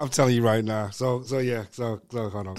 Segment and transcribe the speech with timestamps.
[0.00, 0.90] I'm telling you right now.
[0.90, 1.64] So so yeah.
[1.70, 2.56] So so hold on.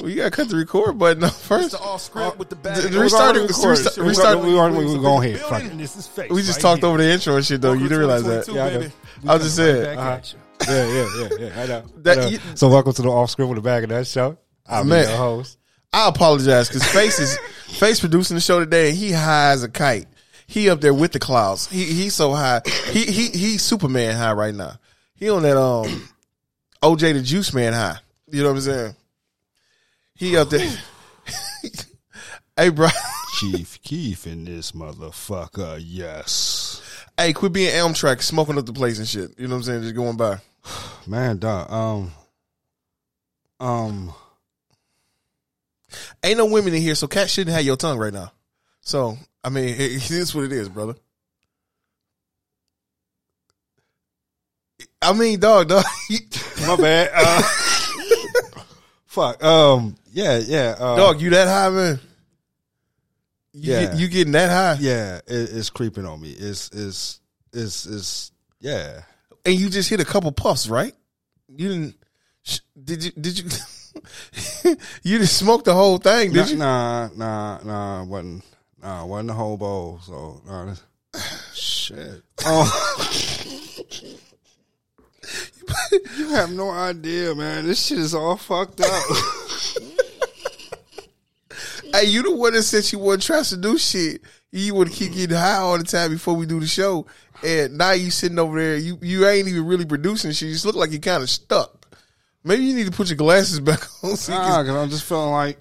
[0.00, 1.66] Well, you gotta cut the record button off first.
[1.66, 2.90] It's all script with the D- bag.
[2.90, 3.42] d- restart it.
[3.42, 3.68] Record.
[3.70, 3.96] Restart.
[3.98, 5.38] We- restart- we- we already- we- we go ahead.
[5.38, 5.78] Fuck Building, it.
[5.82, 6.30] This is face.
[6.30, 6.88] We just right talked here.
[6.88, 7.74] over the intro and shit, though.
[7.74, 8.48] You didn't realize that.
[8.48, 8.88] Yeah, I know.
[9.28, 9.82] I was just saying.
[9.84, 9.96] baby.
[9.98, 10.18] Uh-huh.
[10.68, 11.62] Yeah yeah yeah yeah.
[11.62, 11.82] I know.
[12.02, 12.26] That- I know.
[12.28, 14.38] you- so welcome to the off script with the back of that show.
[14.66, 15.06] I'm Man.
[15.08, 15.58] your host.
[15.92, 17.36] I apologize because Face is
[17.78, 20.06] Face producing the show today, and he high as a kite.
[20.46, 21.68] He up there with the clouds.
[21.68, 22.62] He he's so high.
[22.90, 24.78] He he he's Superman high right now.
[25.22, 26.08] He on that um
[26.82, 27.96] OJ the Juice Man high.
[28.26, 28.96] You know what I'm saying?
[30.16, 30.68] He up there.
[32.56, 32.88] hey, bro.
[33.38, 35.80] Chief Keef in this motherfucker.
[35.80, 36.82] Yes.
[37.16, 39.38] Hey, quit being Elm Track, smoking up the place and shit.
[39.38, 39.82] You know what I'm saying?
[39.82, 40.38] Just going by.
[41.06, 41.70] Man, dog.
[41.70, 42.12] Um.
[43.60, 44.12] Um.
[46.24, 48.32] Ain't no women in here, so cat shouldn't have your tongue right now.
[48.80, 50.96] So I mean, it, it is what it is, brother.
[55.02, 55.84] I mean, dog, dog.
[56.66, 57.10] My bad.
[57.14, 57.42] Uh,
[59.06, 59.42] fuck.
[59.42, 59.96] Um.
[60.12, 60.38] Yeah.
[60.38, 60.76] Yeah.
[60.78, 62.00] Uh, Dog, you that high, man?
[63.52, 63.84] You, Yeah.
[63.86, 65.16] get, you getting that high, Yeah.
[65.26, 66.30] It, it's creeping on me.
[66.30, 66.68] It's.
[66.72, 67.20] It's.
[67.52, 67.86] It's.
[67.86, 68.32] It's.
[68.60, 69.02] Yeah.
[69.44, 70.94] and you just hit a couple puffs, right?
[71.48, 71.94] You didn't?
[72.42, 73.10] sh- Did you?
[73.12, 73.44] Did you?
[75.02, 76.56] you didn't smoke the whole thing, did you?
[76.56, 77.08] Nah.
[77.16, 77.58] Nah.
[77.62, 78.04] Nah.
[78.04, 78.44] wasn't.
[78.82, 79.04] Nah.
[79.04, 80.00] wasn't the whole bowl.
[80.04, 80.40] So.
[80.46, 80.74] Nah,
[81.54, 82.22] shit.
[82.44, 83.68] Oh.
[86.16, 87.66] You have no idea, man.
[87.66, 89.04] This shit is all fucked up.
[91.94, 94.22] Hey, you the one that said you wasn't trying to do shit.
[94.50, 97.06] You would keep getting high all the time before we do the show,
[97.44, 98.76] and now you sitting over there.
[98.78, 100.48] You you ain't even really producing shit.
[100.48, 101.94] You just look like you kind of stuck.
[102.44, 104.16] Maybe you need to put your glasses back on.
[104.16, 105.60] So Nah, because I'm just feeling like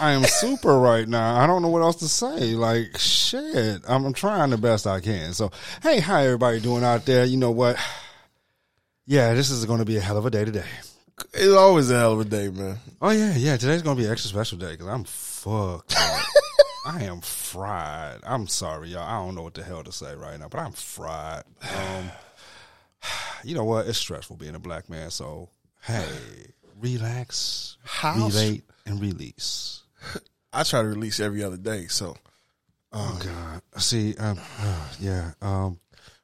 [0.00, 1.40] I am super right now.
[1.40, 2.54] I don't know what else to say.
[2.54, 5.32] Like shit, I'm, I'm trying the best I can.
[5.32, 5.50] So
[5.82, 7.24] hey, how everybody doing out there?
[7.24, 7.76] You know what?
[9.10, 10.66] Yeah, this is going to be a hell of a day today.
[11.32, 12.76] it's always a hell of a day, man.
[13.00, 13.56] Oh yeah, yeah.
[13.56, 15.94] Today's going to be an extra special day because I'm fucked.
[16.84, 18.20] I am fried.
[18.22, 19.08] I'm sorry, y'all.
[19.08, 21.44] I don't know what the hell to say right now, but I'm fried.
[21.62, 22.10] Um,
[23.44, 23.86] you know what?
[23.86, 25.10] It's stressful being a black man.
[25.10, 25.48] So
[25.80, 26.04] hey,
[26.78, 29.84] relax, How relate, and release.
[30.52, 31.86] I try to release every other day.
[31.86, 32.16] So,
[32.92, 33.82] Oh God.
[33.82, 34.38] See, um,
[35.00, 35.32] yeah.
[35.42, 35.78] Um,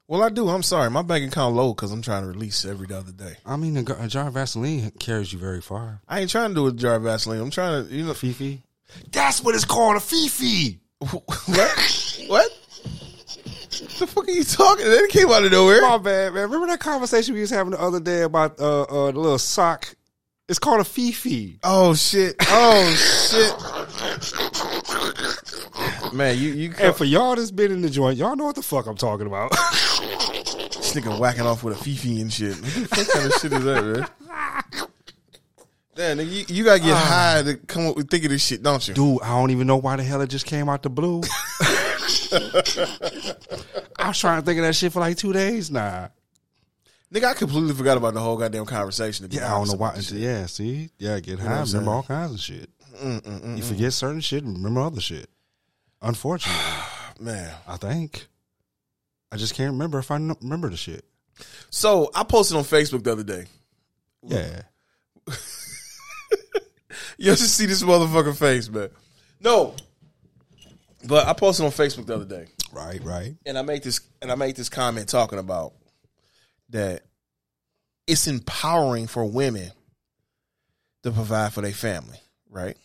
[0.07, 0.49] well, I do.
[0.49, 3.37] I'm sorry, my bank account low because I'm trying to release every other day.
[3.47, 6.01] I mean, a, a jar of Vaseline carries you very far.
[6.07, 7.41] I ain't trying to do a jar of Vaseline.
[7.41, 8.63] I'm trying to, you know, Fifi.
[9.11, 10.79] That's what it's called, a Fifi.
[10.99, 12.25] what?
[12.27, 12.51] what?
[13.99, 14.85] The fuck are you talking?
[14.85, 15.83] That came out of nowhere.
[15.83, 16.45] My bad, man.
[16.45, 19.97] Remember that conversation we was having the other day about uh, uh the little sock?
[20.47, 21.59] It's called a Fifi.
[21.63, 22.37] Oh shit!
[22.43, 22.95] Oh
[26.03, 26.13] shit!
[26.13, 28.63] Man, you you And for y'all that's been in the joint, y'all know what the
[28.63, 29.51] fuck I'm talking about.
[29.53, 32.57] this nigga whacking off with a fifi and shit.
[32.57, 34.07] What kind of shit is that, man?
[35.95, 37.33] Damn, nigga, you, you gotta get ah.
[37.37, 38.93] high to come up with thinking this shit, don't you?
[38.93, 41.23] Dude, I don't even know why the hell it just came out the blue.
[43.99, 45.71] I was trying to think of that shit for like two days.
[45.71, 46.09] Nah.
[47.15, 49.29] Nigga, I completely forgot about the whole goddamn conversation.
[49.31, 49.95] Yeah, I don't know why.
[50.11, 51.85] Yeah, see, yeah, get high, saying?
[51.85, 52.69] remember all kinds of shit.
[52.97, 55.31] Mm, mm, mm, you forget certain shit, and remember other shit.
[56.03, 56.61] Unfortunately,
[57.21, 58.27] Man, I think
[59.31, 61.05] I just can't remember if I remember the shit.
[61.71, 63.45] so I posted on Facebook the other day.
[64.25, 64.63] Yeah,
[67.17, 68.89] You should see this motherfucker face, man.
[69.39, 69.77] No,
[71.07, 72.47] but I posted on Facebook the other day.
[72.73, 73.37] right, right.
[73.47, 75.75] and I made this and I made this comment talking about
[76.75, 77.03] that
[78.09, 79.71] it's empowering for women
[81.05, 82.21] to provide for their family,
[82.51, 82.77] right?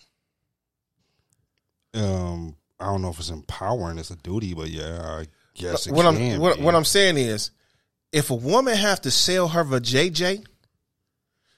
[1.96, 5.94] Um, I don't know if it's empowering; it's a duty, but yeah, I guess it
[5.94, 7.50] what I'm what, what I'm saying is,
[8.12, 10.46] if a woman have to sell her vajayjay,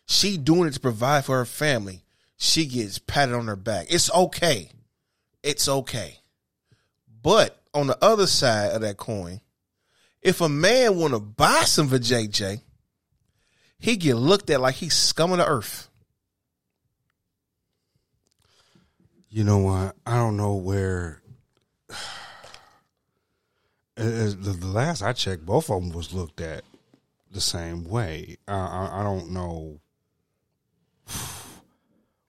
[0.06, 2.02] she doing it to provide for her family.
[2.38, 3.88] She gets patted on her back.
[3.90, 4.70] It's okay.
[5.44, 6.18] It's okay.
[7.22, 9.42] But on the other side of that coin,
[10.22, 12.62] if a man want to buy some for JJ,
[13.80, 15.90] he get looked at like he's scum of the earth.
[19.30, 19.96] You know what?
[20.06, 21.22] I don't know where.
[23.96, 26.64] The last I checked, both of them was looked at
[27.32, 28.38] the same way.
[28.48, 29.80] I, I, I don't know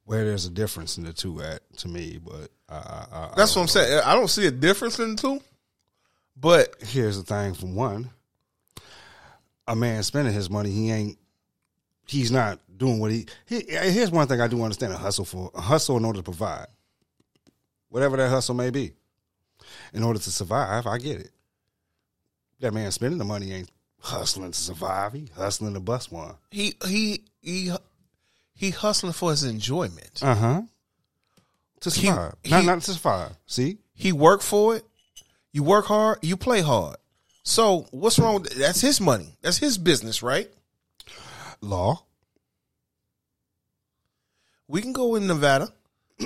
[0.05, 2.75] where there's a difference in the two at to me, but I,
[3.11, 4.03] I, That's what I'm saying.
[4.05, 5.41] I don't see a difference in the two.
[6.43, 8.11] But Here's the thing: for one,
[9.69, 11.19] a man spending his money, he ain't.
[12.07, 13.63] He's not doing what he, he.
[13.71, 16.67] Here's one thing I do understand: a hustle for a hustle in order to provide,
[17.89, 18.93] whatever that hustle may be,
[19.95, 20.87] in order to survive.
[20.87, 21.31] I get it.
[22.61, 25.13] That man spending the money ain't hustling to survive.
[25.13, 26.35] He hustling to bust one.
[26.51, 27.73] He he he
[28.53, 30.21] he hustling for his enjoyment.
[30.23, 30.63] Uh huh.
[31.81, 33.37] To He- survive, not he- not to survive.
[33.47, 34.85] See, He worked for it.
[35.53, 36.97] You work hard, you play hard.
[37.43, 39.37] So what's wrong with that's his money.
[39.43, 40.49] That's his business, right?
[41.63, 42.05] law.
[44.69, 45.69] We can go in Nevada.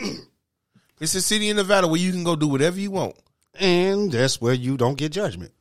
[1.01, 3.17] it's a city in Nevada where you can go do whatever you want.
[3.59, 5.53] And that's where you don't get judgment.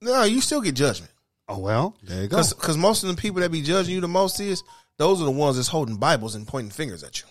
[0.00, 1.12] No, you still get judgment.
[1.48, 2.36] Oh well, there you go.
[2.36, 4.62] Because most of the people that be judging you the most is
[4.96, 7.26] those are the ones that's holding Bibles and pointing fingers at you.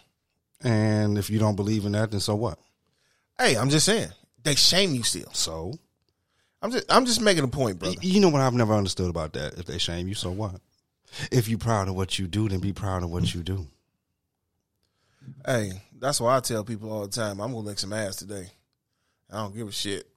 [0.63, 2.59] And if you don't believe in that, then so what?
[3.37, 4.11] Hey, I'm just saying
[4.43, 5.29] they shame you still.
[5.33, 5.73] So
[6.61, 7.95] I'm just I'm just making a point, brother.
[8.01, 9.57] You know what I've never understood about that.
[9.57, 10.55] If they shame you, so what?
[11.31, 13.67] If you proud of what you do, then be proud of what you do.
[15.45, 18.47] Hey, that's why I tell people all the time I'm gonna lick some ass today.
[19.31, 20.07] I don't give a shit.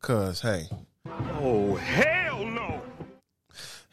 [0.00, 0.68] Cause hey,
[1.08, 2.80] Oh, hell no.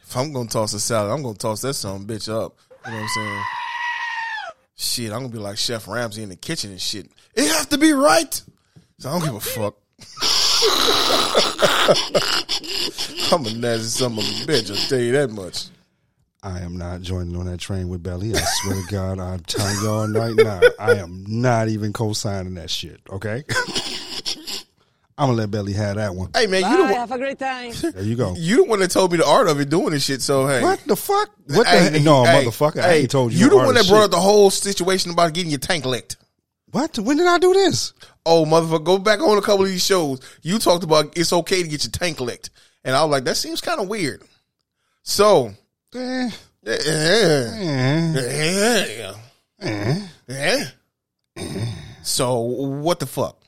[0.02, 2.56] if I'm gonna toss a salad, I'm gonna toss that some bitch up.
[2.86, 3.42] You know what I'm saying?
[4.76, 7.06] Shit, I'm gonna be like Chef Ramsay in the kitchen and shit.
[7.34, 8.40] It have to be right.
[8.98, 9.76] So I don't give a fuck.
[13.32, 14.70] I'm a nasty son of a bitch.
[14.70, 15.66] I'll tell you that much.
[16.42, 18.34] I am not joining on that train with Belly.
[18.34, 22.68] I swear to God, I'm telling y'all right now, I am not even co-signing that
[22.68, 23.00] shit.
[23.10, 23.44] Okay,
[25.16, 26.30] I'm gonna let Belly have that one.
[26.34, 27.72] Hey man, you the Bye, one, have a great time.
[27.92, 28.34] There you go.
[28.36, 30.22] you the one that told me the art of it doing this shit.
[30.22, 31.30] So hey, What the fuck?
[31.46, 31.70] What the?
[31.70, 31.92] Hey, heck?
[31.92, 32.78] nigga, no, hey, motherfucker!
[32.80, 33.38] I hey, ain't told you.
[33.38, 36.16] You no the one that brought up the whole situation about getting your tank licked.
[36.72, 36.98] What?
[36.98, 37.92] When did I do this?
[38.26, 40.20] Oh, motherfucker, go back on a couple of these shows.
[40.42, 42.50] You talked about it's okay to get your tank licked.
[42.82, 44.22] And I was like, that seems kind of weird.
[45.04, 45.52] So,
[45.94, 46.30] Eh,
[46.64, 46.72] yeah,
[47.54, 49.14] eh, yeah,
[49.60, 50.00] eh.
[50.26, 50.64] yeah.
[52.02, 53.38] So, what the fuck?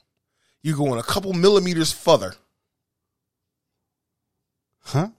[0.66, 2.34] You going a couple millimeters further.
[4.80, 5.10] Huh?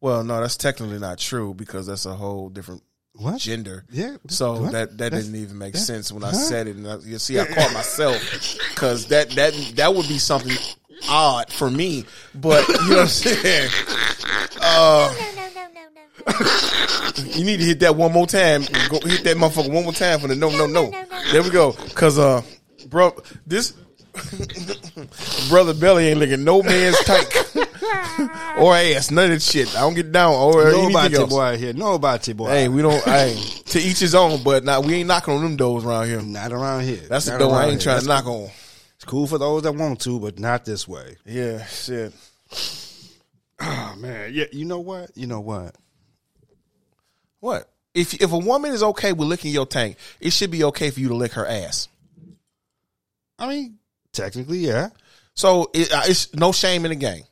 [0.00, 2.82] Well, no, that's technically not true because that's a whole different
[3.12, 3.38] What?
[3.38, 3.84] gender.
[3.90, 4.16] Yeah.
[4.28, 4.72] So What?
[4.72, 7.18] that that That's- didn't even make that- sense when I said it, and I, you
[7.18, 8.16] see, I caught myself
[8.70, 10.56] because that that that would be something
[11.06, 12.06] odd for me.
[12.34, 13.70] But you know what I'm saying?
[14.58, 15.14] Uh,
[17.36, 18.62] you need to hit that one more time.
[18.88, 20.90] Go hit that motherfucker one more time for the no, no, no.
[21.30, 21.72] There we go.
[21.94, 22.40] Cause uh,
[22.88, 23.14] bro,
[23.46, 23.74] this
[25.48, 27.28] brother Belly ain't licking no man's tank
[28.58, 29.10] or ass.
[29.10, 29.74] None of that shit.
[29.76, 31.30] I don't get down or Know about anything your else.
[31.30, 31.72] boy here.
[31.72, 32.48] Know about your boy.
[32.48, 33.02] Hey, we don't.
[33.04, 33.34] Hey,
[33.66, 34.42] to each his own.
[34.42, 36.20] But now we ain't knocking on them doors around here.
[36.20, 37.00] not around here.
[37.08, 37.80] That's the Not door I ain't here.
[37.80, 38.50] trying to That's- knock on.
[38.96, 41.16] It's cool for those that want to, but not this way.
[41.24, 42.12] Yeah, shit.
[43.60, 44.44] Oh man, yeah.
[44.52, 45.10] You know what?
[45.16, 45.74] You know what?
[47.40, 50.90] What if if a woman is okay with licking your tank, it should be okay
[50.90, 51.88] for you to lick her ass.
[53.38, 53.78] I mean,
[54.12, 54.90] technically, yeah.
[55.34, 57.22] So it, uh, it's no shame in the game.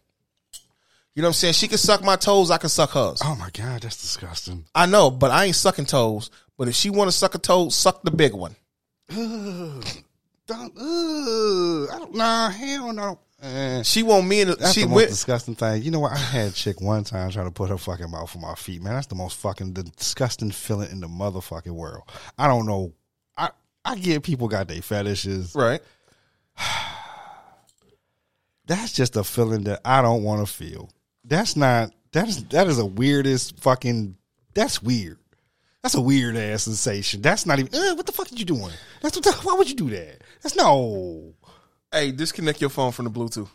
[1.15, 1.55] You know what I'm saying?
[1.55, 3.21] She can suck my toes, I can suck hers.
[3.25, 4.65] Oh my god, that's disgusting.
[4.75, 6.31] I know, but I ain't sucking toes.
[6.57, 8.55] But if she want to suck a toe, suck the big one.
[9.11, 9.85] Ugh.
[10.47, 11.89] Don't, ugh.
[11.93, 13.19] I don't, nah, hell no.
[13.43, 15.09] Eh, She want me and that's she the most went.
[15.09, 15.83] disgusting thing.
[15.83, 16.13] You know what?
[16.13, 18.83] I had a chick one time try to put her fucking mouth on my feet.
[18.83, 22.03] Man, that's the most fucking disgusting feeling in the motherfucking world.
[22.39, 22.93] I don't know.
[23.39, 23.51] I
[23.85, 25.55] I get people got their fetishes.
[25.55, 25.81] Right.
[28.67, 30.91] That's just a feeling that I don't want to feel.
[31.25, 31.93] That's not.
[32.13, 34.17] That's that is a weirdest fucking.
[34.55, 35.19] That's weird.
[35.83, 37.23] That's a weird ass sensation.
[37.23, 37.75] That's not even.
[37.75, 38.71] Uh, what the fuck are you doing?
[39.01, 39.25] That's what.
[39.25, 40.23] The, why would you do that?
[40.43, 41.35] That's no.
[41.93, 43.49] Hey, disconnect your phone from the Bluetooth.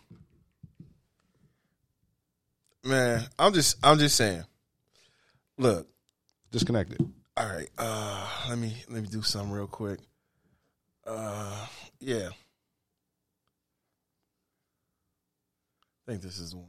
[2.83, 4.43] Man, I'm just I'm just saying.
[5.57, 5.87] Look,
[6.51, 6.99] Disconnected.
[7.37, 7.69] all right.
[7.77, 9.99] Uh let me let me do something real quick.
[11.07, 11.65] Uh
[11.99, 12.29] yeah.
[16.07, 16.67] I think this is the one.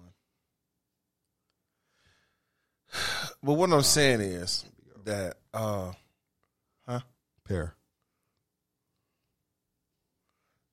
[3.42, 4.64] But what I'm saying is
[5.04, 5.92] that uh
[6.88, 7.00] huh?
[7.46, 7.74] Pair.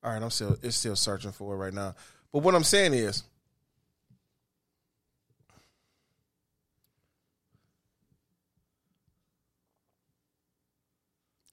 [0.02, 1.94] all right, I'm still it's still searching for it right now.
[2.32, 3.22] But what I'm saying is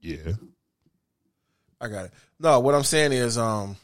[0.01, 0.33] Yeah.
[1.79, 2.11] I got it.
[2.39, 3.77] No, what I'm saying is, um,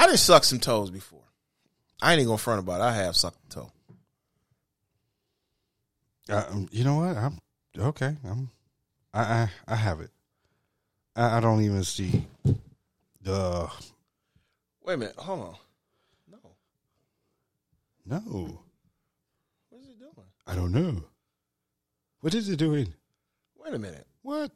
[0.00, 1.20] I done sucked some toes before.
[2.00, 2.84] I ain't even gonna front about it.
[2.84, 3.72] I have sucked a toe.
[6.26, 7.18] Uh, um, you know what?
[7.18, 7.38] I'm
[7.78, 8.16] okay.
[8.24, 8.48] I'm.
[9.12, 10.08] I I, I have it.
[11.14, 12.26] I, I don't even see
[13.20, 13.70] the
[14.82, 15.56] Wait a minute, hold on.
[16.30, 16.38] No,
[18.06, 18.62] no.
[19.68, 20.26] what is it doing?
[20.46, 21.04] I don't know.
[22.22, 22.94] What is it doing?
[23.62, 24.06] Wait a minute.
[24.22, 24.50] What?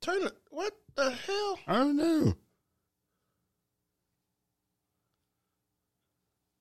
[0.00, 0.36] Turn it.
[0.50, 1.58] What the hell?
[1.66, 2.34] I don't know.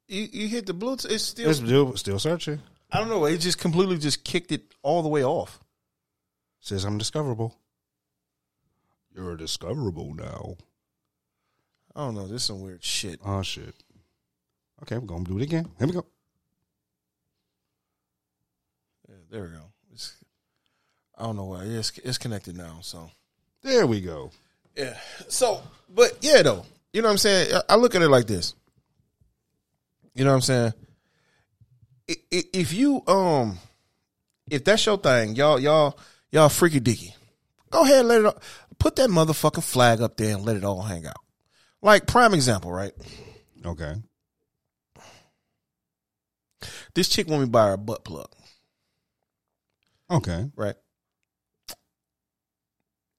[0.07, 1.09] You, you hit the Bluetooth.
[1.11, 1.49] It's still.
[1.49, 2.61] It's still still searching.
[2.91, 3.25] I don't know.
[3.25, 5.59] It just completely just kicked it all the way off.
[6.59, 7.55] Says I'm discoverable.
[9.15, 10.55] You're discoverable now.
[11.95, 12.27] I don't know.
[12.27, 13.19] This is some weird shit.
[13.25, 13.75] Oh shit.
[14.83, 15.69] Okay, we're gonna do it again.
[15.77, 16.05] Here we go.
[19.09, 19.63] Yeah, there we go.
[19.91, 20.15] It's,
[21.17, 21.63] I don't know why.
[21.65, 22.79] Yeah, it's, it's connected now.
[22.81, 23.09] So
[23.61, 24.31] There we go.
[24.75, 24.97] yeah.
[25.27, 26.65] So, but yeah, though.
[26.91, 27.53] You know what I'm saying?
[27.53, 28.53] I- I look at it like this.
[30.15, 30.73] You know what I'm saying?
[32.07, 33.57] If you um,
[34.49, 35.97] if that's your thing, y'all y'all
[36.31, 37.15] y'all freaky dicky,
[37.69, 38.41] go ahead and let it all,
[38.77, 41.15] put that motherfucking flag up there and let it all hang out.
[41.81, 42.91] Like prime example, right?
[43.65, 43.95] Okay.
[46.93, 48.27] This chick want me to buy her a butt plug,
[50.11, 50.49] Okay.
[50.55, 50.75] right?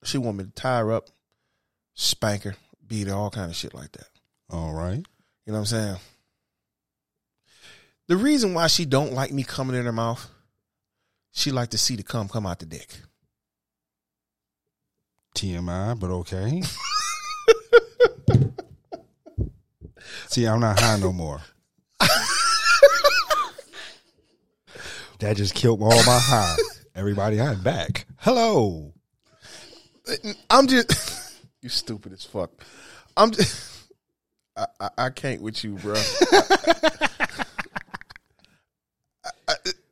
[0.03, 1.09] She want me to tie her up,
[1.93, 2.55] spank her,
[2.87, 4.07] beat her, all kind of shit like that.
[4.49, 4.97] All right.
[5.45, 5.95] You know what I'm saying?
[8.07, 10.29] The reason why she don't like me coming in her mouth,
[11.31, 12.99] she like to see the cum come out the dick.
[15.35, 16.61] TMI, but okay.
[20.27, 21.41] See, I'm not high no more.
[25.19, 26.55] that just killed all my high.
[26.93, 28.05] Everybody, I'm back.
[28.17, 28.93] Hello.
[30.49, 32.51] I'm just you stupid as fuck.
[33.17, 33.89] I'm just
[34.55, 35.95] I, I, I can't with you, bro.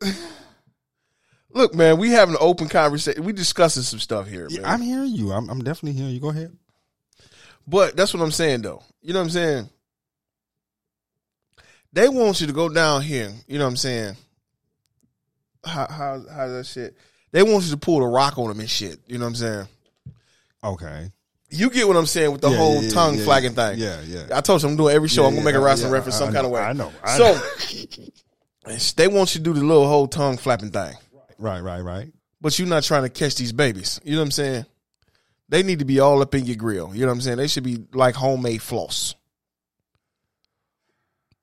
[1.52, 3.24] Look, man, we having an open conversation.
[3.24, 4.62] We discussing some stuff here, man.
[4.62, 5.32] Yeah, I'm hearing you.
[5.32, 6.20] I'm, I'm definitely hearing you.
[6.20, 6.52] Go ahead.
[7.68, 8.84] But that's what I'm saying, though.
[9.02, 9.70] You know what I'm saying?
[11.94, 13.32] They want you to go down here.
[13.48, 14.16] You know what I'm saying?
[15.64, 16.98] How how how that shit?
[17.32, 19.00] They want you to pull the rock on them and shit.
[19.08, 19.68] You know what I'm saying?
[20.64, 21.12] Okay.
[21.50, 23.78] You get what I'm saying with the Yeah, whole yeah, tongue yeah, flagging thing.
[23.78, 24.26] Yeah, yeah.
[24.34, 25.26] I told you I'm doing every show.
[25.26, 26.62] I'm gonna make a wrestling reference some I kind of way.
[26.62, 27.42] I know, I so know.
[28.96, 30.96] they want you to do the little whole tongue flapping thing,
[31.38, 32.12] Right, right, right.
[32.42, 34.00] but you're not trying to catch these babies.
[34.04, 34.66] You know what I'm saying?
[35.50, 36.96] They need to be all up in your grill.
[36.96, 37.38] You know what I'm saying?
[37.38, 39.16] They should be like homemade floss.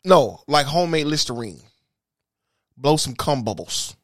[0.04, 1.60] No, like homemade Listerine.
[2.76, 3.94] Blow some cum bubbles.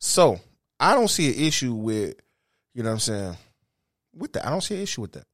[0.00, 0.40] So
[0.80, 2.16] I don't see an issue with,
[2.74, 3.36] you know what I'm saying,
[4.14, 4.46] with that.
[4.46, 5.26] I don't see an issue with that.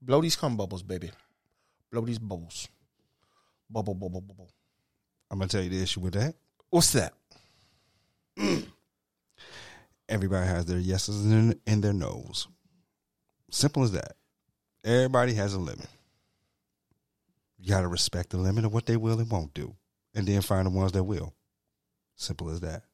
[0.00, 1.10] Blow these cum bubbles, baby.
[1.90, 2.68] Blow these bubbles.
[3.74, 4.52] Bubble, bubble, bubble.
[5.28, 6.36] I'm gonna tell you the issue with that.
[6.70, 7.12] What's that?
[10.08, 12.46] Everybody has their yeses and their nos.
[13.50, 14.12] Simple as that.
[14.84, 15.88] Everybody has a limit.
[17.58, 19.74] You gotta respect the limit of what they will and won't do,
[20.14, 21.34] and then find the ones that will.
[22.14, 22.84] Simple as that.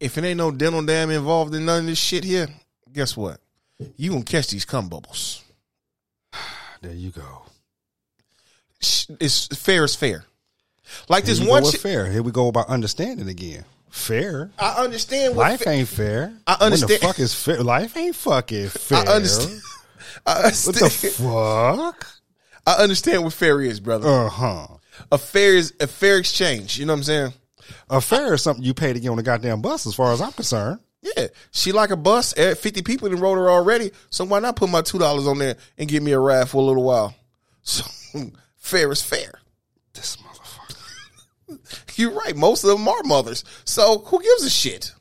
[0.00, 2.48] If it ain't no dental dam involved in none of this shit here,
[2.92, 3.38] guess what?
[3.96, 5.41] You gonna catch these cum bubbles.
[6.82, 7.42] There you go.
[9.20, 10.24] It's fair is fair.
[11.08, 12.06] Like Here this we one go with fair.
[12.10, 13.64] Here we go about understanding again.
[13.90, 14.50] Fair.
[14.58, 16.32] I understand what Life fa- ain't fair.
[16.46, 17.62] I understand- What the fuck is fair?
[17.62, 18.98] Life ain't fucking fair.
[18.98, 19.60] I understand.
[20.26, 22.06] I What the fuck?
[22.66, 24.08] I understand what fair is, brother.
[24.08, 24.66] Uh huh.
[25.10, 26.78] a fair is a fair exchange.
[26.78, 27.32] You know what I'm saying?
[27.90, 30.20] A fare is something you pay to get on the goddamn bus, as far as
[30.20, 30.80] I'm concerned.
[31.02, 32.32] Yeah, she like a bus.
[32.36, 35.38] eh, Fifty people in rode her already, so why not put my two dollars on
[35.38, 37.14] there and give me a ride for a little while?
[37.64, 37.84] So
[38.56, 39.32] fair is fair.
[39.94, 41.58] This motherfucker.
[41.98, 42.36] You're right.
[42.36, 43.44] Most of them are mothers.
[43.64, 44.92] So who gives a shit?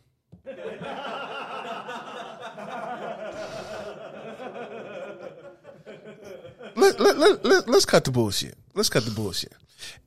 [6.76, 8.56] let, let, let, let, let's cut the bullshit.
[8.74, 9.54] Let's cut the bullshit.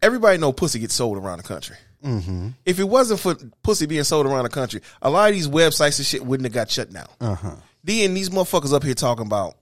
[0.02, 1.76] Everybody know pussy gets sold around the country.
[2.04, 2.48] Mm-hmm.
[2.66, 5.98] If it wasn't for pussy being sold around the country, a lot of these websites
[5.98, 7.08] and shit wouldn't have got shut down.
[7.20, 7.56] Uh huh.
[7.82, 9.54] Then these motherfuckers up here talking about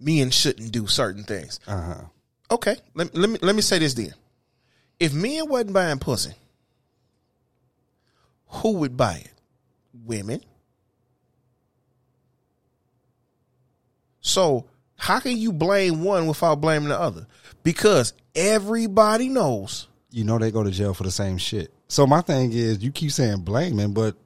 [0.00, 1.60] men shouldn't do certain things.
[1.66, 2.04] Uh huh.
[2.50, 4.14] Okay, let, let me let me say this then.
[4.98, 6.32] If men wasn't buying pussy,
[8.48, 9.32] who would buy it?
[10.04, 10.42] Women.
[14.20, 17.26] So how can you blame one without blaming the other?
[17.62, 19.86] Because everybody knows.
[20.10, 21.72] You know they go to jail for the same shit.
[21.88, 24.16] So my thing is, you keep saying blaming, but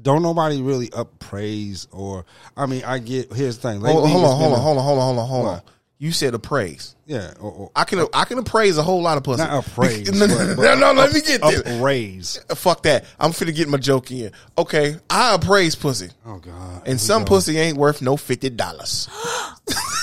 [0.00, 2.24] don't nobody really uppraise or
[2.56, 3.80] I mean, I get here's the thing.
[3.80, 5.62] Hold, hold on, hold on, a- hold on, hold on, hold on, hold on.
[5.98, 6.94] You said appraise.
[7.06, 9.42] Yeah, or, or, I can I can appraise a whole lot of pussy.
[9.42, 10.12] not appraise.
[10.12, 11.62] no, no, but- no, let me get this.
[11.62, 12.38] Upraise.
[12.50, 13.06] Uh, fuck that.
[13.18, 14.32] I'm finna get my joke in.
[14.58, 16.10] Okay, I appraise pussy.
[16.26, 16.82] Oh God.
[16.86, 19.08] And some pussy ain't worth no fifty dollars.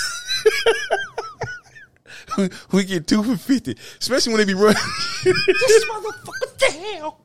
[2.72, 4.82] we, get two for fifty, especially when they be running.
[5.24, 7.20] this motherfucker, the hell?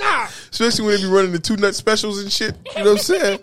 [0.00, 0.32] Ah.
[0.50, 2.56] especially when they be running the two nut specials and shit.
[2.76, 3.38] You know what I'm saying?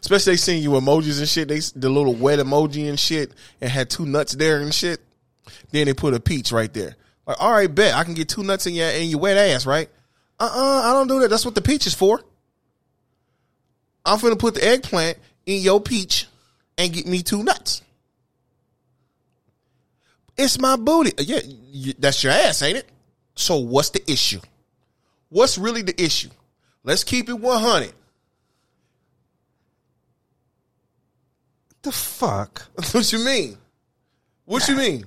[0.00, 1.48] especially they send you emojis and shit.
[1.48, 5.00] They the little wet emoji and shit, and had two nuts there and shit.
[5.70, 6.96] Then they put a peach right there.
[7.26, 9.64] Like, all right, bet I can get two nuts in your in your wet ass,
[9.64, 9.88] right?
[10.38, 11.30] Uh uh I don't do that.
[11.30, 12.20] That's what the peach is for.
[14.04, 16.26] I'm finna put the eggplant in your peach
[16.76, 17.82] and get me two nuts.
[20.42, 21.12] It's my booty.
[21.18, 22.88] Yeah, y- that's your ass, ain't it?
[23.34, 24.40] So what's the issue?
[25.28, 26.30] What's really the issue?
[26.84, 27.92] Let's keep it 100.
[31.82, 32.62] The fuck?
[32.92, 33.56] what you mean?
[34.44, 35.04] What you mean?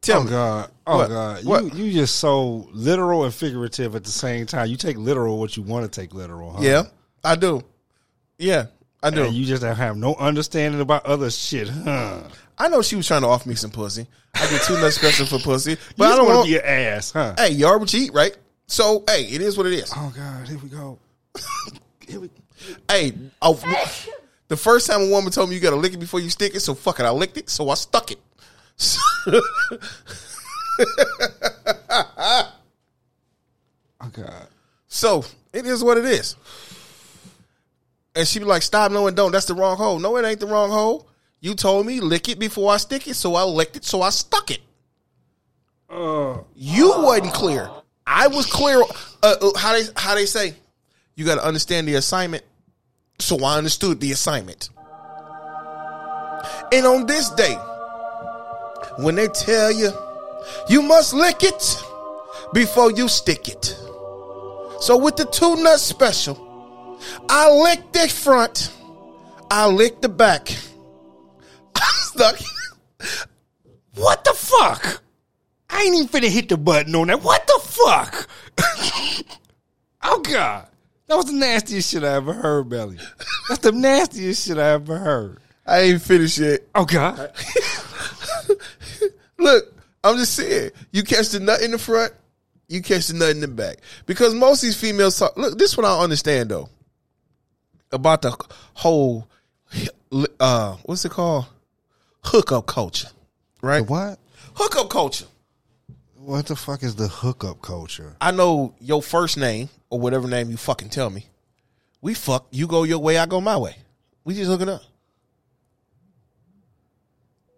[0.00, 0.30] Tell oh me.
[0.30, 0.70] God!
[0.84, 1.08] Oh What?
[1.08, 1.44] God!
[1.44, 1.74] What?
[1.76, 4.66] You you just so literal and figurative at the same time.
[4.68, 6.50] You take literal what you want to take literal.
[6.54, 6.58] Huh?
[6.62, 6.82] Yeah,
[7.22, 7.62] I do.
[8.36, 8.66] Yeah,
[9.02, 9.24] I do.
[9.24, 12.22] And you just don't have no understanding about other shit, huh?
[12.58, 14.06] I know she was trying to offer me some pussy.
[14.34, 17.10] I get too much special for pussy, but I don't want to be an ass,
[17.10, 17.34] huh?
[17.36, 18.36] hey, you are what you eat, right?
[18.66, 19.92] So, hey, it is what it is.
[19.96, 20.48] Oh God!
[20.48, 20.98] Here we go.
[22.06, 22.30] Here we.
[22.88, 23.54] Hey, oh,
[24.48, 26.54] the first time a woman told me you got to lick it before you stick
[26.54, 28.18] it, so fuck it, I licked it, so I stuck it.
[34.04, 34.48] Oh God!
[34.88, 36.34] So it is what it is.
[38.14, 39.32] And she be like, "Stop, no and don't.
[39.32, 39.98] That's the wrong hole.
[39.98, 41.08] No, it ain't the wrong hole.
[41.40, 44.10] You told me lick it before I stick it, so I licked it, so I
[44.10, 44.60] stuck it.
[45.90, 47.68] Uh, You wasn't clear.
[48.06, 48.80] I was clear.
[49.22, 50.54] Uh, uh, how they how they say,
[51.14, 52.44] you got to understand the assignment.
[53.18, 54.70] So I understood the assignment.
[56.72, 57.54] And on this day,
[58.98, 59.90] when they tell you
[60.68, 61.82] you must lick it
[62.52, 63.64] before you stick it.
[64.80, 66.36] So with the two nut special,
[67.28, 68.72] I licked the front,
[69.50, 70.50] I licked the back.
[71.74, 72.38] I'm stuck.
[73.94, 75.02] what the fuck?
[75.70, 77.22] I ain't even finna hit the button on that.
[77.22, 78.28] What the fuck?
[80.02, 80.68] oh God!
[81.06, 82.98] That was the nastiest shit I ever heard, Belly.
[83.48, 85.38] That's the nastiest shit I ever heard.
[85.66, 86.60] I ain't finished yet.
[86.74, 87.32] Oh God!
[89.38, 92.12] Look, I'm just saying, you catch the nut in the front,
[92.68, 93.78] you catch the nut in the back.
[94.06, 95.36] Because most of these females talk.
[95.36, 96.68] Look, this is what I understand though
[97.92, 98.36] about the
[98.74, 99.28] whole,
[100.40, 101.46] uh, what's it called?
[102.24, 103.08] Hookup culture,
[103.60, 103.86] right?
[103.86, 104.18] What?
[104.54, 105.26] Hookup culture.
[106.14, 108.16] What the fuck is the hookup culture?
[108.20, 111.26] I know your first name or whatever name you fucking tell me.
[112.00, 112.46] We fuck.
[112.50, 113.76] You go your way, I go my way.
[114.24, 114.82] We just hooking up.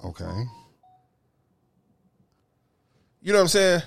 [0.02, 0.44] Okay.
[3.22, 3.82] You know what I'm saying?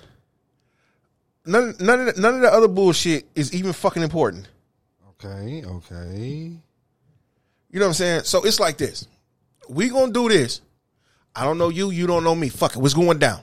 [1.45, 4.47] None, none of the, none of the other bullshit is even fucking important.
[5.23, 5.63] Okay.
[5.65, 6.51] Okay.
[7.69, 8.21] You know what I'm saying?
[8.23, 9.07] So it's like this.
[9.69, 10.61] We gonna do this.
[11.35, 12.49] I don't know you, you don't know me.
[12.49, 12.79] Fuck it.
[12.79, 13.41] What's going down?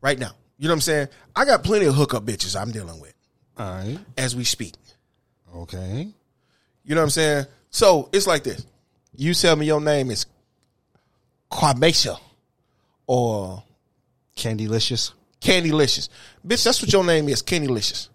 [0.00, 0.32] Right now.
[0.58, 1.08] You know what I'm saying?
[1.34, 3.14] I got plenty of hookup bitches I'm dealing with
[3.58, 3.98] All right.
[4.18, 4.74] as we speak.
[5.54, 6.08] Okay.
[6.84, 7.46] You know what I'm saying?
[7.70, 8.66] So it's like this.
[9.16, 10.26] You tell me your name is
[11.50, 12.18] Quabesha
[13.06, 13.62] or
[14.36, 15.12] Candylicious.
[15.40, 16.08] Candylicious.
[16.46, 18.08] Bitch, that's what your name is, Candylicious.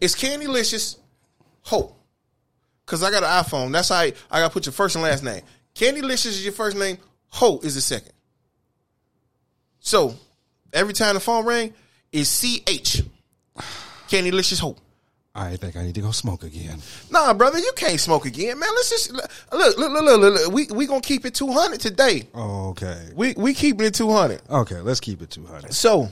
[0.00, 0.96] It's Candylicious
[1.64, 1.98] Hope.
[2.86, 3.72] Cause I got an iPhone.
[3.72, 5.42] That's how I, I gotta put your first and last name.
[5.74, 6.98] Candylicious is your first name,
[7.28, 8.12] Hope is the second.
[9.80, 10.14] So
[10.72, 11.74] every time the phone ring,
[12.12, 13.02] it's CH.
[14.08, 14.78] Candylicious Hope.
[15.34, 16.80] I think I need to go smoke again.
[17.10, 18.68] Nah, brother, you can't smoke again, man.
[18.72, 20.52] Let's just look, look, look, look, look, look.
[20.52, 22.28] We we gonna keep it two hundred today.
[22.32, 23.08] Okay.
[23.16, 24.42] We we keeping it two hundred.
[24.48, 24.80] Okay.
[24.80, 25.74] Let's keep it two hundred.
[25.74, 26.08] So,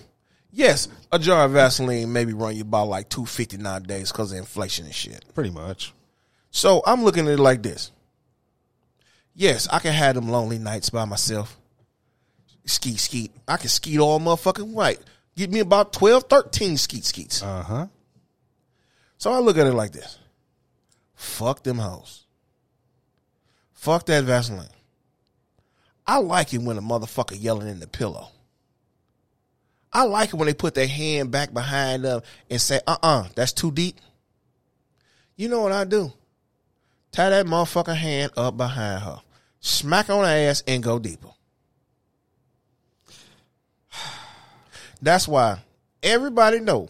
[0.52, 4.38] yes, a jar of Vaseline maybe run you about like two fifty nowadays because of
[4.38, 5.24] inflation and shit.
[5.34, 5.92] Pretty much.
[6.50, 7.90] So I'm looking at it like this.
[9.34, 11.58] Yes, I can have them lonely nights by myself.
[12.66, 13.32] Skeet skeet.
[13.48, 15.00] I can skeet all motherfucking right.
[15.34, 17.42] Get me about 12, 13 skeet skeets.
[17.42, 17.86] Uh huh.
[19.16, 20.18] So I look at it like this.
[21.14, 22.26] Fuck them hoes.
[23.72, 24.68] Fuck that Vaseline.
[26.06, 28.28] I like it when a motherfucker yelling in the pillow.
[29.92, 33.28] I like it when they put their hand back behind them and say, uh uh
[33.34, 33.96] that's too deep.
[35.36, 36.12] You know what I do?
[37.10, 39.20] Tie that motherfucker hand up behind her,
[39.60, 41.28] smack on her ass, and go deeper.
[45.02, 45.58] That's why
[46.02, 46.88] everybody know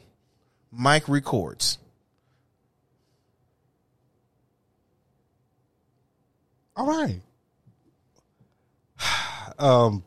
[0.71, 1.79] Mike records.
[6.77, 7.21] All right.
[9.59, 10.03] Um.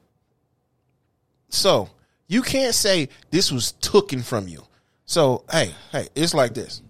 [1.50, 1.90] So
[2.28, 4.64] you can't say this was taken from you.
[5.06, 6.82] So hey, hey, it's like this.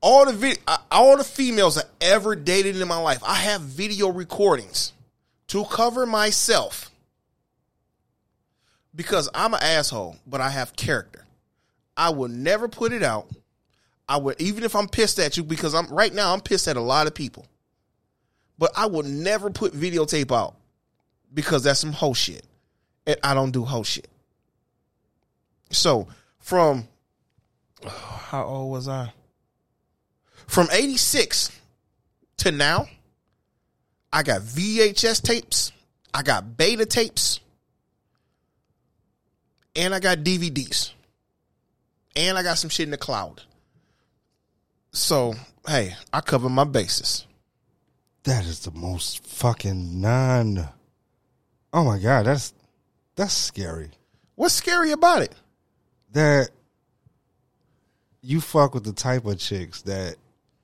[0.00, 3.62] All the vid- uh, all the females I ever dated in my life, I have
[3.62, 4.92] video recordings
[5.48, 6.90] to cover myself
[8.94, 11.24] because I'm an asshole, but I have character.
[11.96, 13.28] I will never put it out.
[14.08, 16.76] I would even if I'm pissed at you because I'm right now I'm pissed at
[16.76, 17.46] a lot of people.
[18.58, 20.54] But I will never put videotape out
[21.32, 22.44] because that's some hoe shit.
[23.06, 24.08] And I don't do hoe shit.
[25.74, 26.08] So
[26.38, 26.88] from
[27.86, 29.12] how old was I?
[30.46, 31.50] From 86
[32.38, 32.86] to now,
[34.12, 35.72] I got VHS tapes,
[36.12, 37.40] I got beta tapes,
[39.74, 40.92] and I got DVDs.
[42.16, 43.42] And I got some shit in the cloud.
[44.92, 45.34] So,
[45.66, 47.26] hey, I cover my bases.
[48.22, 50.68] That is the most fucking non.
[51.72, 52.54] Oh my god, that's
[53.16, 53.90] that's scary.
[54.36, 55.34] What's scary about it?
[56.14, 56.50] That
[58.22, 60.16] you fuck with the type of chicks that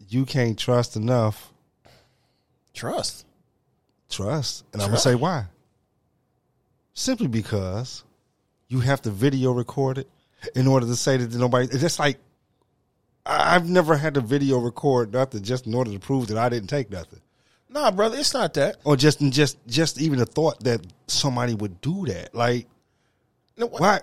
[0.09, 1.53] you can't trust enough.
[2.73, 3.27] Trust.
[4.09, 5.47] Trust, and I'm gonna say why.
[6.95, 8.03] Simply because
[8.69, 10.09] you have to video record it
[10.55, 11.67] in order to say that nobody.
[11.67, 12.19] It's just like
[13.27, 16.69] I've never had to video record nothing just in order to prove that I didn't
[16.71, 17.21] take nothing.
[17.69, 18.77] Nah, brother, it's not that.
[18.85, 22.67] or just just just even the thought that somebody would do that like
[23.57, 24.01] No, what- why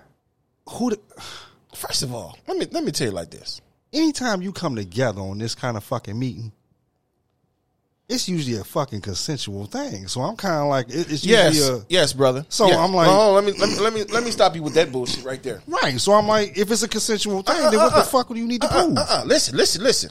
[0.68, 1.00] who the,
[1.74, 3.60] First of all, let me let me tell you like this.
[3.92, 6.52] anytime you come together on this kind of fucking meeting
[8.08, 11.80] it's usually a fucking consensual thing so i'm kind of like it- it's Yes, usually
[11.80, 12.44] a yes, brother.
[12.48, 12.66] So.
[12.70, 14.90] I'm like- oh, let me let me let me let me stop you with that
[14.90, 15.62] bullshit right there.
[15.66, 18.04] right so i'm like if it's a consensual thing uh, then what uh, the uh,
[18.04, 19.24] fuck do you need to prove Uh-uh.
[19.26, 20.10] Listen, listen, listen.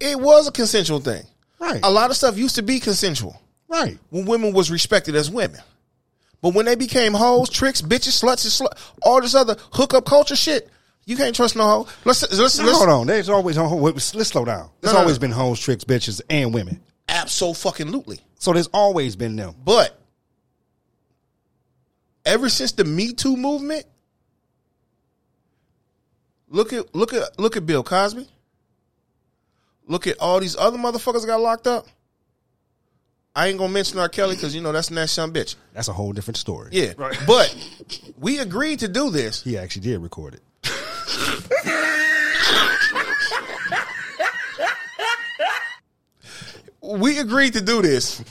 [0.00, 1.22] It was a consensual thing.
[1.60, 5.30] right A lot of stuff used to be consensual right when women was respected as
[5.30, 5.60] women.
[6.42, 10.36] But when they became hoes, tricks, bitches, sluts, and slut, all this other hookup culture
[10.36, 10.68] shit,
[11.06, 11.88] you can't trust no hoe.
[12.04, 15.02] Let's let's, Now, let's hold on there's always oh, let's slow down there's No, no,
[15.02, 15.20] always no.
[15.22, 18.20] been hoes tricks bitches and women absolutely.
[18.38, 19.98] so there's always been them But
[22.24, 23.84] ever since the Me Too movement,
[26.48, 28.28] look at look at look at Bill Cosby.
[29.88, 31.86] Look at all these other motherfuckers that got locked up.
[33.34, 34.08] I ain't gonna mention R.
[34.08, 35.56] Kelly because you know that's that son bitch.
[35.72, 36.92] that's a whole different story Yeah,
[37.26, 37.54] but
[38.18, 39.42] we agreed to do this.
[39.42, 40.42] he actually did record it
[46.84, 48.22] We agreed to do this.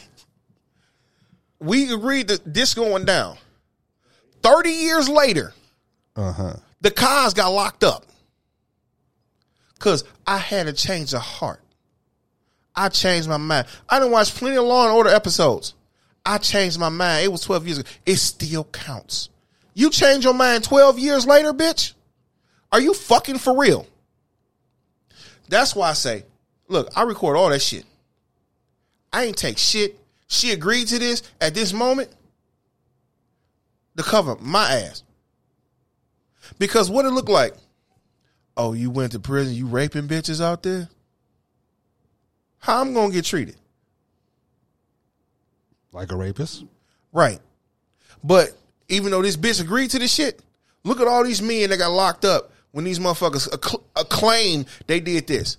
[1.60, 3.38] We agreed to this going down.
[4.44, 5.54] Thirty years later,
[6.16, 8.06] uh-huh the cars got locked up
[9.76, 11.62] because I had a change of heart.
[12.76, 13.68] I changed my mind.
[13.90, 15.74] I didn't watch plenty of Law and Order episodes.
[16.26, 17.26] I changed my mind.
[17.26, 17.90] It was 12 years ago.
[18.06, 19.30] It still counts.
[19.74, 21.94] You change your mind 12 years later, bitch?
[22.72, 23.88] Are you fucking for real?
[25.50, 26.24] That's why I say,
[26.68, 27.86] look, I record all that shit.
[29.12, 30.00] I ain't take shit.
[30.28, 32.10] She agreed to this at this moment
[33.98, 35.04] to cover my ass.
[36.58, 37.54] Because what it looked like,
[38.56, 40.90] oh, you went to prison, you raping bitches out there?
[42.62, 43.56] How I'm gonna get treated?
[45.94, 46.64] like a rapist
[47.12, 47.40] Right.
[48.24, 48.52] But
[48.88, 50.42] even though this bitch agreed to this shit,
[50.86, 55.02] look at all these men that got locked up when these motherfuckers acc- acclaim they
[55.02, 55.58] did this.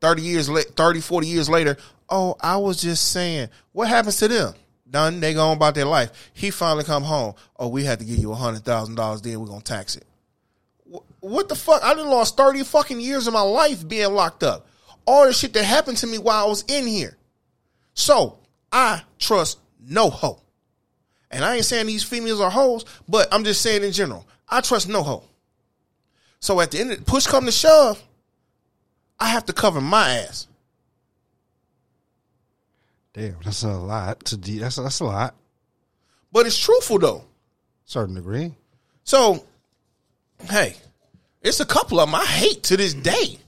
[0.00, 1.76] 30 years late, 30, 40 years later,
[2.10, 4.54] oh, I was just saying, what happens to them?
[4.90, 6.10] Done, they go on about their life.
[6.34, 7.34] He finally come home.
[7.56, 10.04] Oh, we had to give you a hundred thousand dollars, then we're gonna tax it.
[10.92, 11.82] Wh- What the fuck?
[11.84, 14.66] I done lost 30 fucking years of my life being locked up.
[15.06, 17.16] All the shit that happened to me while I was in here.
[17.94, 18.38] So
[18.72, 20.40] I trust no hoe.
[21.30, 24.60] And I ain't saying these females are hoes, but I'm just saying in general, I
[24.60, 25.24] trust no hoe.
[26.40, 28.02] So at the end, of, push come to shove,
[29.18, 30.46] I have to cover my ass.
[33.14, 35.34] Damn, that's a lot to de- that's that's a lot.
[36.32, 37.24] But it's truthful though.
[37.84, 38.52] Certain degree.
[39.04, 39.44] So,
[40.50, 40.74] hey,
[41.42, 43.38] it's a couple of them I hate to this day.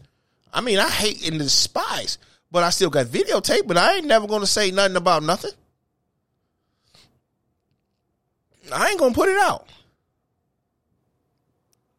[0.53, 2.19] I mean, I hate and despise,
[2.51, 5.53] but I still got videotape, but I ain't never gonna say nothing about nothing.
[8.73, 9.69] I ain't gonna put it out.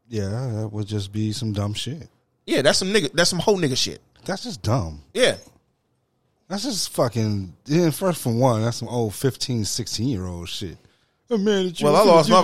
[0.10, 2.08] Yeah, that would just be some dumb shit.
[2.46, 4.02] Yeah, that's some nigga, that's some whole nigga shit.
[4.26, 5.04] That's just dumb.
[5.14, 5.36] Yeah.
[6.48, 7.54] That's just fucking.
[7.66, 10.78] Yeah, first for one, that's some old 15, 16 year old shit.
[11.30, 11.74] At you.
[11.82, 12.42] Well, I lost my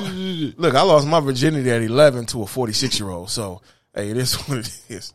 [0.57, 0.75] look.
[0.75, 3.29] I lost my virginity at eleven to a forty six year old.
[3.29, 3.61] So
[3.95, 5.13] hey, it is what it is.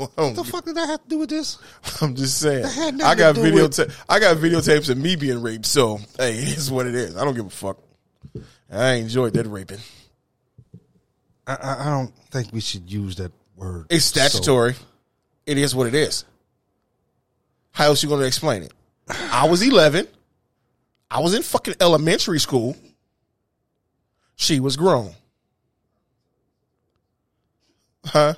[0.00, 1.58] So What the fuck did that have to do with this?
[2.02, 2.62] I'm just saying.
[2.62, 5.66] That had nothing I got with- I got videotapes of me being raped.
[5.66, 7.16] So hey, it is what it is.
[7.16, 7.78] I don't give a fuck.
[8.70, 9.80] I enjoyed that raping.
[11.46, 13.86] I, I, I don't think we should use that word.
[13.90, 14.74] It's so- statutory.
[15.46, 16.24] It is what it is.
[17.72, 18.72] How else you going to explain it?
[19.08, 20.06] I was 11.
[21.10, 22.76] I was in fucking elementary school.
[24.36, 25.12] She was grown.
[28.04, 28.34] Huh?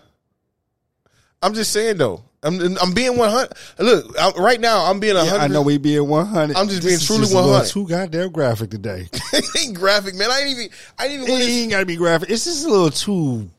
[1.43, 2.23] I'm just saying though.
[2.45, 3.53] I'm I'm being 100.
[3.79, 5.39] Look, I, right now I'm being 100.
[5.39, 6.57] I know we being one hundred.
[6.57, 7.69] I'm just being truly 100.
[7.69, 9.09] Too goddamn graphic today.
[9.33, 10.31] it ain't graphic, man.
[10.31, 10.69] I ain't even.
[10.99, 11.27] I ain't even.
[11.27, 12.31] it want ain't gotta be graphic.
[12.31, 13.51] It's just a little too.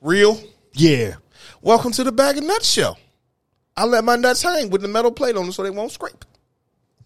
[0.00, 0.40] real.
[0.72, 1.14] Yeah.
[1.60, 2.96] Welcome to the Bag of Nuts show.
[3.76, 6.24] I let my nuts hang with the metal plate on them so they won't scrape.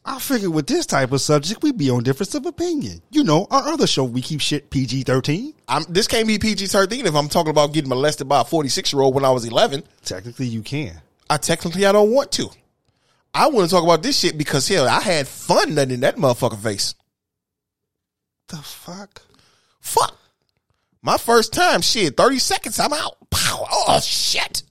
[0.08, 3.02] I figured with this type of subject, we'd be on difference of opinion.
[3.10, 5.52] You know, our other show, we keep shit PG thirteen.
[5.66, 8.92] I'm, this can't be PG 13 if I'm talking about getting molested by a 46
[8.92, 9.82] year old when I was 11.
[10.04, 11.00] Technically, you can.
[11.28, 12.48] I technically I don't want to.
[13.34, 16.16] I want to talk about this shit because hell, I had fun nutting in that
[16.16, 16.94] motherfucking face.
[18.48, 19.22] The fuck?
[19.80, 20.16] Fuck.
[21.02, 23.16] My first time, shit, 30 seconds, I'm out.
[23.30, 23.66] Pow.
[23.68, 24.62] Oh shit.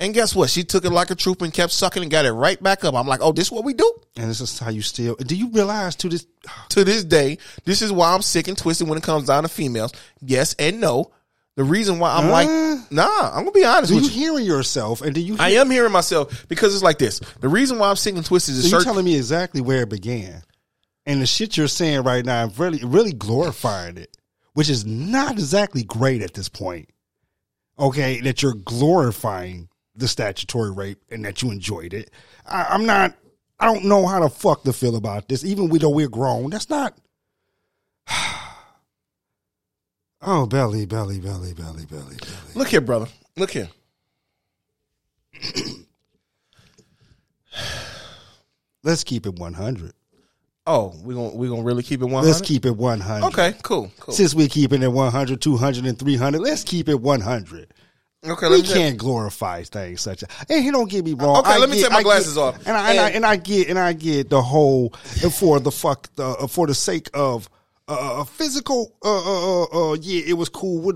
[0.00, 0.48] And guess what?
[0.48, 2.94] She took it like a troop and kept sucking and got it right back up.
[2.94, 3.92] I'm like, oh, this is what we do?
[4.16, 5.16] And this is how you still.
[5.16, 6.26] Do you realize to this?
[6.70, 9.48] To this day, this is why I'm sick and twisted when it comes down to
[9.48, 9.92] females.
[10.20, 11.10] Yes and no.
[11.56, 12.30] The reason why I'm Uh.
[12.30, 14.16] like, nah, I'm gonna be honest Do with you you.
[14.30, 15.02] hearing yourself?
[15.02, 15.34] And do you?
[15.40, 17.18] I am hearing myself because it's like this.
[17.40, 18.92] The reason why I'm sick and twisted is So you're certain.
[18.92, 20.42] telling me exactly where it began,
[21.04, 24.16] and the shit you're saying right now, I'm really, really glorifying it,
[24.52, 26.88] which is not exactly great at this point.
[27.76, 32.10] Okay, that you're glorifying the statutory rape and that you enjoyed it.
[32.46, 33.14] I, I'm not.
[33.60, 36.50] I don't know how to fuck to feel about this, even though we're grown.
[36.50, 36.96] That's not.
[40.20, 42.42] Oh, belly, belly, belly, belly, belly, belly.
[42.56, 43.06] Look here, brother.
[43.36, 43.68] Look here.
[48.82, 49.92] Let's keep it 100.
[50.66, 53.26] Oh, we gonna we gonna really keep it one Let's keep it 100.
[53.28, 54.12] Okay, cool, cool.
[54.12, 57.72] Since we're keeping it 100, 200, and 300, let's keep it 100.
[58.30, 60.28] Okay, we me can't glorify things such as.
[60.48, 61.38] And he don't get me wrong.
[61.38, 62.56] Okay, I let me get- take my I glasses get- off.
[62.66, 65.60] And I, and, I, And- and I get and I get the whole and for
[65.60, 67.48] the fuck the, for the sake of
[67.88, 68.94] uh, physical.
[69.04, 70.92] Uh, uh, uh, uh, yeah, it was cool.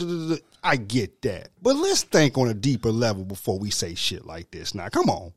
[0.65, 4.51] I get that, but let's think on a deeper level before we say shit like
[4.51, 4.75] this.
[4.75, 5.33] Now, come on.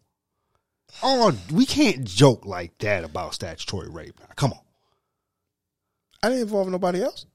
[1.04, 4.20] Oh, we can't joke like that about statutory rape.
[4.20, 4.60] Now, come on.
[6.24, 7.26] I didn't involve nobody else.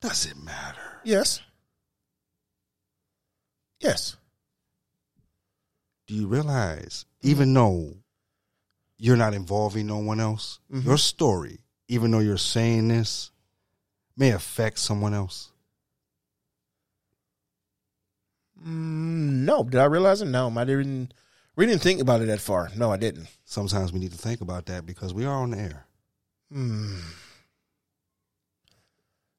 [0.00, 1.00] Does it matter?
[1.04, 1.40] Yes.
[3.80, 4.16] Yes.
[6.06, 7.54] do you realize even mm-hmm.
[7.54, 7.94] though
[8.98, 10.86] you're not involving no one else mm-hmm.
[10.86, 13.30] your story even though you're saying this
[14.16, 15.50] may affect someone else
[18.66, 20.26] Mm, no, did I realize it?
[20.26, 21.14] No, I didn't.
[21.56, 22.70] We didn't think about it that far.
[22.76, 23.26] No, I didn't.
[23.44, 25.86] sometimes we need to think about that because we are on the air
[26.54, 26.98] mm.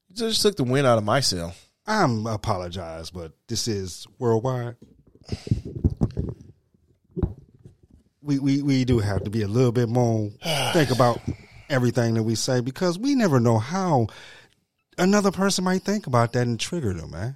[0.10, 1.54] You just took the wind out of my sail.
[1.88, 4.76] I'm apologize but this is worldwide
[8.22, 10.30] we, we we do have to be a little bit more
[10.74, 11.20] think about
[11.70, 14.08] everything that we say because we never know how
[14.98, 17.36] another person might think about that and trigger them man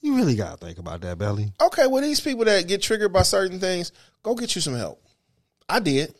[0.00, 3.22] you really gotta think about that belly Okay, well, these people that get triggered by
[3.22, 5.02] certain things, go get you some help.
[5.68, 6.14] I did.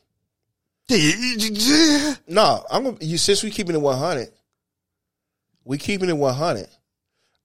[2.28, 2.96] No, I'm.
[3.00, 4.28] You since we keeping it 100,
[5.64, 6.66] we keeping it 100.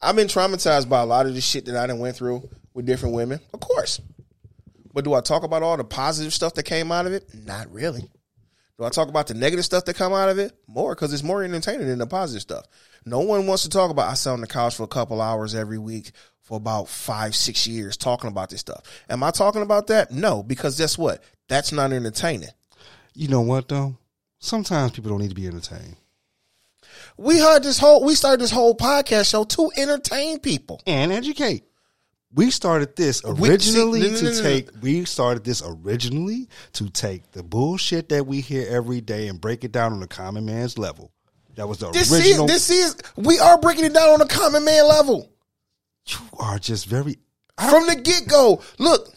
[0.04, 2.86] I've been traumatized by a lot of the shit that I done went through with
[2.86, 4.02] different women, of course.
[4.94, 7.30] But do I talk about all the positive stuff that came out of it?
[7.46, 8.10] Not really.
[8.78, 10.52] Do I talk about the negative stuff that come out of it?
[10.68, 12.66] More, because it's more entertaining than the positive stuff.
[13.06, 14.10] No one wants to talk about.
[14.10, 16.12] I sat on the couch for a couple hours every week
[16.42, 18.82] for about five, six years talking about this stuff.
[19.10, 20.12] Am I talking about that?
[20.12, 21.24] No, because guess what?
[21.48, 22.50] That's not entertaining.
[23.14, 23.98] You know what though?
[24.40, 25.96] Sometimes people don't need to be entertained.
[27.18, 28.04] We heard this whole.
[28.04, 30.82] We started this whole podcast show to entertain people.
[30.88, 31.64] And educate.
[32.36, 34.42] We started this We- originally see, no, no, to no, no.
[34.42, 39.40] take we started this originally to take the bullshit that we hear every day and
[39.40, 41.12] break it down on the common man's level.
[41.56, 42.46] That was the This original.
[42.50, 45.30] is this is we are breaking it down on a common man level
[46.08, 47.18] you are just very
[47.70, 48.62] from the get go.
[48.80, 49.14] Look,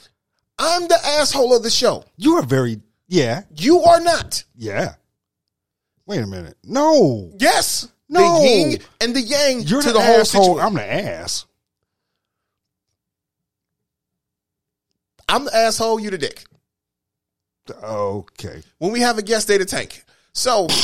[0.58, 2.04] I'm the asshole of the show.
[2.18, 4.44] you are very yeah, You are not.
[4.56, 4.96] yeah.
[6.06, 6.56] Wait a minute.
[6.64, 7.32] No.
[7.38, 8.40] Yes, No.
[8.40, 10.44] the yin and the yang You're to the, the, whole asshole.
[10.44, 10.66] situation.
[10.66, 11.46] I'm the ass.
[15.28, 15.98] I'm the asshole.
[16.00, 16.44] You the dick.
[17.82, 18.62] Okay.
[18.78, 20.04] When we have a guest, they the tank.
[20.32, 20.68] So.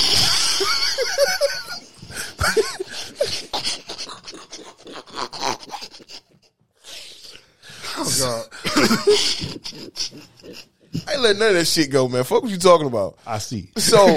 [7.94, 8.48] Oh god.
[11.06, 12.24] I ain't letting none of that shit go, man.
[12.24, 13.18] Fuck what you talking about.
[13.26, 13.70] I see.
[13.76, 14.16] So,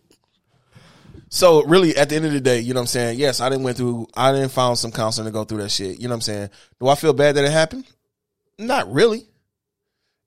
[1.28, 3.18] so really, at the end of the day, you know what I'm saying?
[3.18, 4.06] Yes, I didn't went through.
[4.16, 5.98] I didn't found some counseling to go through that shit.
[6.00, 6.50] You know what I'm saying?
[6.80, 7.84] Do I feel bad that it happened?
[8.58, 9.26] Not really.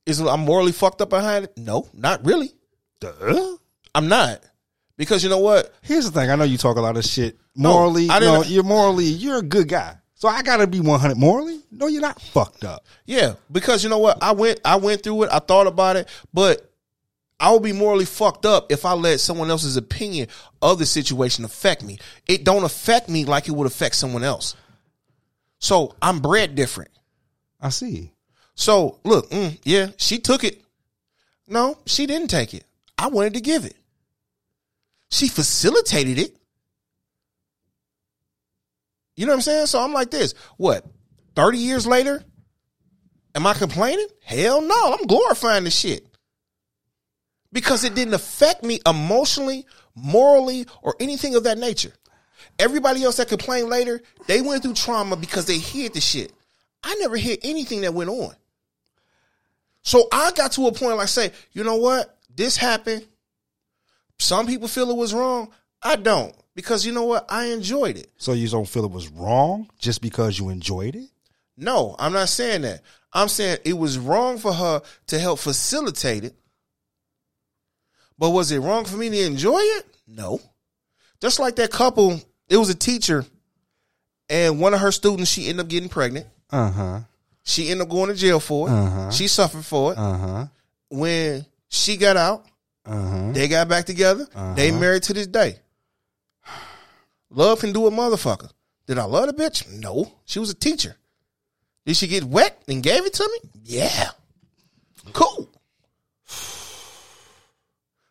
[0.06, 1.58] Is I'm morally fucked up behind it?
[1.58, 2.52] No, not really.
[3.00, 3.56] Duh.
[3.96, 4.42] I'm not
[4.98, 5.74] because you know what?
[5.82, 6.30] Here's the thing.
[6.30, 7.38] I know you talk a lot of shit.
[7.56, 9.96] Morally, I no, didn't- you're morally, you're a good guy.
[10.20, 11.62] So I gotta be 100 morally?
[11.72, 12.86] No, you're not fucked up.
[13.06, 14.22] Yeah, because you know what?
[14.22, 15.30] I went I went through it.
[15.32, 16.70] I thought about it, but
[17.40, 20.28] I would be morally fucked up if I let someone else's opinion
[20.62, 22.00] of the situation affect me.
[22.28, 24.58] It don't affect me like it would affect someone else.
[25.60, 26.92] So I'm bred different.
[27.62, 28.12] I see.
[28.56, 30.62] So look, mm, yeah, she took it.
[31.48, 32.66] No, she didn't take it.
[32.98, 33.78] I wanted to give it.
[35.12, 36.36] She facilitated it.
[39.20, 39.66] You know what I'm saying?
[39.66, 40.34] So I'm like this.
[40.56, 40.86] What?
[41.36, 42.24] 30 years later?
[43.36, 44.08] Am I complaining?
[44.24, 44.96] Hell no.
[44.98, 46.08] I'm glorifying the shit.
[47.52, 51.92] Because it didn't affect me emotionally, morally, or anything of that nature.
[52.60, 56.32] Everybody else that complained later, they went through trauma because they hid the shit.
[56.82, 58.34] I never hid anything that went on.
[59.82, 62.18] So I got to a point like say, you know what?
[62.34, 63.06] This happened.
[64.18, 65.52] Some people feel it was wrong.
[65.84, 66.34] I don't.
[66.60, 67.26] Because you know what?
[67.30, 68.10] I enjoyed it.
[68.18, 71.08] So you don't feel it was wrong just because you enjoyed it?
[71.56, 72.82] No, I'm not saying that.
[73.14, 76.36] I'm saying it was wrong for her to help facilitate it.
[78.18, 79.86] But was it wrong for me to enjoy it?
[80.06, 80.42] No.
[81.22, 82.20] Just like that couple,
[82.50, 83.24] it was a teacher,
[84.30, 86.28] and one of her students, she ended up getting pregnant.
[86.52, 87.00] Uh huh.
[87.44, 88.72] She ended up going to jail for it.
[88.74, 89.12] Uh-huh.
[89.12, 89.98] She suffered for it.
[89.98, 90.46] Uh huh.
[90.90, 92.46] When she got out,
[92.86, 93.32] Uh huh.
[93.32, 94.28] they got back together.
[94.58, 95.60] They married to this day.
[97.32, 98.50] Love can do a motherfucker.
[98.88, 99.70] Did I love the bitch?
[99.80, 100.12] No.
[100.26, 100.96] She was a teacher.
[101.86, 103.50] Did she get wet and gave it to me?
[103.64, 104.10] Yeah.
[105.14, 105.50] Cool.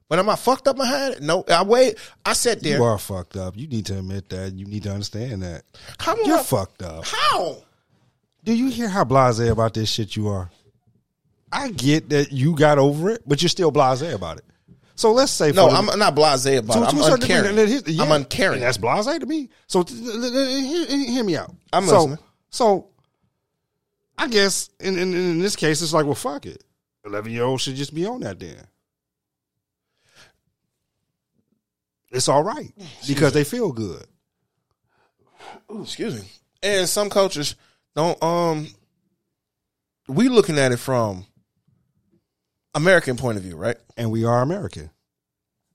[0.08, 1.22] But am I fucked up behind it?
[1.22, 1.44] No.
[1.48, 1.98] I wait.
[2.24, 2.78] I sat there.
[2.78, 3.56] You are fucked up.
[3.56, 4.54] You need to admit that.
[4.54, 5.64] You need to understand that.
[5.98, 7.04] How You're I- fucked up.
[7.04, 7.58] How?
[8.44, 10.50] Do you hear how blasé about this shit you are?
[11.52, 14.44] I get that you got over it, but you're still blasé about it.
[14.98, 16.86] So let's say No, I'm not blasé about to- it.
[16.86, 17.56] I'm degree, uncaring.
[17.58, 18.58] is- yeah, I'm uncaring.
[18.60, 19.48] That's blasé to me.
[19.68, 21.54] So hear, me out.
[21.72, 22.18] I'm so, listening.
[22.50, 22.88] So
[24.18, 26.64] I guess in, in in this case, it's like, well, fuck it.
[27.06, 28.56] Eleven year old should just be on that then.
[32.10, 32.72] It's all right
[33.06, 34.04] because they feel good.
[35.72, 36.28] Ooh, excuse me.
[36.60, 37.54] And some cultures
[37.94, 38.66] don't um
[40.08, 41.24] we looking at it from
[42.74, 43.76] American point of view, right?
[43.96, 44.90] and we are American.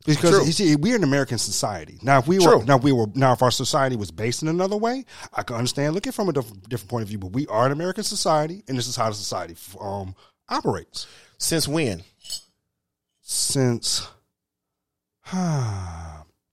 [0.06, 0.46] Because True.
[0.46, 1.98] you see, we're an American society.
[2.02, 2.66] Now, if we were, True.
[2.66, 5.56] now if we were, now if our society was based in another way, I can
[5.56, 7.18] understand looking from a diff- different point of view.
[7.20, 10.14] But we are an American society, and this is how the society um,
[10.50, 11.08] operates.
[11.38, 12.04] Since when?
[13.22, 14.08] Since,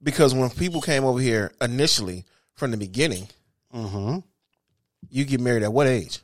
[0.03, 2.25] Because when people came over here initially
[2.55, 3.29] from the beginning,
[3.73, 4.19] hmm
[5.09, 6.21] you get married at what age?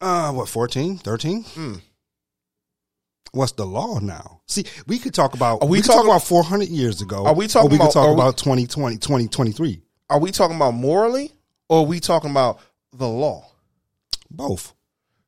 [0.00, 1.42] uh, what 14, 13?
[1.44, 1.74] Hmm.
[3.32, 4.42] What's the law now?
[4.46, 7.00] See, we could talk about Are we we, could talk talking- about four hundred years
[7.00, 7.24] ago.
[7.26, 9.82] Are we talking we could about- talk are we- about 2020, 2023.
[10.10, 11.32] Are we talking about morally
[11.68, 12.60] or are we talking about
[12.92, 13.46] the law?
[14.30, 14.74] Both.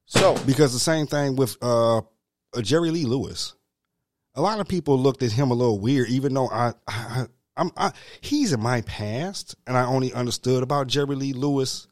[0.06, 2.02] So because the same thing with uh, uh,
[2.60, 3.54] Jerry Lee Lewis.
[4.34, 7.70] A lot of people looked at him a little weird, even though I, I, I'm,
[7.76, 11.86] I, he's in my past, and I only understood about Jerry Lee Lewis.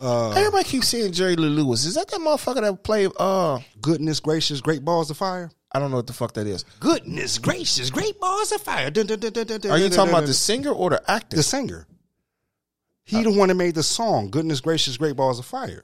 [0.00, 1.84] Uh, everybody keeps saying Jerry Lee Lewis.
[1.84, 5.50] Is that that motherfucker that played uh goodness gracious, great balls of fire.
[5.72, 6.64] I don't know what the fuck that is.
[6.80, 8.90] Goodness gracious, great balls of fire.
[8.90, 11.36] Dun, dun, dun, Are you talking about the singer or the actor?
[11.36, 11.86] the singer?
[13.04, 15.82] He the one that made the song "Goodness Gracious, Great Balls of Fire."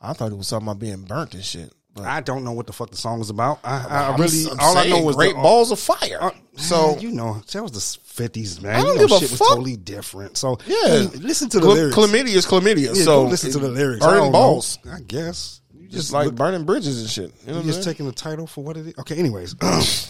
[0.00, 1.72] I thought it was talking about being burnt and shit.
[1.94, 3.60] But I don't know what the fuck the song is about.
[3.62, 6.18] I, I really I'm all I know was great the, balls of fire.
[6.20, 8.74] Uh, so you know that was the fifties, man.
[8.74, 9.48] I don't you know, give a shit was fuck.
[9.50, 10.36] totally different.
[10.36, 11.06] So Yeah.
[11.14, 11.96] listen to the Chla- lyrics.
[11.96, 12.96] chlamydia is chlamydia.
[12.96, 14.04] Yeah, so listen to the lyrics.
[14.04, 14.32] Burning don't know.
[14.32, 14.78] balls.
[14.90, 17.32] I guess you Just just like look- burning bridges and shit.
[17.46, 18.94] You know just I'm taking the title for what it is.
[18.98, 19.54] Okay, anyways,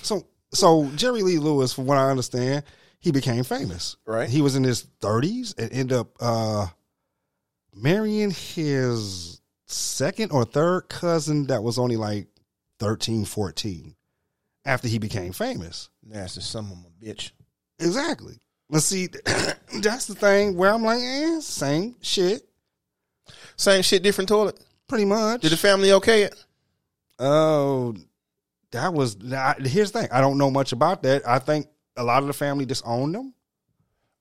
[0.02, 2.64] so so Jerry Lee Lewis, from what I understand,
[2.98, 3.96] he became famous.
[4.06, 4.28] Right.
[4.30, 6.66] He was in his thirties and end up uh,
[7.74, 9.33] marrying his
[9.74, 12.28] second or third cousin that was only like
[12.78, 13.94] 13, 14
[14.64, 15.90] after he became famous.
[16.02, 17.32] Nasty son of a bitch.
[17.78, 18.38] Exactly.
[18.70, 19.08] Let's see.
[19.80, 22.42] That's the thing where I'm like, eh, same shit,
[23.56, 24.58] Same shit, different toilet.
[24.88, 25.42] pretty much.
[25.42, 26.34] Did the family okay it?
[27.18, 27.94] Oh,
[28.72, 29.16] that was.
[29.32, 30.08] I, here's the thing.
[30.10, 31.26] I don't know much about that.
[31.28, 33.34] I think a lot of the family disowned them.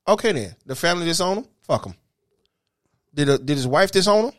[0.07, 0.55] Okay then.
[0.65, 1.47] The family disowned him?
[1.63, 1.95] Fuck him.
[3.15, 4.33] Did a, did his wife disown him?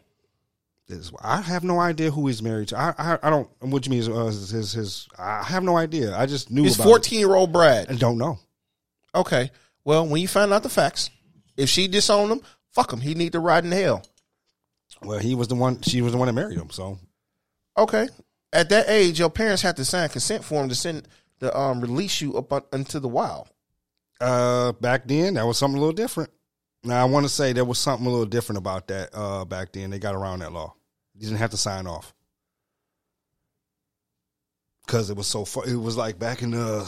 [0.86, 2.78] This- I have no idea who he's married to.
[2.78, 3.48] I I, I don't.
[3.60, 4.12] What you mean?
[4.12, 6.16] Uh, his, his his I have no idea.
[6.16, 7.90] I just knew His fourteen year old Brad.
[7.90, 8.38] I don't know.
[9.14, 9.50] Okay.
[9.84, 11.10] Well, when you find out the facts,
[11.56, 12.40] if she disowned him,
[12.72, 13.00] fuck him.
[13.00, 14.02] He need to ride in hell.
[15.02, 15.80] Well, he was the one.
[15.82, 16.70] She was the one that married him.
[16.70, 16.98] So
[17.76, 18.08] Okay.
[18.52, 21.08] At that age, your parents have to sign consent form to send
[21.40, 23.48] to um release you up on, into the wild.
[24.20, 26.30] uh, back then, that was something a little different.
[26.84, 29.72] Now I want to say there was something a little different about that uh, back
[29.72, 29.90] then.
[29.90, 30.74] They got around that law.
[31.14, 32.12] You didn't have to sign off
[34.86, 35.66] because it was so far.
[35.66, 36.80] It was like back in the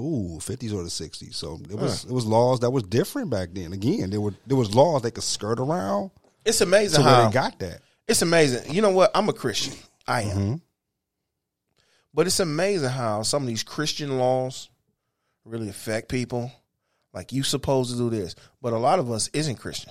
[0.00, 1.36] ooh fifties or the sixties.
[1.36, 3.72] So it was it was laws that was different back then.
[3.72, 6.10] Again, there were there was laws they could skirt around
[6.44, 7.80] It's amazing how they got that.
[8.06, 8.72] it's amazing.
[8.72, 9.10] You know what?
[9.14, 9.74] I'm a Christian.
[10.06, 10.60] I am.
[12.14, 14.70] But it's amazing how some of these Christian laws
[15.44, 16.50] really affect people.
[17.16, 19.90] Like you supposed to do this, but a lot of us isn't Christian.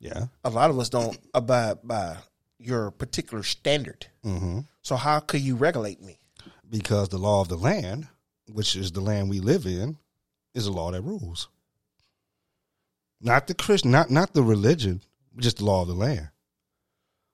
[0.00, 0.24] Yeah.
[0.44, 2.16] A lot of us don't abide by
[2.58, 4.08] your particular standard.
[4.24, 6.18] hmm So how could you regulate me?
[6.68, 8.08] Because the law of the land,
[8.52, 9.96] which is the land we live in,
[10.52, 11.46] is a law that rules.
[13.20, 15.02] Not the Christian, not not the religion,
[15.36, 16.30] just the law of the land.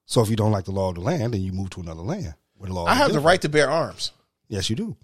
[0.04, 2.02] So if you don't like the law of the land, then you move to another
[2.02, 2.84] land where the law.
[2.84, 4.12] I have the right to bear arms,
[4.48, 4.96] Yes, you do.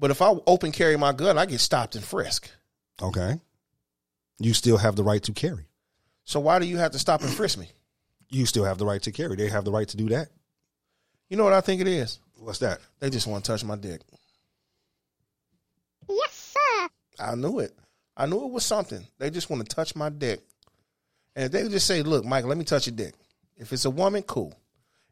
[0.00, 2.56] but if I open carry my gun, I get stopped and frisked.
[3.02, 3.38] Okay.
[4.38, 5.66] You still have the right to carry.
[6.24, 7.68] So why do you have to stop and frisk me?
[8.30, 9.36] You still have the right to carry.
[9.36, 10.28] They have the right to do that.
[11.28, 12.18] You know what I think it is?
[12.36, 12.80] What's that?
[12.98, 14.00] They just want to touch my dick.
[16.08, 16.88] Yes, sir.
[17.18, 17.72] I knew it.
[18.16, 19.06] I knew it was something.
[19.18, 20.40] They just want to touch my dick.
[21.34, 23.14] And if they just say, look, Mike, let me touch your dick.
[23.56, 24.54] If it's a woman, cool.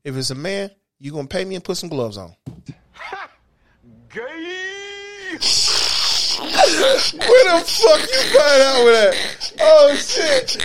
[0.05, 2.35] If it's a man, you're going to pay me and put some gloves on.
[4.11, 5.90] Gay.
[6.61, 9.15] Where the fuck you find out with that?
[9.63, 10.57] Oh, shit.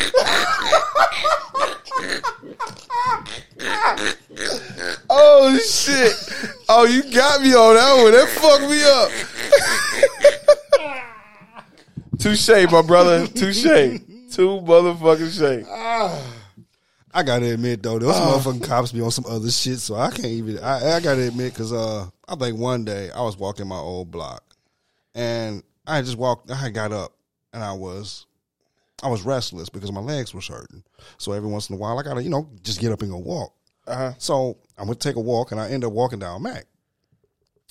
[5.10, 6.14] oh, shit.
[6.70, 8.12] Oh, you got me on that one.
[8.12, 9.12] That fucked me up.
[12.20, 13.28] Touche, my brother.
[13.28, 13.64] Touche.
[14.32, 15.66] Two motherfucking shake.
[17.18, 18.38] I gotta admit though, those Oh.
[18.44, 20.60] motherfucking cops be on some other shit, so I can't even.
[20.60, 24.12] I, I gotta admit because uh, I think one day I was walking my old
[24.12, 24.44] block,
[25.14, 26.52] and I just walked.
[26.52, 27.14] I got up,
[27.54, 28.26] and I was,
[29.04, 30.84] I was restless because my legs were hurting.
[31.18, 33.18] So every once in a while, I gotta, you know, just get up and go
[33.18, 33.54] walk.
[33.88, 34.14] Uh-huh.
[34.18, 36.66] So I'm gonna take a walk, and I end up walking down Mack,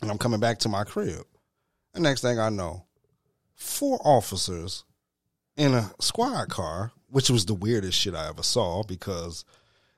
[0.03, 1.25] and I'm coming back to my crib.
[1.93, 2.85] The next thing I know,
[3.55, 4.85] four officers
[5.57, 9.45] in a squad car, which was the weirdest shit I ever saw because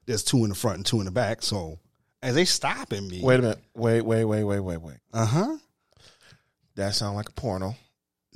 [0.07, 1.43] there's two in the front and two in the back.
[1.43, 1.79] So
[2.23, 3.59] as they stopping me, Wait a minute.
[3.75, 4.97] Wait, wait, wait, wait, wait, wait.
[5.13, 5.57] uh huh.
[6.75, 7.75] That sound like a porno.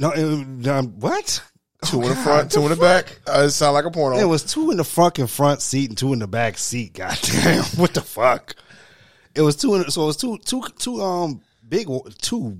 [0.00, 1.42] No, it, um, what?
[1.84, 3.20] Two Oh, in the God, front, two in the back.
[3.26, 4.16] Uh, it sound like a porno.
[4.16, 6.92] There was two in the front and front seat and two in the back seat.
[6.94, 8.54] Goddamn, what the fuck?
[9.34, 9.74] It was two.
[9.74, 11.00] In, so it was two, two, two.
[11.02, 11.86] Um, big,
[12.18, 12.58] two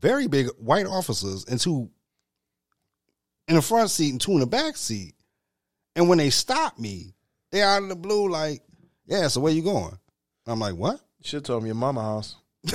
[0.00, 1.90] very big white officers and two
[3.48, 5.14] in the front seat and two in the back seat.
[5.94, 7.14] And when they stopped me,
[7.50, 8.62] they out of the blue like,
[9.06, 9.98] "Yeah, so where you going?"
[10.46, 12.36] I'm like, "What?" You should have told me your mama house.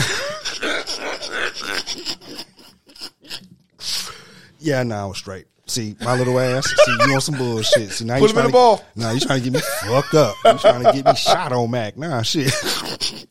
[4.63, 5.45] Yeah, nah, I was straight.
[5.65, 6.65] See, my little ass.
[6.65, 7.91] See, you on some bullshit.
[7.91, 8.77] See, now Put you him in trying the ball.
[8.77, 10.35] To, nah, you trying to get me fucked up.
[10.45, 11.97] You trying to get me shot on Mack.
[11.97, 12.51] Nah, shit.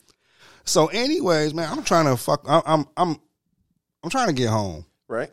[0.63, 2.43] so, anyways, man, I'm trying to fuck.
[2.47, 3.19] I'm, I'm, I'm,
[4.03, 4.85] I'm trying to get home.
[5.07, 5.31] Right?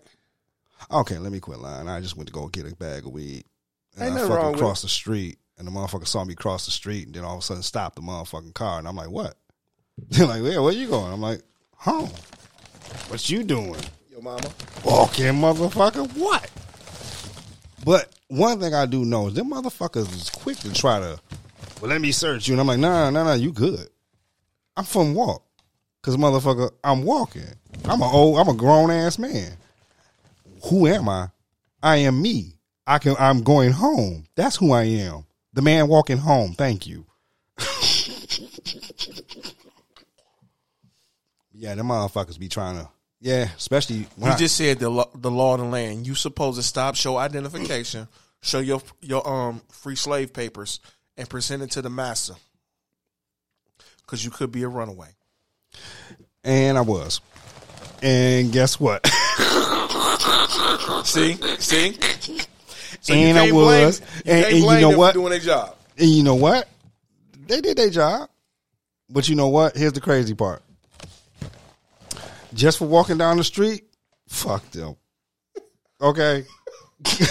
[0.90, 1.88] Okay, let me quit lying.
[1.88, 3.44] I just went to go get a bag of weed.
[3.96, 7.06] And Ain't I fucking crossed the street, and the motherfucker saw me cross the street,
[7.06, 9.36] and then all of a sudden stopped the motherfucking car, and I'm like, "What?"
[10.10, 11.42] They're like, "Yeah, where you going?" I'm like,
[11.76, 12.10] "Home."
[13.08, 13.76] What you doing?
[14.20, 14.50] Your mama.
[14.84, 16.06] Walking, motherfucker.
[16.18, 16.50] What?
[17.86, 21.18] But one thing I do know is them motherfuckers is quick to try to.
[21.80, 23.88] Well, let me search you, and I'm like, nah, nah, nah, you good.
[24.76, 25.42] I'm from walk,
[26.02, 27.46] cause motherfucker, I'm walking.
[27.86, 29.52] I'm a old, I'm a grown ass man.
[30.64, 31.28] Who am I?
[31.82, 32.58] I am me.
[32.86, 33.16] I can.
[33.18, 34.26] I'm going home.
[34.34, 35.24] That's who I am.
[35.54, 36.52] The man walking home.
[36.52, 37.06] Thank you.
[41.54, 42.90] yeah, them motherfuckers be trying to.
[43.20, 46.06] Yeah, especially when You just said the law, the law of the land.
[46.06, 48.08] You supposed to stop, show identification,
[48.40, 50.80] show your your um free slave papers,
[51.18, 52.34] and present it to the master.
[54.02, 55.08] Because you could be a runaway.
[56.42, 57.20] And I was.
[58.02, 59.06] And guess what?
[61.04, 61.96] See, see.
[63.02, 64.00] So And I can't blame- was.
[64.00, 65.14] you And- and you know what?
[65.14, 65.76] Doing their job.
[65.98, 66.68] and you know what?
[67.46, 68.28] They did their job.
[69.08, 69.76] But you know what?
[69.76, 70.62] Here's the crazy part.
[72.54, 73.84] Just for walking down the street,
[74.28, 74.96] fuck them.
[76.00, 76.44] Okay?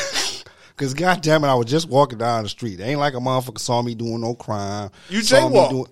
[0.80, 2.80] Because goddamn it, I was just walking down the street.
[2.80, 4.89] It ain't like a motherfucker saw me doing no crime.
[5.09, 5.70] You saw me jaywalked.
[5.72, 5.86] doing-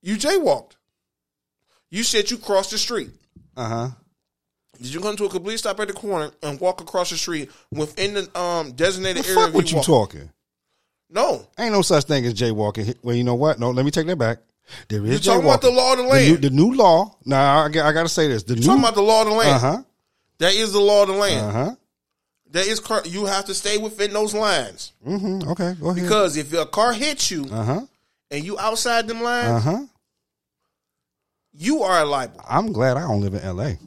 [0.00, 0.72] You jaywalked.
[1.90, 3.10] You said you crossed the street.
[3.56, 3.88] Uh-huh.
[4.80, 7.50] Did you come to a complete stop at the corner and walk across the street
[7.72, 9.34] within the um designated area?
[9.46, 10.30] fuck what you walk- talking?
[11.10, 12.94] No, Ain't no such thing as jaywalking.
[13.02, 13.58] Well, you know what?
[13.58, 14.38] No, let me take that back.
[14.88, 16.42] There is You're talking about the law of the land.
[16.42, 17.16] the new law.
[17.24, 18.42] Now I, got- I got to say this.
[18.42, 19.50] The new talking about the law of the land.
[19.54, 19.82] Uh huh.
[20.38, 21.40] That is the law of the land.
[21.46, 21.74] Uh huh.
[22.50, 23.02] There is car.
[23.04, 25.50] You have to stay within those lines Mm-hmm.
[25.50, 26.02] Okay, go ahead.
[26.02, 27.80] because if a car hits you uh huh.
[28.30, 29.86] and you outside them lines, Uh huh.
[31.52, 32.40] you are liable.
[32.48, 33.78] I'm glad I don't live in L.A.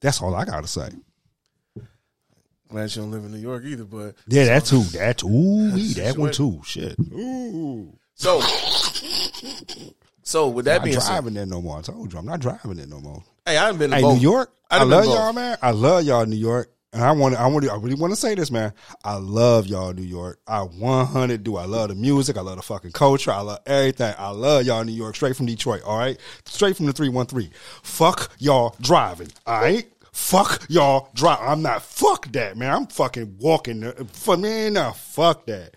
[0.00, 0.88] That's all I gotta say.
[2.68, 4.82] Glad you don't live in New York either, but Yeah, that too.
[4.84, 6.60] That ooh, that one too.
[6.64, 6.96] Shit.
[8.14, 8.40] So
[10.22, 11.78] so with that Not being said, driving there no more.
[11.78, 13.22] I told you, I'm not driving there no more.
[13.46, 14.16] hey, I haven't been to Hey, both.
[14.16, 14.52] New York.
[14.70, 15.58] I I, love y'all, man.
[15.62, 16.70] I love y'all, New York.
[16.92, 18.72] And I want to, I want to, I really want to say this, man.
[19.04, 20.38] I love y'all, New York.
[20.46, 21.56] I 100 do.
[21.56, 22.36] I love the music.
[22.38, 23.32] I love the fucking culture.
[23.32, 24.14] I love everything.
[24.16, 25.16] I love y'all, New York.
[25.16, 25.82] Straight from Detroit.
[25.82, 27.50] All right, straight from the 313.
[27.82, 29.28] Fuck y'all driving.
[29.46, 29.86] All right.
[30.12, 31.40] Fuck y'all drive.
[31.40, 31.82] I'm not.
[31.82, 32.72] Fuck that, man.
[32.72, 33.90] I'm fucking walking.
[34.12, 35.74] For man, nah, fuck that,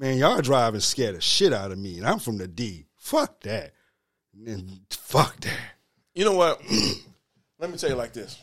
[0.00, 0.18] man.
[0.18, 2.86] Y'all driving scared the shit out of me, and I'm from the D.
[2.96, 3.72] Fuck that.
[4.46, 5.52] And fuck that.
[6.14, 6.60] You know what?
[7.60, 8.38] Let me tell you like this.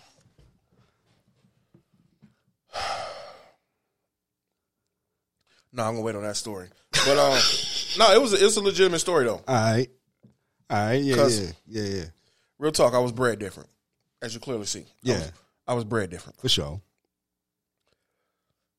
[5.73, 6.69] No, I'm gonna wait on that story.
[6.91, 7.37] But um,
[7.99, 9.41] no, it was a, it's a legitimate story though.
[9.47, 9.87] All right.
[10.69, 10.93] All right.
[11.03, 12.03] Yeah, yeah, yeah, yeah.
[12.57, 13.69] Real talk, I was bred different,
[14.21, 14.79] as you clearly see.
[14.79, 15.13] I Yeah.
[15.15, 15.31] was,
[15.67, 16.39] I was bred different.
[16.39, 16.81] For sure.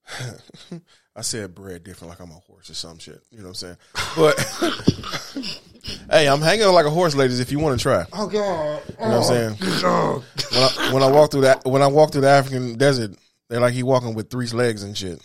[1.18, 3.20] I said bread different, like I'm a horse or some shit.
[3.32, 3.76] You know what I'm saying?
[4.16, 4.38] But
[6.12, 7.40] hey, I'm hanging like a horse, ladies.
[7.40, 8.32] If you want to try, Oh God.
[8.32, 9.22] you know what I'm oh.
[9.22, 9.54] saying?
[10.52, 13.16] When I, when I walk through that, when I walk through the African desert,
[13.48, 15.20] they're like he walking with three legs and shit.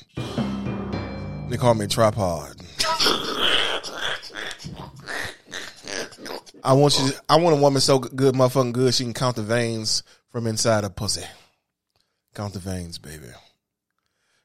[1.50, 2.56] They call me tripod.
[6.64, 7.12] I want you.
[7.30, 10.86] I want a woman so good, motherfucking good, she can count the veins from inside
[10.86, 11.26] a pussy.
[12.34, 13.28] Count the veins, baby.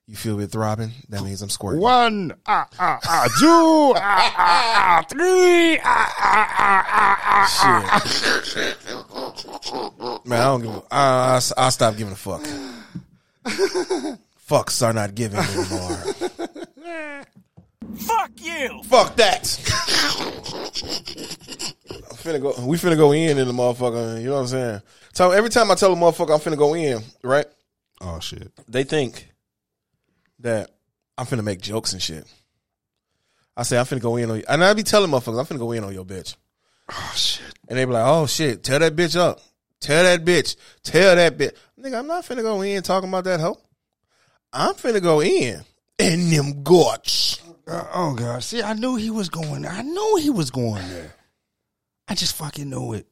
[0.08, 0.92] You feel it throbbing?
[1.10, 1.82] That means I'm squirting.
[1.82, 8.00] One, ah, ah, ah, two, ah, ah, ah, three, ah, ah, ah, ah,
[8.42, 8.76] Shit.
[10.24, 10.74] Man, I don't give.
[10.74, 12.40] A, I, I, I stop giving a fuck.
[14.48, 15.98] Fucks are not given anymore.
[17.98, 18.82] Fuck you!
[18.84, 19.58] Fuck that.
[21.92, 22.54] I'm finna go.
[22.64, 24.20] We finna go in in the motherfucker.
[24.22, 24.80] You know what I'm saying?
[25.12, 27.44] So every time I tell a motherfucker I'm finna go in, right?
[28.00, 28.50] Oh shit.
[28.68, 29.28] They think
[30.40, 30.70] that
[31.16, 32.24] I'm finna make jokes and shit.
[33.56, 35.58] I say I'm finna go in on you, and I be telling motherfuckers I'm finna
[35.58, 36.36] go in on your bitch,
[36.90, 37.42] Oh shit.
[37.68, 39.40] and they be like, "Oh shit, tell that bitch up,
[39.80, 43.40] tell that bitch, tell that bitch." Nigga, I'm not finna go in talking about that
[43.40, 43.58] hoe.
[44.52, 45.60] I'm finna go in
[45.98, 47.40] in them guts.
[47.66, 48.42] Uh, oh god.
[48.42, 49.66] See, I knew he was going.
[49.66, 51.12] I knew he was going there.
[52.06, 53.06] I just fucking knew it.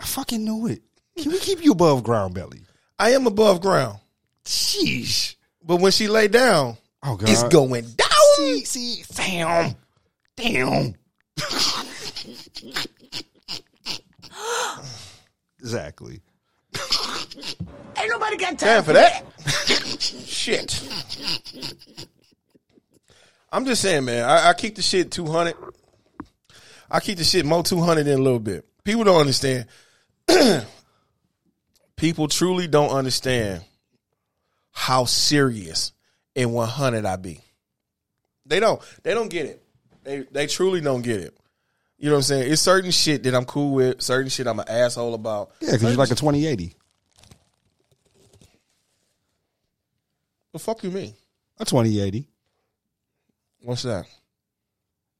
[0.00, 0.82] I fucking knew it.
[1.16, 2.60] Can we keep you above ground, belly?
[2.98, 4.00] I am above ground,
[4.44, 5.36] Sheesh.
[5.64, 7.28] But when she lay down, Oh god.
[7.28, 8.08] it's going down.
[8.36, 9.74] See, see, damn,
[10.36, 10.94] damn.
[15.58, 16.20] exactly.
[17.96, 19.24] Ain't nobody got time Time for that.
[20.26, 20.82] shit.
[23.52, 24.24] I'm just saying, man.
[24.28, 25.54] I, I keep the shit 200.
[26.90, 28.66] I keep the shit more 200 in a little bit.
[28.82, 29.66] People don't understand.
[31.96, 33.62] People truly don't understand
[34.74, 35.92] how serious
[36.34, 37.40] in 100 I be.
[38.44, 38.82] They don't.
[39.02, 39.62] They don't get it.
[40.02, 41.34] They they truly don't get it.
[41.96, 42.52] You know what I'm saying?
[42.52, 44.02] It's certain shit that I'm cool with.
[44.02, 45.52] Certain shit I'm an asshole about.
[45.60, 46.74] Yeah, because you're like a 2080.
[50.52, 51.14] The fuck you mean?
[51.58, 52.28] A 2080.
[53.62, 54.04] What's that?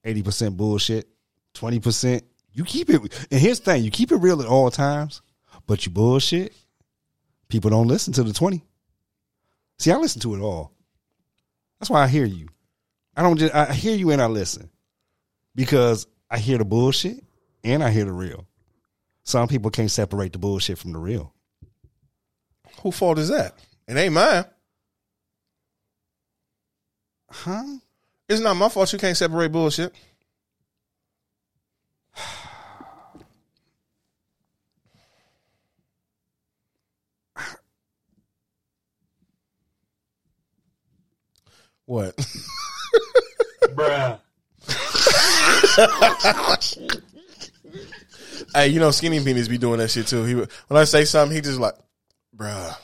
[0.05, 1.09] 80% bullshit,
[1.55, 2.23] 20%.
[2.53, 3.01] You keep it.
[3.31, 5.23] And here's the thing you keep it real at all times,
[5.67, 6.53] but you bullshit.
[7.49, 8.63] People don't listen to the 20.
[9.79, 10.73] See, I listen to it all.
[11.79, 12.49] That's why I hear you.
[13.17, 14.71] I don't just, I hear you and I listen
[15.55, 17.23] because I hear the bullshit
[17.63, 18.47] and I hear the real.
[19.25, 21.33] Some people can't separate the bullshit from the real.
[22.83, 23.55] Who fault is that?
[23.87, 24.45] It ain't mine.
[27.31, 27.65] Huh?
[28.29, 29.95] It's not my fault you can't separate bullshit.
[41.87, 42.17] What?
[43.75, 44.21] Bruh.
[48.55, 50.25] hey, you know Skinny Penis be doing that shit too.
[50.25, 51.75] He when I say something, he just like,
[52.37, 52.75] bruh.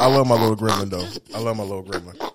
[0.00, 1.08] I love my little gremlin though.
[1.34, 2.32] I love my little gremlin.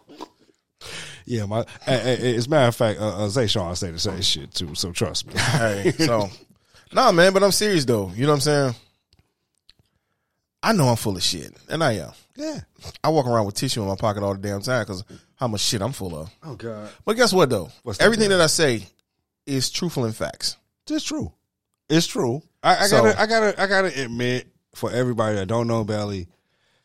[1.25, 1.63] Yeah, my.
[1.85, 4.73] As a matter of fact, uh, uh, Zay Sean say the same shit too.
[4.73, 5.33] So trust me.
[5.37, 6.29] Hey, so
[6.91, 8.11] nah, man, but I'm serious though.
[8.15, 8.75] You know what I'm saying?
[10.63, 12.11] I know I'm full of shit, and I am.
[12.39, 12.59] Yeah.
[13.03, 15.03] I walk around with tissue in my pocket all the damn time because
[15.35, 16.29] how much shit I'm full of.
[16.43, 16.89] Oh God.
[17.05, 17.69] But guess what though?
[17.83, 18.37] What's Everything bro?
[18.37, 18.87] that I say
[19.45, 20.55] is truthful and facts.
[20.89, 21.31] It's true.
[21.89, 22.41] It's true.
[22.63, 26.27] I, I So- gotta, I gotta, I gotta admit, for everybody that don't know Belly,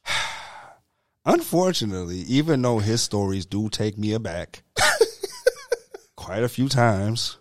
[1.24, 4.62] unfortunately, even though his stories do take me aback
[6.16, 7.38] quite a few times,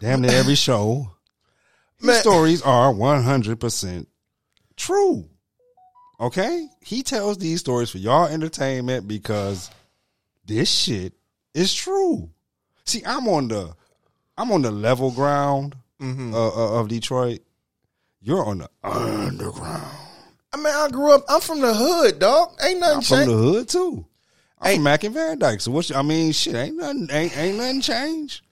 [0.00, 1.10] damn near every show,
[1.98, 2.20] his Man.
[2.20, 4.06] stories are 100%
[4.76, 5.28] true.
[6.20, 6.68] Okay?
[6.80, 9.70] He tells these stories for y'all entertainment because
[10.46, 11.12] this shit
[11.54, 12.30] is true.
[12.84, 13.74] See, I'm on the
[14.36, 16.34] I'm on the level ground Mm-hmm.
[16.34, 17.38] uh, uh, of Detroit.
[18.20, 19.84] You're on the underground.
[20.52, 21.24] I mean, I grew up.
[21.28, 22.50] I'm from the hood, dog.
[22.62, 24.04] Ain't nothing I'm from the hood too.
[24.60, 24.74] I'm Hey.
[24.76, 25.60] from Mack and Van Dyke.
[25.60, 28.42] So what's I mean, shit, ain't nothing ain't ain't nothing changed.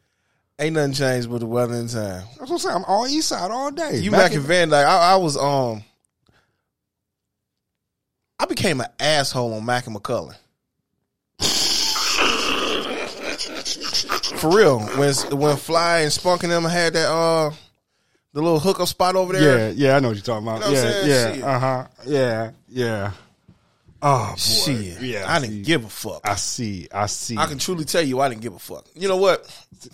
[0.58, 2.22] Ain't nothing changed but the weather and time.
[2.38, 2.76] That's what I'm saying.
[2.76, 3.98] I'm all east side all day.
[3.98, 4.86] You Mack and Van Dyke.
[4.86, 5.82] I, I was um.
[8.42, 10.34] I became an asshole on Mack and McClellan.
[14.40, 17.50] For real, when when Fly and Spunk and them had that uh
[18.32, 19.68] the little hookup spot over there.
[19.68, 20.68] Yeah, yeah, I know what you're talking about.
[20.68, 21.32] You know yeah.
[21.32, 21.38] Shit.
[21.38, 23.12] yeah, uh huh, yeah, yeah.
[24.02, 25.24] Oh boy, Shit, yeah.
[25.28, 26.22] I didn't give a fuck.
[26.24, 26.88] I see.
[26.92, 27.38] I see.
[27.38, 28.88] I can truly tell you I didn't give a fuck.
[28.96, 29.46] You know what?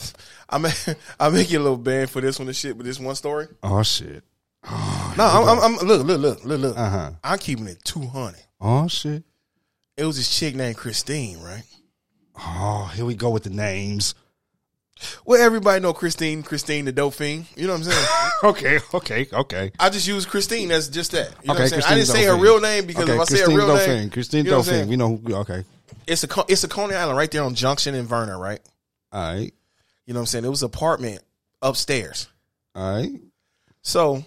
[0.49, 0.73] I may
[1.21, 3.49] I may get a little banned for this one and shit, but this one story.
[3.63, 4.25] oh shit.
[5.17, 6.77] No, I'm, I'm, I'm look, look, look, look, look.
[6.77, 7.11] Uh huh.
[7.25, 8.43] I'm keeping it two hundred.
[8.61, 9.25] Oh shit.
[9.97, 11.65] It was this chick named Christine, right?
[12.39, 14.15] Oh, here we go with the names.
[15.25, 17.47] Well, everybody know Christine, Christine the fiend.
[17.57, 18.07] You know what I'm saying?
[18.45, 19.73] Okay, okay, okay.
[19.81, 21.35] I just use Christine as just that.
[21.43, 21.83] You know okay, what I'm saying?
[21.85, 24.45] I didn't say her real name because okay, if I say her real name, Christine
[24.45, 24.89] you know saying?
[24.89, 25.35] We know who.
[25.39, 25.65] Okay,
[26.07, 28.61] it's a it's a Coney Island right there on Junction in Vernor, right?
[29.11, 29.53] all right,
[30.07, 30.45] You know what I'm saying?
[30.45, 31.21] It was an apartment
[31.61, 32.29] upstairs.
[32.77, 33.11] all right.
[33.83, 34.25] So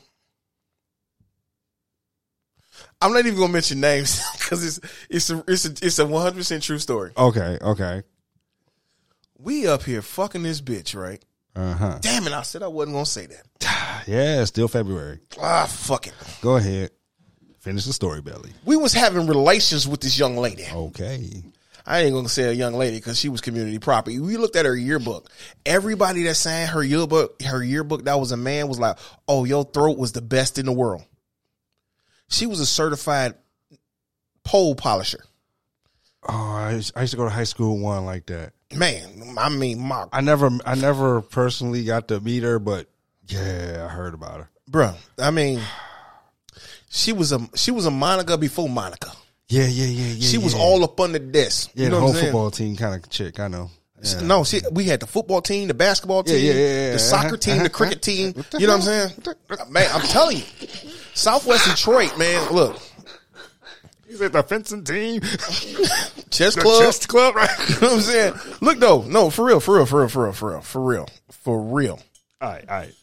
[3.02, 4.80] I'm not even gonna mention names because it's
[5.10, 7.12] it's a it's a it's a 100 percent true story.
[7.18, 8.04] Okay, okay.
[9.39, 11.24] We up here fucking this bitch, right?
[11.56, 11.99] Uh huh.
[12.02, 12.34] Damn it!
[12.34, 13.43] I said I wasn't gonna say that.
[14.08, 15.20] Yeah, still February.
[15.39, 16.14] Ah, fuck it.
[16.41, 16.89] Go ahead.
[17.60, 18.52] Finish the story, Belly.
[18.66, 20.66] We was having relations with this young lady.
[20.74, 21.43] Okay.
[21.86, 24.20] I ain't gonna say a young lady because she was community property.
[24.20, 25.30] We looked at her yearbook.
[25.66, 28.97] Everybody that signed her yearbook, her yearbook that was a man was like,
[29.28, 31.04] "Oh, your throat was the best in the world."
[32.32, 33.36] She was a certified
[34.44, 35.24] pole polisher.
[36.28, 38.54] Oh, I used, I used to go to high school one like that.
[38.74, 42.88] Man, I mean, my I never, I never personally got to meet her, but
[43.28, 44.50] yeah, I heard about her.
[44.68, 44.94] bro.
[45.20, 45.62] I mean,
[46.90, 49.12] she was a she was a Monica before Monica.
[49.50, 50.28] Yeah, yeah, yeah, yeah.
[50.28, 51.72] she was all up on the desk.
[51.74, 53.40] yeah, you know the whole football team kind of chick.
[53.40, 53.70] I know.
[54.04, 54.22] Yeah.
[54.22, 57.38] No, she, we had the football team, the basketball team, yeah, yeah, the soccer Uh-huh,
[57.38, 58.32] team, the uh-huh, cricket team.
[58.34, 59.70] The You know what I'm saying?
[59.72, 60.43] Man, I'm telling you,
[61.14, 62.52] Southwest Detroit, man.
[62.52, 62.78] Look,
[64.10, 65.22] You said the fencing team,
[66.32, 66.84] chess club.
[66.84, 67.49] chess club, right?
[67.70, 68.34] You know what I'm saying?
[68.62, 71.08] Look though, no, for real, for real, for real, for real, for real, for real,
[71.32, 71.99] for real.
[72.41, 72.93] all right, all right.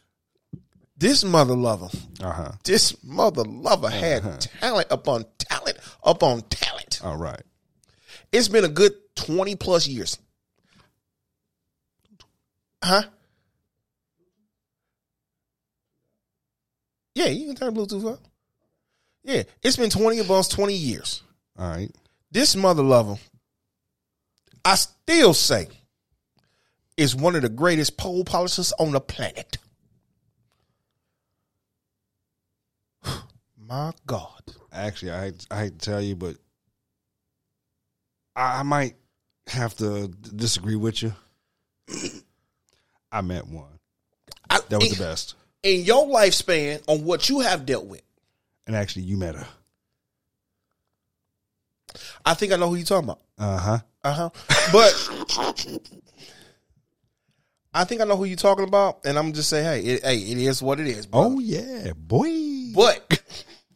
[0.96, 1.88] This mother lover,
[2.20, 2.52] Uh huh.
[2.64, 7.00] this mother lover had talent upon talent upon talent.
[7.04, 7.40] All right.
[8.32, 10.18] It's been a good 20 plus years.
[12.82, 13.02] Huh?
[17.14, 18.20] Yeah, you can turn Bluetooth up.
[19.24, 21.22] Yeah, it's been 20 almost 20 years.
[21.58, 21.90] All right.
[22.30, 23.16] This mother lover,
[24.64, 25.66] I still say,
[26.96, 29.58] is one of the greatest pole polishers on the planet.
[33.58, 34.42] My God.
[34.72, 36.36] Actually, I hate, I hate to tell you, but
[38.36, 38.94] I, I might
[39.48, 41.12] have to disagree with you.
[43.12, 43.78] I met one
[44.50, 48.02] I- that was in, the best, in your lifespan on what you have dealt with.
[48.66, 49.46] and actually, you met her.
[52.24, 53.20] I think I know who you're talking about.
[53.38, 53.78] Uh huh.
[54.04, 54.30] Uh huh.
[54.72, 54.92] But
[57.74, 60.16] I think I know who you're talking about, and I'm just saying, hey, it, hey,
[60.16, 61.06] it is what it is.
[61.06, 61.20] Bro.
[61.22, 62.72] Oh yeah, boy.
[62.74, 63.22] But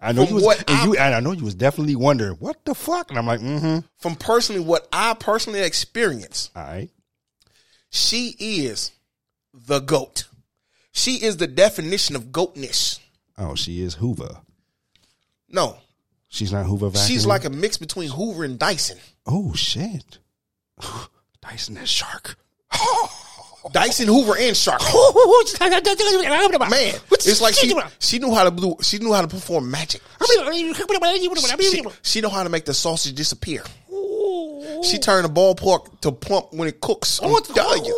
[0.00, 2.34] I know you was, what and I- you, and I know you was definitely wondering
[2.36, 3.78] what the fuck, and I'm like, mm-hmm.
[3.98, 6.90] from personally what I personally experienced, All right.
[7.90, 8.92] she is
[9.54, 10.24] the goat.
[10.92, 13.00] She is the definition of goatness.
[13.38, 14.38] Oh, she is Hoover.
[15.48, 15.76] No,
[16.28, 16.88] She's not Hoover.
[16.88, 17.06] Vacuum?
[17.06, 18.98] she's like a mix between Hoover and Dyson.
[19.26, 20.18] oh shit.
[21.42, 22.36] Dyson that shark.
[23.70, 24.80] Dyson, Hoover, and Shark.
[26.70, 30.00] Man, it's like she she knew how to do she knew how to perform magic.
[31.70, 33.62] She, she know how to make the sausage disappear.
[34.82, 37.20] She turned the ballpark to plump when it cooks.
[37.22, 37.96] I'm telling you.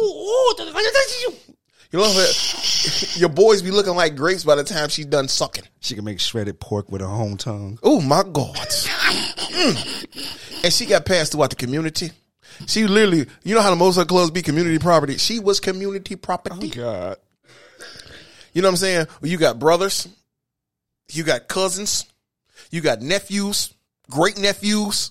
[1.90, 3.14] You know what?
[3.16, 5.64] Your boys be looking like grapes by the time she's done sucking.
[5.80, 7.78] She can make shredded pork with her home tongue.
[7.82, 8.56] Oh my God.
[8.56, 10.64] Mm.
[10.64, 12.10] And she got passed throughout the community.
[12.66, 15.18] She literally, you know how the most of her clubs be community property.
[15.18, 16.70] She was community property.
[16.70, 17.16] God.
[18.52, 19.06] You know what I'm saying?
[19.20, 20.08] Well, you got brothers,
[21.12, 22.06] you got cousins,
[22.70, 23.74] You got nephews,
[24.10, 25.10] great nephews,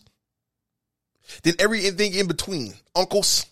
[1.44, 3.46] then everything in between, uncles,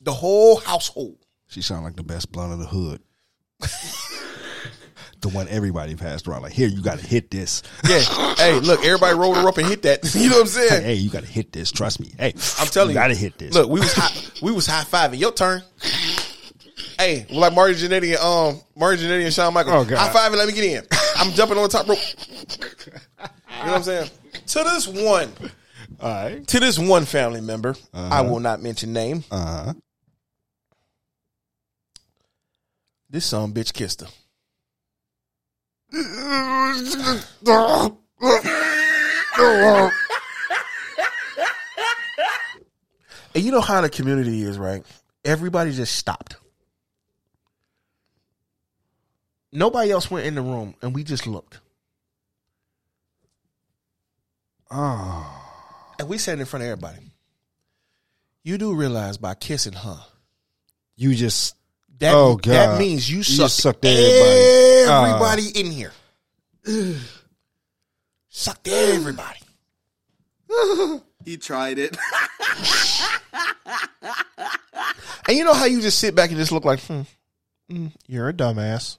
[0.00, 1.16] the whole household.
[1.48, 3.00] She sound like the best blunt of the hood.
[5.20, 6.42] the one everybody passed around.
[6.42, 7.62] Like, here, you got to hit this.
[7.88, 8.00] Yeah.
[8.36, 10.00] hey, look, everybody rolled her up and hit that.
[10.14, 10.84] You know what I'm Hey, saying?
[10.84, 11.70] hey, you got to hit this.
[11.70, 12.12] Trust me.
[12.18, 13.54] Hey, I'm telling you, you got to hit this.
[13.54, 14.10] Look, we was high,
[14.42, 15.18] we was high fiving.
[15.18, 15.62] Your turn.
[16.98, 19.74] Hey, like Marty Jannetty and um Marty Jannetty and Shawn Michaels.
[19.74, 19.98] Oh, God.
[19.98, 20.84] High five and let me get in.
[21.16, 21.98] I'm jumping on the top rope.
[22.28, 22.92] You
[23.66, 24.10] know what I'm saying?
[24.46, 25.32] To this one,
[26.00, 26.46] all right.
[26.46, 29.24] to this one family member, I will not mention name.
[29.30, 29.74] Uh huh.
[33.10, 34.08] This son bitch kissed her.
[43.34, 44.84] And you know how the community is, right?
[45.24, 46.36] Everybody just stopped.
[49.52, 51.60] Nobody else went in the room, and we just looked.
[54.70, 55.33] Oh,
[55.98, 56.98] And we sat in front of everybody.
[58.42, 59.98] You do realize by kissing her,
[60.96, 61.56] you just
[61.98, 62.52] that, Oh, God.
[62.52, 64.86] that means you You sucked, sucked everybody.
[64.88, 65.92] everybody in here.
[68.28, 69.38] sucked everybody.
[71.24, 71.96] He tried it.
[75.26, 77.00] And you know how you just sit back and just look like, hmm,
[77.70, 78.98] mm, you're a dumbass.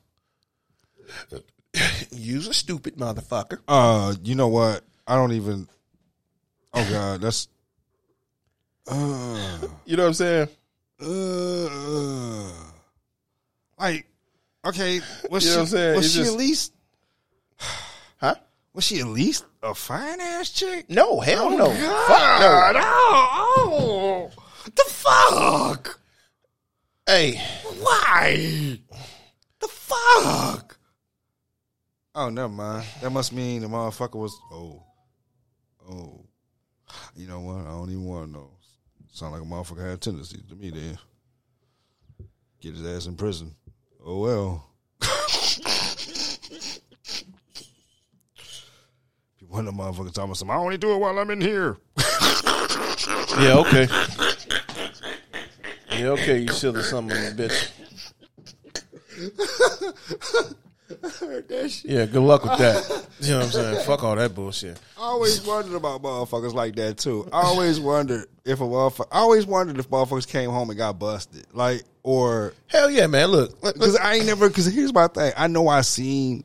[2.11, 3.59] You're a stupid motherfucker.
[3.67, 4.81] Uh, you know what?
[5.05, 5.67] I don't even.
[6.75, 7.47] Oh God, that's.
[8.87, 10.47] Uh, You know what I'm saying?
[11.01, 12.51] uh,
[13.79, 14.05] like,
[14.65, 15.57] okay, was You know she?
[15.57, 15.95] what I'm saying?
[15.95, 16.73] Was It's she just- at least?
[18.17, 18.35] Huh?
[18.73, 20.89] Was she at least a fine ass chick?
[20.89, 21.67] No, hell no.
[21.67, 22.81] God, Fuck no.
[22.83, 25.99] Oh, oh, the fuck?
[27.07, 27.37] Hey,
[27.79, 28.79] Why?
[29.59, 30.77] The fuck?
[32.15, 32.85] Oh, never mind.
[33.01, 34.35] That must mean the motherfucker was.
[34.51, 34.83] Oh,
[35.89, 36.24] oh.
[37.15, 37.65] You know what?
[37.65, 38.49] I don't even want to know.
[39.11, 40.71] Sound like a motherfucker had tendencies to me.
[40.71, 40.97] Then
[42.61, 43.55] get his ass in prison.
[44.05, 44.69] Oh well.
[49.39, 50.51] People in the motherfucker talking about some.
[50.51, 51.77] I only do it while I'm in here.
[53.37, 53.87] Yeah, okay.
[55.91, 57.71] Yeah, okay, you silly son of a bitch.
[61.83, 63.07] Yeah, good luck with that.
[63.21, 63.85] You know what I'm saying?
[63.85, 64.77] Fuck all that bullshit.
[64.97, 67.27] I always wondered about motherfuckers like that too.
[67.31, 69.07] I always wondered if a motherfucker.
[69.09, 73.29] I always wondered if motherfuckers came home and got busted, like or Hell yeah, man.
[73.29, 74.49] Look, because I ain't never.
[74.49, 75.31] Because here's my thing.
[75.37, 76.43] I know I seen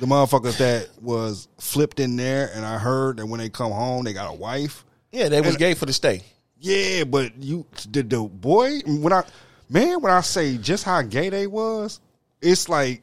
[0.00, 4.04] the motherfuckers that was flipped in there, and I heard that when they come home,
[4.04, 4.86] they got a wife.
[5.12, 6.22] yeah, they was and- gay for the stay.
[6.58, 9.24] Yeah, but you did the boy when I
[9.68, 12.00] man when I say just how gay they was,
[12.40, 13.02] it's like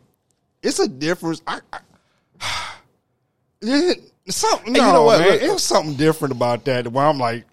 [0.66, 1.42] it's a difference.
[1.48, 1.80] I, I
[4.30, 4.74] something.
[4.74, 5.20] No, you know what?
[5.20, 6.88] man, Look- it was something different about that.
[6.88, 7.46] Where I'm like,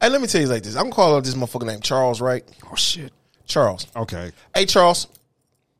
[0.00, 0.76] Hey, let me tell you like this.
[0.76, 2.42] I'm gonna call out this motherfucker named Charles, right?
[2.70, 3.12] oh shit.
[3.46, 3.86] Charles.
[3.96, 5.06] Okay, Hey, Charles.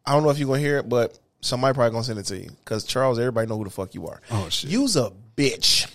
[0.06, 2.38] I don't know if you're gonna hear it, but somebody probably gonna send it to
[2.38, 4.20] you because Charles, everybody know who the fuck you are.
[4.30, 4.70] Oh, shit.
[4.70, 5.86] You's a bitch.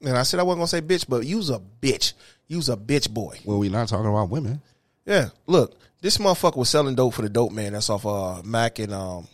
[0.00, 2.12] And I said I wasn't gonna say bitch, but you's a bitch.
[2.46, 3.38] You's a bitch boy.
[3.44, 4.60] well, we're not talking about women.
[5.06, 5.30] Yeah.
[5.46, 7.72] Look, this motherfucker was selling dope for the dope man.
[7.72, 9.26] That's off uh Mack and um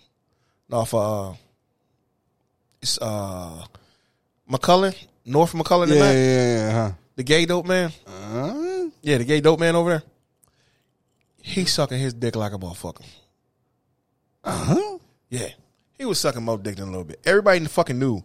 [0.72, 1.32] off uh
[2.82, 3.64] it's uh
[4.48, 4.94] McClellan,
[5.24, 6.14] North McClellan and Yeah, Mack.
[6.14, 6.92] yeah, yeah.
[7.16, 7.92] The gay dope man.
[8.06, 8.88] Huh?
[9.02, 10.02] Yeah, the gay dope man over there.
[11.42, 13.04] He sucking his dick like a motherfucker.
[14.42, 14.98] Uh huh.
[15.28, 15.48] Yeah.
[15.98, 17.20] He was sucking more dick than a little bit.
[17.24, 18.22] Everybody fucking knew.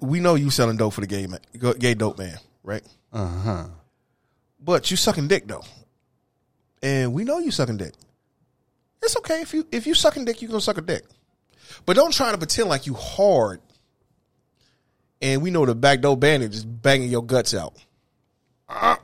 [0.00, 1.40] We know you selling dope for the gay man,
[1.78, 2.82] gay dope man, right?
[3.12, 3.64] Uh huh.
[4.60, 5.62] But you sucking dick though,
[6.86, 7.94] and we know you sucking dick.
[9.02, 11.04] It's okay if you if you sucking dick, you gonna suck a dick.
[11.84, 13.60] But don't try to pretend like you hard.
[15.20, 17.74] And we know the back door bandit is banging your guts out.
[18.68, 18.96] Uh,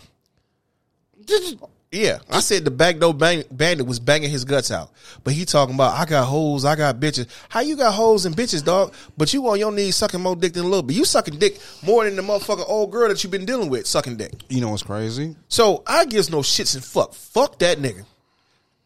[1.92, 4.90] Yeah, I said the back door bang, bandit was banging his guts out,
[5.24, 7.26] but he talking about I got hoes, I got bitches.
[7.50, 8.94] How you got hoes and bitches, dog?
[9.18, 10.96] But you on your knees sucking more dick than a little bit.
[10.96, 14.16] You sucking dick more than the motherfucking old girl that you been dealing with sucking
[14.16, 14.32] dick.
[14.48, 15.36] You know what's crazy?
[15.48, 17.12] So I gives no shits and fuck.
[17.12, 18.06] Fuck that nigga.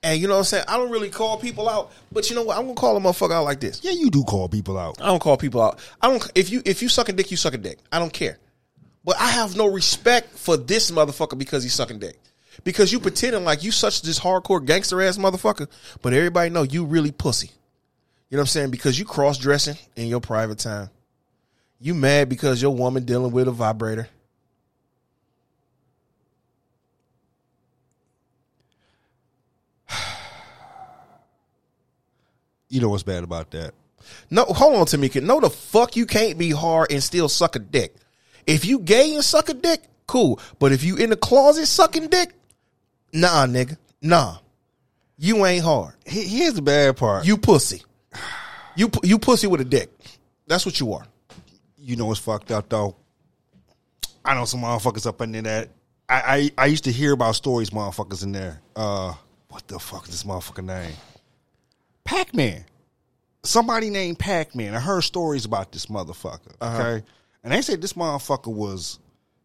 [0.02, 0.64] And you know what I'm saying?
[0.66, 2.56] I don't really call people out, but you know what?
[2.56, 3.84] I'm gonna call a motherfucker out like this.
[3.84, 5.00] Yeah, you do call people out.
[5.00, 5.78] I don't call people out.
[6.02, 7.78] I don't if you if you sucking dick, you sucking dick.
[7.92, 8.38] I don't care.
[9.04, 12.18] But I have no respect for this motherfucker because he's sucking dick.
[12.64, 15.68] Because you pretending like you such this hardcore gangster ass motherfucker,
[16.02, 17.50] but everybody know you really pussy.
[18.28, 18.70] You know what I'm saying?
[18.70, 20.90] Because you cross dressing in your private time.
[21.80, 24.08] You mad because your woman dealing with a vibrator.
[32.68, 33.74] You know what's bad about that?
[34.28, 35.22] No, hold on, Tamika.
[35.22, 37.94] No, the fuck you can't be hard and still suck a dick.
[38.46, 40.40] If you gay and suck a dick, cool.
[40.58, 42.32] But if you in the closet sucking dick,
[43.12, 44.38] nah, nigga, nah.
[45.18, 45.94] You ain't hard.
[46.06, 47.24] He- Here's the bad part.
[47.26, 47.82] You pussy.
[48.76, 49.90] You pu- you pussy with a dick.
[50.46, 51.06] That's what you are.
[51.78, 52.96] you know what's fucked up though.
[54.24, 55.68] I know some motherfuckers up in there that
[56.08, 58.60] I, I I used to hear about stories, motherfuckers in there.
[58.74, 59.14] Uh,
[59.48, 60.92] what the fuck is this motherfucker name?
[62.04, 62.64] Pac Man.
[63.44, 64.74] Somebody named Pac Man.
[64.74, 66.54] I heard stories about this motherfucker.
[66.60, 66.82] Uh-huh.
[66.82, 67.06] Okay,
[67.44, 68.98] and they said this motherfucker was,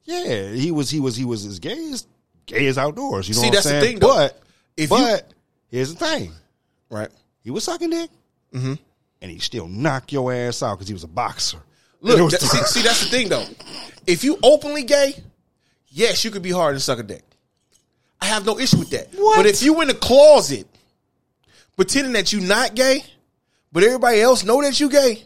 [0.03, 2.07] yeah, he was he was he was as gay as
[2.45, 3.27] gay as outdoors.
[3.29, 3.91] You know See, what that's the I'm saying?
[3.93, 4.15] thing, though.
[4.15, 4.41] But
[4.77, 5.17] If you-
[5.69, 6.33] here's the thing.
[6.89, 7.09] Right.
[7.43, 8.09] He was sucking dick,
[8.53, 8.73] mm-hmm.
[9.21, 11.57] and he still knocked your ass out because he was a boxer.
[12.01, 13.45] Look, And it was that- see, see, that's the thing though.
[14.07, 15.15] If you openly gay,
[15.89, 17.23] yes, you could be hard and suck a dick.
[18.19, 19.07] I have no issue with that.
[19.15, 19.37] What?
[19.37, 20.67] But if you in the closet
[21.75, 23.03] pretending that you not gay,
[23.71, 25.23] but everybody else know that you gay,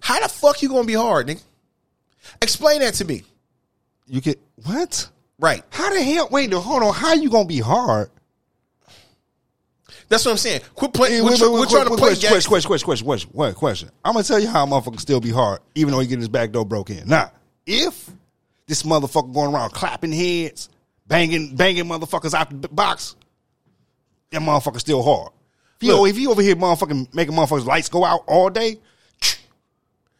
[0.00, 1.42] how the fuck you gonna be hard, nigga?
[2.40, 3.24] Explain that to me.
[4.06, 5.08] You get what?
[5.40, 5.64] Right.
[5.70, 6.28] How the hell?
[6.30, 6.92] Wait, no, hold on.
[6.92, 8.10] How you gonna be hard?
[10.08, 10.60] That's what I'm saying.
[10.74, 11.24] Quit playing.
[11.24, 13.54] We're, Wait, try- wait, we're wait, trying to play question, question, question, question, question, question,
[13.54, 13.90] question.
[14.04, 16.28] I'm gonna tell you how a motherfucker still be hard, even though he getting his
[16.28, 17.08] back door broke in.
[17.08, 17.32] Now,
[17.64, 18.10] if
[18.66, 20.68] this motherfucker going around clapping heads,
[21.06, 23.16] banging, banging motherfuckers out the box,
[24.30, 25.32] that motherfucker still hard.
[25.80, 28.78] If you, if you over here motherfucking making motherfuckers lights go out all day,
[29.22, 29.40] if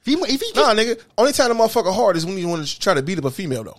[0.05, 1.01] he, if he Nah, nigga.
[1.18, 3.31] Only time the motherfucker hard is when you want to try to beat up a
[3.31, 3.79] female though.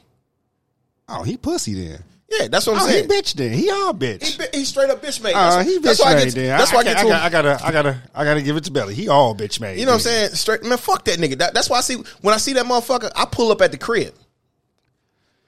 [1.19, 2.03] Oh, he pussy then.
[2.29, 3.51] Yeah, that's what I'm Oh, he bitch then.
[3.51, 4.23] He all bitch.
[4.53, 5.33] He, he straight up bitch made.
[5.33, 6.35] Uh, That's, he that's bitch why I made get.
[6.35, 6.57] then.
[6.57, 7.07] That's why I I, get I, to.
[7.25, 8.95] I, gotta, I gotta, I gotta give it to Belly.
[8.95, 9.77] He all bitch made.
[9.79, 10.29] You know what I'm saying?
[10.29, 11.37] Straight man, fuck that nigga.
[11.39, 13.77] That, that's why I see when I see that motherfucker, I pull up at the
[13.77, 14.13] crib.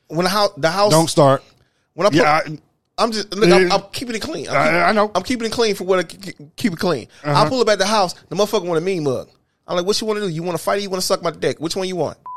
[0.09, 1.41] When the house, the house, Don't start.
[1.93, 2.57] when I pull, Yeah, I-
[2.97, 3.49] I'm just look.
[3.49, 4.49] I'm, I'm keeping it clean.
[4.49, 5.11] I'm I- keep- I know.
[5.15, 7.07] I'm keeping it clean for what I keep it clean.
[7.23, 7.43] Uh-huh.
[7.45, 8.13] I pull up at the house.
[8.27, 9.29] The motherfucker want a mean mug.
[9.65, 10.29] I'm like, what you want to do?
[10.31, 10.79] You want to fight?
[10.79, 11.59] or You want to suck my dick?
[11.61, 12.17] Which one you want?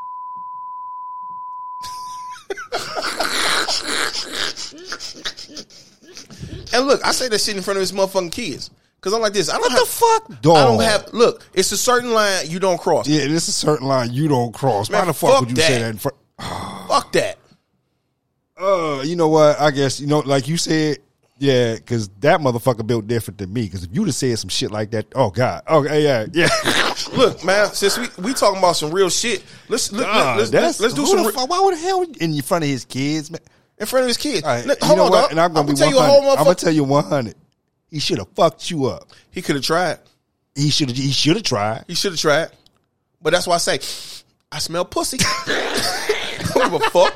[6.72, 9.32] and look, I say that shit in front of his motherfucking kids because I'm like
[9.32, 9.48] this.
[9.48, 11.12] I don't What have, the fuck, I don't have.
[11.12, 13.08] Look, it's a certain line you don't cross.
[13.08, 14.90] Yeah, it's a certain line you don't cross.
[14.90, 15.78] Why the fuck fuck would you say that.
[15.80, 16.16] that in front?
[16.88, 17.38] Fuck that.
[18.58, 19.60] Uh, you know what?
[19.60, 20.98] I guess you know, like you said,
[21.38, 23.62] yeah, because that motherfucker built different than me.
[23.64, 26.48] Because if you'd have said some shit like that, oh god, okay, yeah, yeah.
[27.16, 30.80] Look, man, since we we talking about some real shit, let's look, Nah, let's, let's,
[30.80, 33.30] let's do some the re- fuck- why would the hell in front of his kids,
[33.30, 33.40] man?
[33.78, 34.42] In front of his kids.
[34.42, 35.22] Right, Look, hold on, what?
[35.22, 35.30] dog.
[35.32, 36.20] And I'm gonna I'ma tell you a 100.
[36.22, 37.34] whole I'm gonna tell you 100.
[37.90, 39.08] He should have fucked you up.
[39.30, 39.98] He could have tried.
[40.54, 40.96] He should have.
[40.96, 41.84] He should have tried.
[41.86, 42.48] He should have tried.
[43.20, 43.74] But that's why I say,
[44.50, 45.18] I smell pussy.
[45.20, 47.14] I don't give a fuck.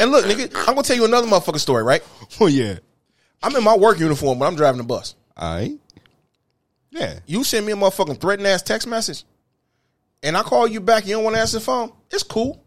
[0.00, 2.02] and look, nigga, I'm gonna tell you another motherfucking story, right?
[2.40, 2.78] Oh yeah.
[3.42, 5.14] I'm in my work uniform, but I'm driving the bus.
[5.36, 5.78] All right.
[6.90, 7.20] Yeah.
[7.26, 9.24] You send me a motherfucking threatening ass text message,
[10.22, 11.06] and I call you back.
[11.06, 11.92] You don't want to answer the phone.
[12.10, 12.62] It's cool.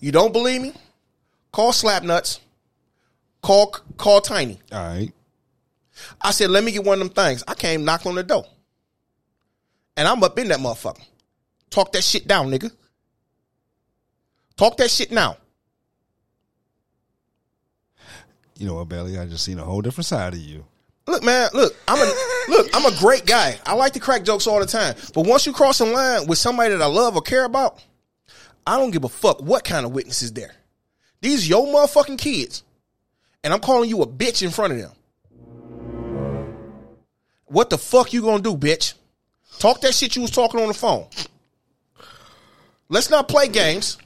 [0.00, 0.72] You don't believe me?
[1.52, 2.40] Call Slapnuts.
[3.42, 4.58] Call call Tiny.
[4.72, 5.12] All right.
[6.20, 7.44] I said, let me get one of them things.
[7.46, 8.44] I came knock on the door.
[9.96, 11.04] And I'm up in that motherfucker.
[11.68, 12.70] Talk that shit down, nigga.
[14.56, 15.36] Talk that shit now.
[18.56, 19.18] You know what, Belly?
[19.18, 20.64] I just seen a whole different side of you.
[21.06, 22.12] Look, man, look, I'm a
[22.48, 23.58] look, I'm a great guy.
[23.66, 24.94] I like to crack jokes all the time.
[25.14, 27.82] But once you cross a line with somebody that I love or care about,
[28.66, 30.52] I don't give a fuck what kind of witness is there.
[31.20, 32.62] These your motherfucking kids.
[33.42, 34.92] And I'm calling you a bitch in front of them.
[37.46, 38.94] What the fuck you gonna do, bitch?
[39.58, 41.06] Talk that shit you was talking on the phone.
[42.88, 43.98] Let's not play games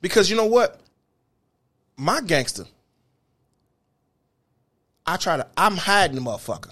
[0.00, 0.80] because you know what?
[1.96, 2.64] My gangster
[5.06, 5.46] I try to.
[5.56, 6.70] I'm hiding the motherfucker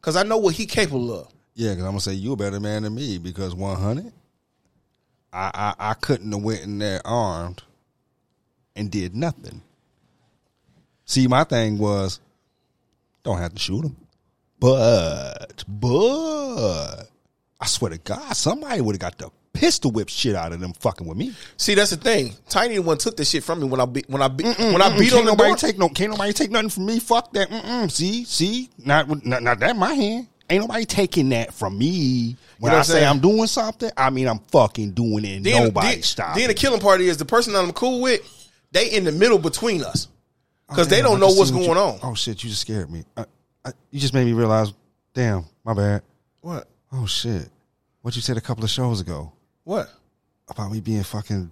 [0.00, 1.28] because I know what he capable of.
[1.54, 4.12] Yeah, because I'm gonna say you a better man than me because 100.
[5.32, 7.62] I, I I couldn't have went in there armed
[8.76, 9.62] and did nothing.
[11.04, 12.20] See, my thing was
[13.22, 13.96] don't have to shoot him,
[14.58, 17.04] but but
[17.60, 20.72] I swear to God, somebody would have got the pistol whip shit out of them
[20.72, 21.32] fucking with me.
[21.56, 22.34] See, that's the thing.
[22.48, 24.82] Tiny the one took this shit from me when I beat when I beat when
[24.82, 25.56] I beat on nobody door.
[25.56, 26.98] take no can't nobody take nothing from me.
[26.98, 27.50] Fuck that.
[27.50, 27.90] Mm-mm.
[27.90, 30.28] See, see, not, not not that in my hand.
[30.50, 32.36] Ain't nobody taking that from me.
[32.58, 33.06] When know I say?
[33.06, 35.42] I'm doing something, I mean I'm fucking doing it.
[35.42, 36.36] then, nobody then, stop.
[36.36, 38.20] then the killing part is the person that I'm cool with.
[38.72, 41.76] They in the middle between us oh, because they don't I know what's what going
[41.76, 41.98] you- on.
[42.02, 43.04] Oh shit, you just scared me.
[43.16, 43.24] I,
[43.64, 44.72] I, you just made me realize.
[45.14, 46.02] Damn, my bad.
[46.40, 46.66] What?
[46.90, 47.48] Oh shit,
[48.00, 49.32] what you said a couple of shows ago
[49.64, 49.88] What?
[50.48, 51.50] about me being fucking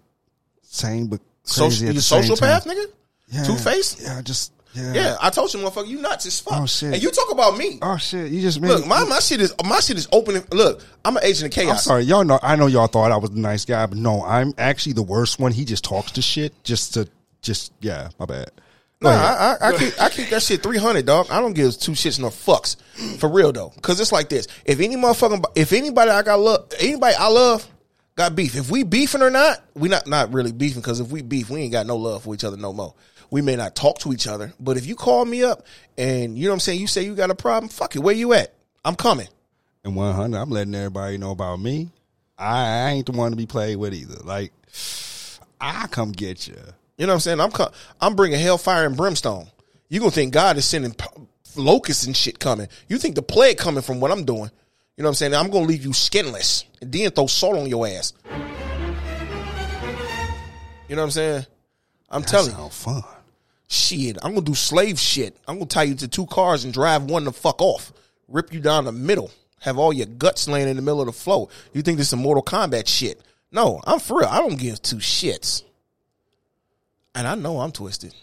[0.62, 2.48] sane but crazy Social, at the same social time.
[2.48, 2.86] path, nigga.
[3.28, 4.00] Yeah, Two faced.
[4.02, 5.16] Yeah, I just Yeah, Yeah.
[5.20, 6.60] I told you, motherfucker, you nuts as fuck.
[6.60, 6.94] Oh, shit.
[6.94, 7.78] And you talk about me.
[7.82, 8.30] Oh shit!
[8.30, 10.42] You just made Look, my, my shit is my shit is open.
[10.52, 11.84] Look, I'm an agent of I'm chaos.
[11.84, 12.38] sorry, y'all know.
[12.42, 15.40] I know y'all thought I was a nice guy, but no, I'm actually the worst
[15.40, 15.52] one.
[15.52, 17.08] He just talks to shit, just to,
[17.42, 18.10] just yeah.
[18.18, 18.50] My bad.
[19.02, 21.28] No, I, I, I keep I keep that shit three hundred, dog.
[21.30, 22.76] I don't give two shits nor fucks
[23.18, 23.72] for real though.
[23.80, 27.66] Cause it's like this: if any motherfucking, if anybody I got love, anybody I love
[28.14, 28.54] got beef.
[28.54, 30.82] If we beefing or not, we not not really beefing.
[30.82, 32.94] Cause if we beef, we ain't got no love for each other no more.
[33.30, 35.64] We may not talk to each other, but if you call me up
[35.96, 38.14] and you know what I'm saying, you say you got a problem, fuck it, where
[38.14, 38.52] you at?
[38.84, 39.28] I'm coming.
[39.84, 41.90] And 100, I'm letting everybody know about me.
[42.38, 44.16] I, I ain't the one to be played with either.
[44.24, 44.52] Like,
[45.60, 46.56] I come get you.
[46.96, 47.40] You know what I'm saying?
[47.40, 47.70] I'm co-
[48.00, 49.46] I'm bringing hellfire and brimstone.
[49.88, 51.06] You gonna think God is sending p-
[51.56, 52.68] locusts and shit coming?
[52.88, 54.50] You think the plague coming from what I'm doing?
[54.96, 55.34] You know what I'm saying?
[55.34, 58.12] I'm gonna leave you skinless and then throw salt on your ass.
[60.88, 61.46] You know what I'm saying?
[62.10, 63.02] I'm telling you, fun.
[63.70, 64.18] Shit.
[64.22, 65.36] I'm gonna do slave shit.
[65.46, 67.92] I'm gonna tie you to two cars and drive one the fuck off,
[68.28, 71.12] rip you down the middle, have all your guts laying in the middle of the
[71.12, 71.48] floor.
[71.72, 73.20] You think this is some Mortal Kombat shit?
[73.52, 74.28] No, I'm for real.
[74.28, 75.62] I don't give two shits.
[77.14, 78.14] And I know I'm twisted.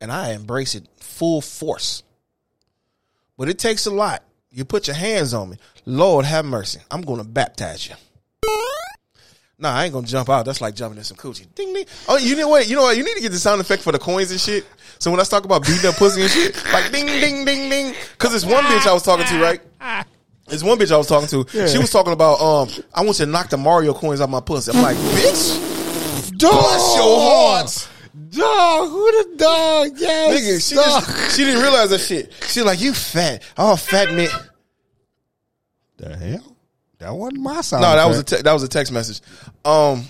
[0.00, 2.02] And I embrace it full force.
[3.38, 4.24] But it takes a lot.
[4.50, 5.56] You put your hands on me.
[5.86, 6.80] Lord have mercy.
[6.90, 7.94] I'm gonna baptize you.
[9.62, 10.44] Nah, I ain't gonna jump out.
[10.44, 11.46] That's like jumping in some coochie.
[11.54, 11.84] Ding ding.
[12.08, 12.68] Oh, you know what?
[12.68, 12.96] You know what?
[12.96, 14.66] You need to get the sound effect for the coins and shit.
[14.98, 17.94] So when I talk about beating up pussy and shit, like ding ding ding ding.
[18.18, 19.60] Cause it's one bitch I was talking to, right?
[20.48, 21.68] It's one bitch I was talking to.
[21.68, 24.40] She was talking about um, I want you to knock the Mario coins out my
[24.40, 24.72] pussy.
[24.72, 27.88] I'm like, bitch, bless your heart.
[28.30, 29.90] Dog, who the dog?
[29.94, 32.32] Yes, Nigga, she just she didn't realize that shit.
[32.48, 33.44] She like, you fat.
[33.56, 34.28] Oh, fat man.
[35.98, 36.51] the hell?
[37.02, 37.82] That wasn't my sound.
[37.82, 39.20] No, that was a te- that was a text message.
[39.64, 40.04] Um,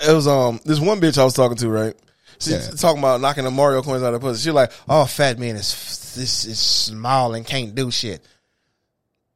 [0.00, 1.94] it was um this one bitch I was talking to, right?
[2.38, 2.70] She's Yeah.
[2.70, 4.42] talking about knocking the Mario coins out of pussy.
[4.42, 8.24] She's like, "Oh, fat man is this is small and can't do shit."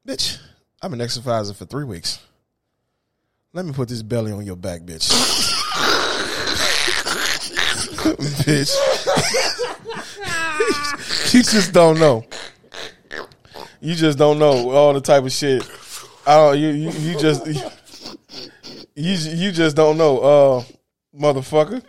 [0.08, 0.38] Bitch,
[0.80, 2.18] I've been exercising for three weeks.
[3.52, 5.08] Let me put this belly on your back, bitch.
[8.46, 8.74] bitch,
[11.34, 12.24] you just don't know.
[13.80, 15.62] You just don't know all the type of shit.
[16.26, 16.58] I don't.
[16.58, 20.64] You you, you just you you just don't know, uh,
[21.16, 21.82] motherfucker.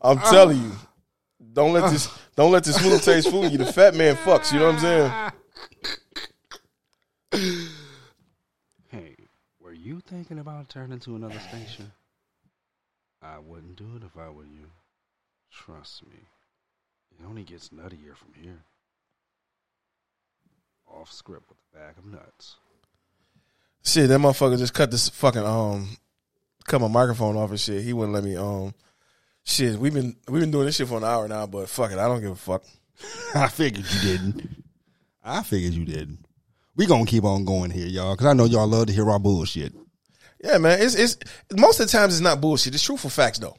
[0.00, 0.72] I'm telling you,
[1.52, 3.58] don't let this don't let this smooth taste fool you.
[3.58, 4.52] The fat man fucks.
[4.52, 5.32] You know what I'm
[7.32, 7.72] saying?
[8.90, 9.16] Hey,
[9.60, 11.92] were you thinking about turning to another station?
[13.22, 14.70] I wouldn't do it if I were you.
[15.50, 16.26] Trust me.
[17.18, 18.64] It only gets nuttier from here.
[20.88, 22.56] Off script with a bag of nuts.
[23.84, 25.96] Shit, that motherfucker just cut this fucking um,
[26.64, 27.82] cut my microphone off and shit.
[27.82, 28.74] He wouldn't let me um,
[29.44, 29.76] shit.
[29.76, 32.06] We've been we've been doing this shit for an hour now, but fuck it, I
[32.06, 32.64] don't give a fuck.
[33.34, 34.64] I figured you didn't.
[35.24, 36.24] I figured you didn't.
[36.76, 39.18] We gonna keep on going here, y'all, because I know y'all love to hear our
[39.18, 39.72] bullshit.
[40.42, 40.80] Yeah, man.
[40.80, 41.16] It's it's
[41.52, 42.74] most of the times it's not bullshit.
[42.74, 43.56] It's truthful facts though.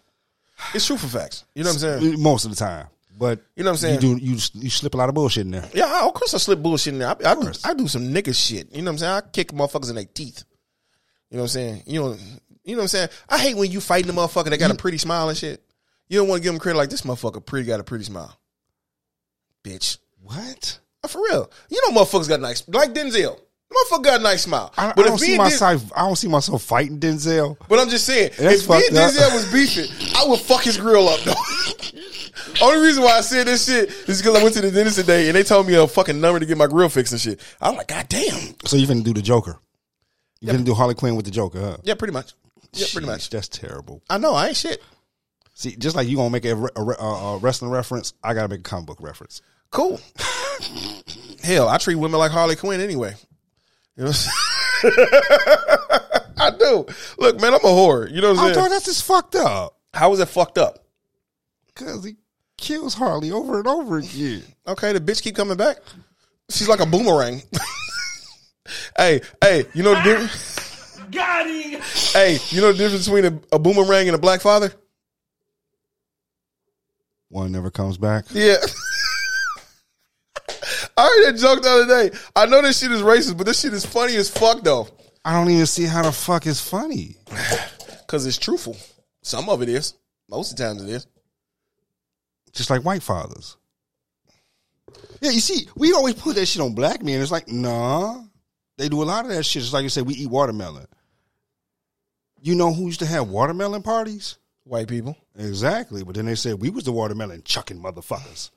[0.73, 1.45] It's truthful facts.
[1.55, 2.21] You know what I'm saying?
[2.21, 2.87] Most of the time,
[3.17, 4.01] but You know what I'm saying?
[4.01, 5.69] You do you you slip a lot of bullshit in there.
[5.73, 7.09] Yeah, of course I slip bullshit in there.
[7.09, 8.73] I, I, do, I do some nigga shit.
[8.73, 9.13] You know what I'm saying?
[9.13, 10.43] I kick motherfuckers in their teeth.
[11.29, 11.83] You know what I'm saying?
[11.85, 12.17] You know,
[12.63, 13.09] you know what I'm saying?
[13.29, 15.63] I hate when you fighting the motherfucker that got a pretty smile and shit.
[16.07, 18.37] You don't want to give them credit like this motherfucker pretty got a pretty smile.
[19.63, 19.97] Bitch.
[20.21, 20.79] What?
[21.03, 21.49] Uh, For real.
[21.69, 23.39] You know motherfuckers got nice like Denzel.
[23.73, 24.71] Motherfucker got a nice smile.
[24.77, 25.91] I, but I don't if see myself.
[25.95, 27.57] I don't see myself fighting Denzel.
[27.67, 28.95] but I'm just saying, That's if me and.
[28.95, 31.33] Denzel was beefing, I would fuck his grill up though.
[32.61, 35.27] Only reason why I said this shit is because I went to the dentist today
[35.27, 37.39] and they told me a fucking number to get my grill fixed and shit.
[37.61, 38.55] I'm like, God damn.
[38.65, 39.59] So you finna do the Joker?
[40.41, 41.59] You finna do Harley Quinn with the Joker?
[41.59, 41.77] Huh?
[41.83, 42.33] Yeah, pretty much.
[42.73, 43.29] Yeah, pretty much.
[43.29, 44.01] That's terrible.
[44.09, 44.81] I know, I ain't shit.
[45.53, 48.59] See, just like you gonna make a, a, a, a wrestling reference, I gotta make
[48.61, 49.41] a comic book reference.
[49.69, 49.99] Cool.
[51.43, 53.15] Hell, I treat women like Harley Quinn anyway.
[53.95, 54.29] You know what
[54.83, 54.95] I'm saying?
[56.37, 56.85] I do.
[57.19, 58.11] Look, man, I'm a whore.
[58.11, 58.55] You know what I'm I saying?
[58.55, 60.79] thought that's just fucked up How was it fucked up?
[61.67, 62.15] because he
[62.57, 64.43] kills Harley over and over again.
[64.67, 65.77] Okay, the bitch keep coming back.
[66.49, 67.41] She's like a boomerang.
[68.97, 70.97] hey, hey, you know the difference?
[71.11, 71.81] Got him.
[72.11, 74.73] Hey, you know the difference between a, a boomerang and a black father?
[77.29, 78.25] One never comes back.
[78.31, 78.57] Yeah.
[80.95, 82.15] I heard that joke the other day.
[82.35, 84.87] I know this shit is racist, but this shit is funny as fuck though.
[85.25, 87.15] I don't even see how the fuck is funny.
[88.07, 88.77] Cause it's truthful.
[89.23, 89.95] Some of it is.
[90.29, 91.07] Most of the times it is
[92.53, 93.57] just like white fathers.
[95.21, 97.21] Yeah, you see, we always put that shit on black men.
[97.21, 98.21] It's like, nah,
[98.77, 99.63] they do a lot of that shit.
[99.63, 100.87] It's like you said, we eat watermelon.
[102.41, 104.37] You know who used to have watermelon parties?
[104.65, 105.17] White people.
[105.37, 106.03] Exactly.
[106.03, 108.51] But then they said we was the watermelon chucking motherfuckers.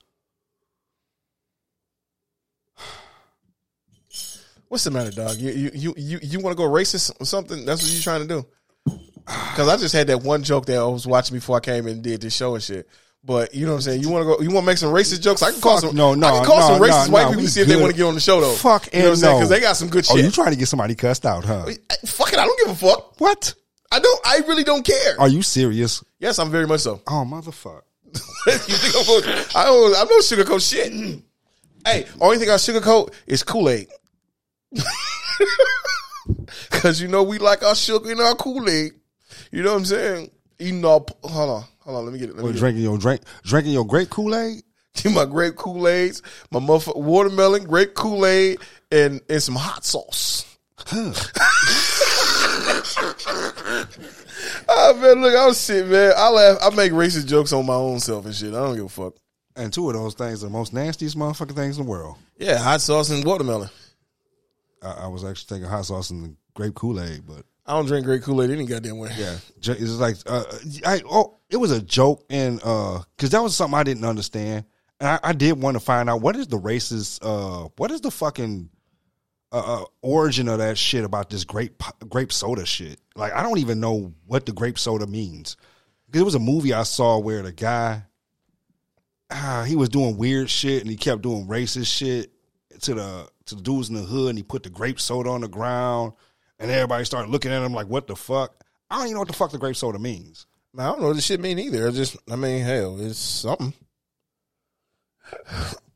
[4.67, 5.37] What's the matter, dog?
[5.37, 7.63] You you you you, you want to go racist or something?
[7.63, 8.45] That's what you trying to do?
[9.25, 12.01] Because I just had that one joke that I was watching before I came and
[12.01, 12.87] did this show and shit.
[13.23, 14.01] But you know what I'm saying?
[14.01, 14.41] You want to go?
[14.41, 15.43] You want to make some racist jokes?
[15.43, 15.95] I can call Fuck some.
[15.95, 17.75] no, no, I can call some racist no, white no, people to see if they
[17.75, 18.53] want to get on the show though.
[18.53, 19.33] Fuck you know what I'm saying?
[19.33, 19.37] no.
[19.39, 20.15] Because they got some good shit.
[20.15, 21.65] Oh, you trying to get somebody cussed out, huh?
[22.05, 23.19] Fuck it, I don't give a fuck.
[23.19, 23.53] What?
[23.91, 24.21] I don't.
[24.25, 25.19] I really don't care.
[25.19, 26.03] Are you serious?
[26.19, 27.01] yes, I'm very much so.
[27.07, 27.81] Oh, motherfucker.
[28.47, 29.95] you think I'm gonna, I don't.
[29.95, 31.21] I don't sugarcoat shit.
[31.85, 33.87] hey, only thing I sugarcoat is Kool Aid.
[36.69, 38.91] Cause you know we like our sugar and our Kool Aid.
[39.51, 40.31] You know what I'm saying?
[40.59, 41.07] Eating all.
[41.23, 42.05] Hold on, hold on.
[42.05, 42.35] Let me get it.
[42.35, 42.59] Let me get it.
[42.59, 44.63] drinking your drink, drinking your grape Kool Aid?
[45.13, 48.57] My grape Kool Aids, my motherfucking watermelon, grape Kool Aid,
[48.91, 50.57] and and some hot sauce.
[54.69, 56.13] Ah man, look, I'm shit, man.
[56.15, 56.57] I laugh.
[56.61, 58.53] I make racist jokes on my own self and shit.
[58.53, 59.13] I don't give a fuck.
[59.55, 62.17] And two of those things are the most nastiest motherfucking things in the world.
[62.37, 63.69] Yeah, hot sauce and watermelon.
[64.81, 67.85] I, I was actually thinking hot sauce and the grape Kool Aid, but I don't
[67.85, 69.11] drink grape Kool Aid any goddamn way.
[69.17, 70.43] yeah, it's like uh,
[70.85, 74.65] I oh, it was a joke, and uh, because that was something I didn't understand,
[74.99, 78.01] and I, I did want to find out what is the racist, uh, what is
[78.01, 78.69] the fucking
[79.51, 82.99] uh, uh, origin of that shit about this grape grape soda shit.
[83.15, 85.57] Like I don't even know what the grape soda means.
[86.05, 88.03] Because it was a movie I saw where the guy,
[89.29, 92.31] ah, he was doing weird shit and he kept doing racist shit
[92.81, 95.41] to the to the dudes in the hood, and he put the grape soda on
[95.41, 96.13] the ground,
[96.59, 99.27] and everybody started looking at him like, "What the fuck?" I don't even know what
[99.27, 100.45] the fuck the grape soda means.
[100.77, 101.87] I don't know what this shit mean either.
[101.87, 103.73] I just, I mean, hell, it's something.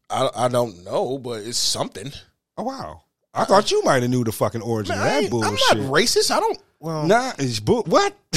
[0.09, 2.11] I, I don't know, but it's something.
[2.57, 3.03] Oh wow,
[3.33, 5.77] I thought you might have knew the fucking origin Man, of that ain't- I'm bullshit.
[5.77, 6.31] not racist.
[6.31, 6.59] I don't.
[6.79, 8.13] Well, Nah, it's bu- what?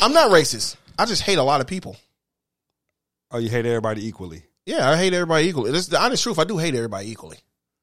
[0.00, 0.76] I'm not racist.
[0.98, 1.96] I just hate a lot of people.
[3.32, 4.44] oh, you hate everybody equally.
[4.64, 5.70] Yeah, I hate everybody equally.
[5.72, 6.38] It's the honest truth.
[6.38, 7.38] I do hate everybody equally.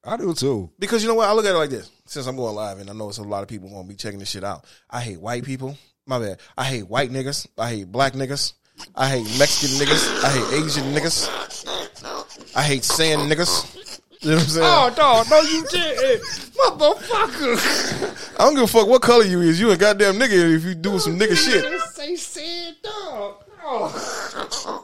[0.06, 0.70] I do too.
[0.78, 1.28] Because you know what?
[1.28, 1.90] I look at it like this.
[2.06, 3.96] Since I'm going live and I know it's a lot of people going to be
[3.96, 4.64] checking this shit out.
[4.88, 5.76] I hate white people.
[6.06, 6.38] My bad.
[6.56, 7.48] I hate white niggas.
[7.58, 8.52] I hate black niggas.
[8.94, 10.24] I hate Mexican niggas.
[10.24, 12.54] I hate Asian niggas.
[12.54, 14.00] I hate sand niggas.
[14.20, 14.66] You know what I'm saying?
[14.66, 16.22] Oh, no, no, you didn't,
[16.56, 18.40] motherfucker.
[18.40, 19.60] I don't give a fuck what color you is.
[19.60, 21.80] You a goddamn nigga if you doing some nigga shit.
[21.92, 23.44] Say said dog.
[23.62, 24.82] Oh.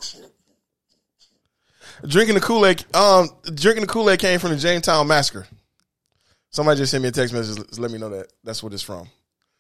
[2.07, 2.85] Drinking the Kool Aid.
[2.95, 5.47] Um, drinking the Kool Aid came from the Jamestown massacre.
[6.51, 7.79] Somebody just sent me a text message.
[7.79, 9.09] Let me know that that's what it's from.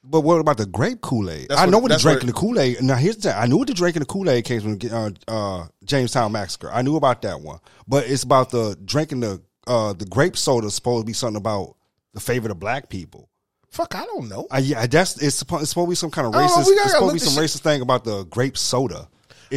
[0.04, 1.52] But what about the grape Kool Aid?
[1.52, 2.82] I know what the drinking the Kool Aid.
[2.82, 3.38] Now here's the thing.
[3.38, 6.70] I knew what the drinking the Kool Aid came from uh, uh, Jamestown massacre.
[6.72, 7.60] I knew about that one.
[7.86, 10.70] But it's about the drinking the uh, the grape soda.
[10.70, 11.76] Supposed to be something about
[12.14, 13.28] the favorite of black people.
[13.70, 14.46] Fuck, I don't know.
[14.50, 16.64] Uh, yeah, that's it's supposed, it's supposed to be some kind of know, racist.
[16.64, 19.08] Oh, we gotta it's supposed to be some shit- racist thing about the grape soda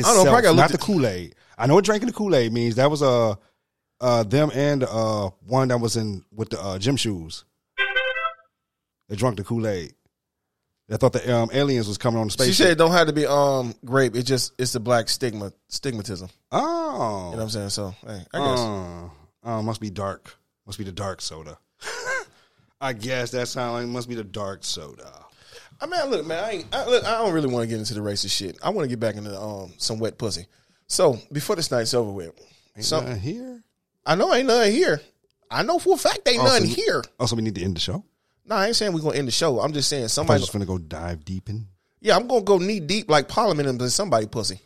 [0.03, 1.35] I don't know, probably not the Kool Aid.
[1.57, 2.75] I know what drinking the Kool Aid means.
[2.75, 3.35] That was uh,
[4.01, 7.45] uh them and uh one that was in with the uh, gym shoes.
[9.09, 9.93] They drunk the Kool Aid.
[10.87, 12.47] They thought the um, aliens was coming on the space.
[12.47, 14.15] She said it don't have to be um grape.
[14.15, 16.29] It just it's the black stigma stigmatism.
[16.51, 17.69] "Oh, You know what I'm saying?
[17.69, 18.59] So hey, I guess.
[18.59, 19.11] oh,
[19.43, 20.35] oh, must be dark.
[20.65, 21.57] Must be the dark soda."
[22.81, 25.25] I guess that sounds like it must be the dark soda.
[25.81, 27.93] I mean, look, man, I, ain't, I, look, I don't really want to get into
[27.93, 28.57] the racist shit.
[28.63, 30.45] I want to get back into um some wet pussy.
[30.87, 32.31] So before this night's over with,
[32.75, 33.63] Ain't so nothing here.
[34.05, 35.01] I know ain't nothing here.
[35.49, 37.03] I know for a fact ain't Oh, so nothing you- here.
[37.05, 38.03] Oh, also, we need to end the show.
[38.45, 39.59] No, I ain't saying we're gonna end the show.
[39.59, 41.67] I'm just saying I'm just gonna go dive deep in.
[42.01, 44.59] yeah, I'm gonna go knee deep like Parliament into somebody pussy.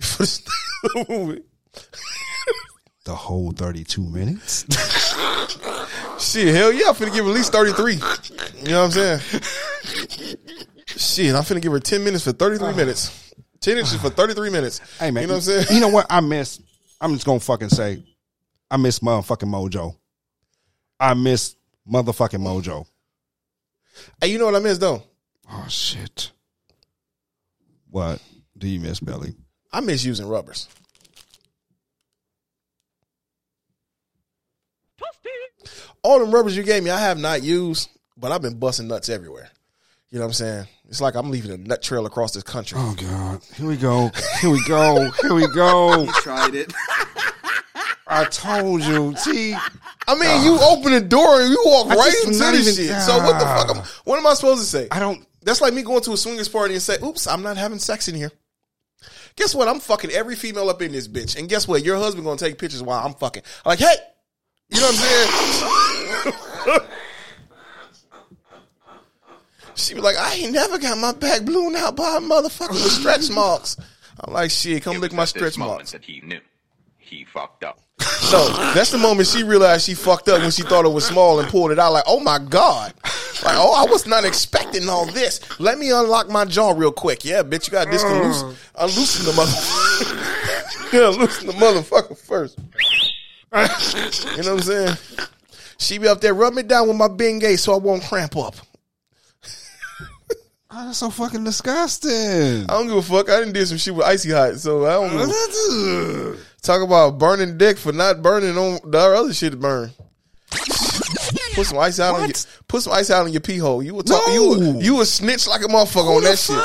[0.00, 0.42] For this
[1.08, 1.42] movie.
[3.04, 4.64] the whole 32 minutes.
[6.18, 7.94] Shit, hell yeah, I'm finna give her at least 33.
[7.94, 8.00] You
[8.68, 9.20] know what I'm saying?
[10.86, 13.32] Shit, I'm finna give her 10 minutes for 33 minutes.
[13.62, 14.80] 10 inches for 33 minutes.
[14.98, 15.66] hey man, You know what I'm saying?
[15.70, 16.06] You know what?
[16.10, 16.60] I miss.
[17.00, 18.02] I'm just gonna fucking say,
[18.70, 19.96] I miss motherfucking Mojo.
[21.00, 21.56] I miss
[21.90, 22.86] motherfucking Mojo.
[24.20, 25.02] Hey, you know what I miss though?
[25.50, 26.32] Oh shit.
[27.90, 28.20] What
[28.56, 29.34] do you miss, Belly?
[29.72, 30.68] I miss using rubbers.
[36.04, 39.08] All them rubbers you gave me, I have not used, but I've been busting nuts
[39.08, 39.50] everywhere.
[40.12, 40.66] You know what I'm saying?
[40.90, 42.76] It's like I'm leaving a nut trail across this country.
[42.78, 44.10] Oh god, here we go.
[44.42, 45.10] Here we go.
[45.22, 46.04] Here we go.
[46.06, 46.70] He tried it.
[48.06, 49.16] I told you.
[49.16, 49.54] See,
[50.06, 53.02] I mean, you open the door and you walk I right into this even- shit.
[53.02, 53.74] So what the fuck?
[53.74, 54.86] Am, what am I supposed to say?
[54.90, 55.26] I don't.
[55.44, 58.08] That's like me going to a swingers party and say, "Oops, I'm not having sex
[58.08, 58.30] in here."
[59.36, 59.66] Guess what?
[59.66, 61.82] I'm fucking every female up in this bitch, and guess what?
[61.82, 63.44] Your husband gonna take pictures while I'm fucking.
[63.64, 63.94] I'm like, hey,
[64.68, 66.32] you know what I'm
[66.74, 66.88] saying?
[69.74, 72.92] she be like, I ain't never got my back blown out by a motherfucker with
[72.92, 73.76] stretch marks.
[74.20, 75.92] I'm like, shit, come It lick my stretch marks.
[75.92, 76.40] that he knew
[76.98, 77.78] he fucked up.
[77.98, 81.38] So that's the moment she realized she fucked up when she thought it was small
[81.40, 81.92] and pulled it out.
[81.92, 82.94] Like, oh my god,
[83.44, 85.40] like oh, I was not expecting all this.
[85.60, 87.24] Let me unlock my jaw real quick.
[87.24, 88.56] Yeah, bitch, you got this to loose, mm.
[88.76, 90.92] unloosen the motherfucker.
[90.92, 92.58] yeah, loosen the motherfucker first.
[94.36, 94.96] You know what I'm saying?
[95.78, 98.54] She be up there, rub me down with my Bengay so I won't cramp up.
[100.74, 102.62] Oh, that's so fucking disgusting.
[102.64, 103.28] I don't give a fuck.
[103.28, 106.34] I didn't do some shit with icy hot, so I don't know.
[106.62, 109.90] Talk about burning dick for not burning on the other shit to burn.
[111.54, 112.46] Put some ice out on your What?
[112.68, 113.82] put some ice out on your pee hole.
[113.82, 114.80] You would talk you No.
[114.80, 116.56] you would snitch like a motherfucker on the that shit.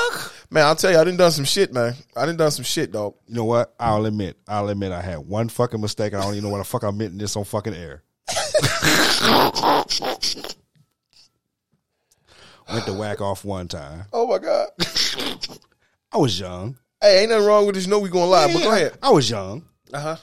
[0.50, 1.94] Man, I'll tell you, I didn't done some shit, man.
[2.16, 3.16] I didn't done some shit, dog.
[3.28, 3.74] You know what?
[3.78, 4.38] I'll admit.
[4.48, 6.14] I'll admit I had one fucking mistake.
[6.14, 8.04] I don't even know what the fuck I'm admitting this on fucking air.
[12.72, 14.04] Went to whack off one time.
[14.12, 14.68] Oh my god.
[16.12, 16.78] I was young.
[17.02, 17.86] hey, ain't nothing wrong with this.
[17.86, 18.98] You know we going live, but go ahead.
[19.02, 19.64] I was young.
[19.94, 20.16] Uh huh.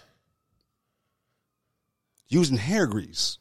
[2.29, 3.39] Using hair grease.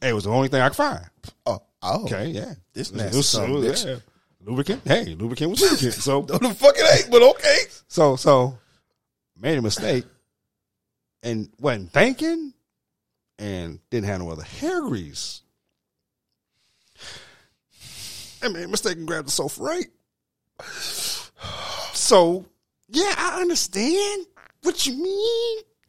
[0.00, 1.04] Hey, it was the only thing I could find.
[1.46, 2.04] Oh, oh.
[2.04, 2.54] Okay, yeah.
[2.72, 3.86] This It was- nasty it was- son of a was- bitch.
[3.86, 3.96] yeah.
[4.44, 4.82] Lubricant.
[4.86, 5.94] Hey, lubricant was lubricant.
[5.94, 7.58] So No, the fuck it ain't, but okay.
[7.88, 8.58] So so
[9.36, 10.04] made a mistake
[11.22, 12.52] and wasn't thinking
[13.40, 15.42] and didn't have no other hair grease.
[18.42, 19.86] I made a mistake and grabbed the sofa right.
[21.92, 22.46] So
[22.88, 24.26] yeah, I understand
[24.62, 25.58] what you mean.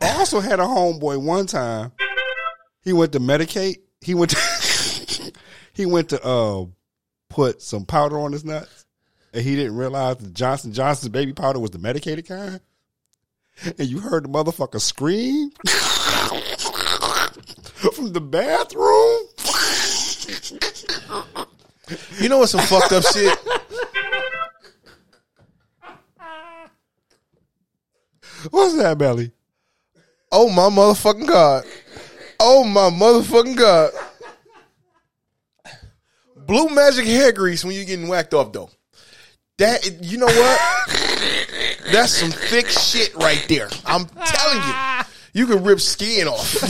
[0.00, 1.92] I also had a homeboy one time.
[2.82, 3.80] He went to medicate.
[4.00, 5.32] He went to
[5.72, 6.64] he went to uh
[7.28, 8.86] put some powder on his nuts,
[9.32, 12.60] and he didn't realize the Johnson Johnson's baby powder was the medicated kind.
[13.78, 15.50] And you heard the motherfucker scream
[17.94, 19.26] from the bathroom.
[22.20, 23.36] You know what's some fucked up shit?
[28.50, 29.32] What's that, Belly?
[30.30, 31.64] Oh my motherfucking god.
[32.38, 33.90] Oh my motherfucking god.
[36.36, 38.70] Blue magic hair grease when you're getting whacked off though.
[39.58, 40.60] That you know what?
[41.90, 43.68] That's some thick shit right there.
[43.84, 45.02] I'm telling you.
[45.32, 46.52] You can rip skin off.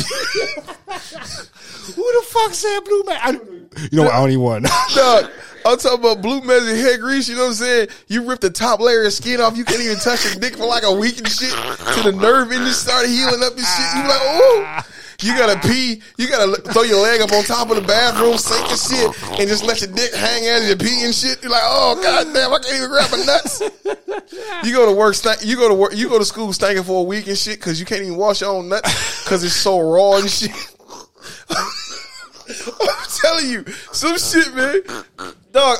[1.82, 3.18] Who the fuck said blue man?
[3.20, 3.30] I
[3.90, 4.12] you know what?
[4.12, 4.66] I don't even want.
[4.66, 5.30] to
[5.64, 7.88] I'm talking about blue magic hair grease, you know what I'm saying?
[8.08, 10.66] You rip the top layer of skin off, you can't even touch your dick for
[10.66, 11.50] like a week and shit.
[11.50, 13.94] To the nerve endings start healing up and shit.
[13.96, 14.82] You like, oh
[15.22, 18.68] you gotta pee, you gotta throw your leg up on top of the bathroom, sink
[18.70, 21.42] and shit, and just let your dick hang out of your pee and shit.
[21.42, 23.62] You're like, oh god damn, I can't even grab my nuts.
[24.64, 27.04] You go to work, you go to work, you go to school stinking for a
[27.04, 30.18] week and shit because you can't even wash your own nuts because it's so raw
[30.18, 30.50] and shit.
[31.50, 34.80] I'm telling you, some shit, man.
[35.52, 35.78] Dog.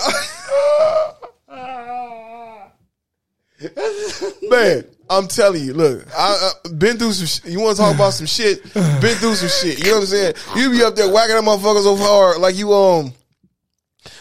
[4.42, 7.52] Man, I'm telling you, look, I, I been through some shit.
[7.52, 8.62] You want to talk about some shit?
[8.74, 9.78] Been through some shit.
[9.78, 10.34] You know what I'm saying?
[10.56, 13.12] You be up there whacking them motherfuckers over hard like you, um,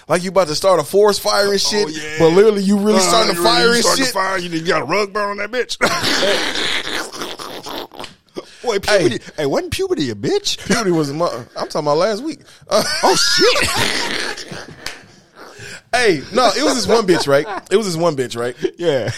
[0.08, 2.16] like you about to start a forest fire and shit, Oh, yeah.
[2.20, 4.08] but literally you really starting Uh, to you fire and shit.
[4.08, 4.38] to fire.
[4.38, 5.78] You, you got a rug burn on that bitch.
[8.64, 9.20] Boy, puberty.
[9.38, 10.64] Hey, wasn't puberty a bitch?
[10.68, 12.42] Puberty was a mo- I'm talking about last week.
[12.70, 14.48] Uh, Oh shit!
[15.92, 17.46] hey, no, it was this one bitch, right?
[17.72, 18.56] It was this one bitch, right?
[18.78, 19.10] yeah,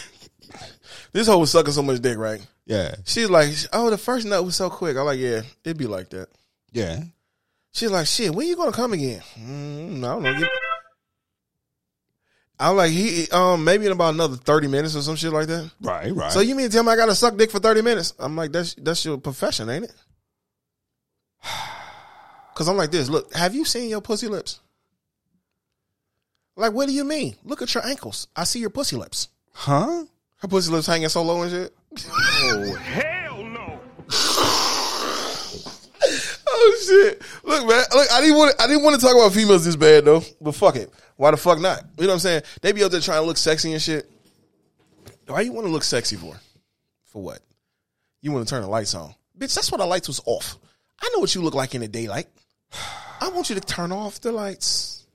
[1.14, 2.45] This hoe was sucking so much dick, right?
[2.65, 4.98] yeah, She's like, oh, the first nut was so quick.
[4.98, 6.27] I'm like, yeah, it'd be like that.
[6.72, 7.02] yeah.
[7.76, 9.22] She's like, shit, when you gonna come again?
[9.40, 10.38] Mm, I don't know.
[10.40, 10.48] Give-
[12.60, 15.72] I'm like, he, um, maybe in about another thirty minutes or some shit like that.
[15.81, 16.31] Right, right.
[16.31, 18.14] So you mean to tell me I gotta suck dick for thirty minutes?
[18.19, 19.94] I'm like, that's that's your profession, ain't it?
[22.56, 23.10] Cause I'm like this.
[23.10, 24.60] Look, have you seen your pussy lips?
[26.56, 27.35] Like, what do you mean?
[27.44, 28.27] Look at your ankles.
[28.35, 29.30] I see your pussy lips.
[29.53, 30.03] huh?
[30.44, 31.74] Her pussy lips hanging so low and shit.
[32.11, 33.80] Oh hell no.
[36.56, 37.22] Oh shit!
[37.44, 37.84] Look, man.
[37.94, 38.53] Look, I didn't want.
[38.60, 40.22] I didn't want to talk about females this bad though.
[40.40, 40.94] But fuck it.
[41.15, 41.84] Why the fuck not?
[41.98, 42.44] You know what I'm saying?
[42.61, 44.10] They be out there trying to look sexy and shit.
[45.28, 46.36] Why you want to look sexy for?
[47.06, 47.40] For what?
[48.22, 49.56] You want to turn the lights on, bitch?
[49.56, 50.57] That's why the lights was off.
[51.02, 52.28] I know what you look like in the daylight.
[53.20, 55.06] I want you to turn off the lights.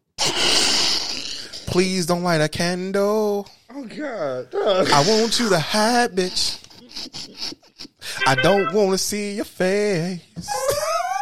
[1.70, 3.46] Please don't light a candle.
[3.70, 4.54] Oh god.
[4.54, 6.64] I want you to hide, bitch.
[8.26, 10.20] I don't want to see your face.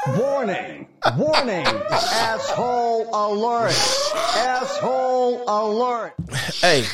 [0.08, 0.86] Warning!
[1.16, 1.66] Warning!
[1.90, 3.72] Asshole alert!
[4.36, 6.14] Asshole alert!
[6.60, 6.84] Hey,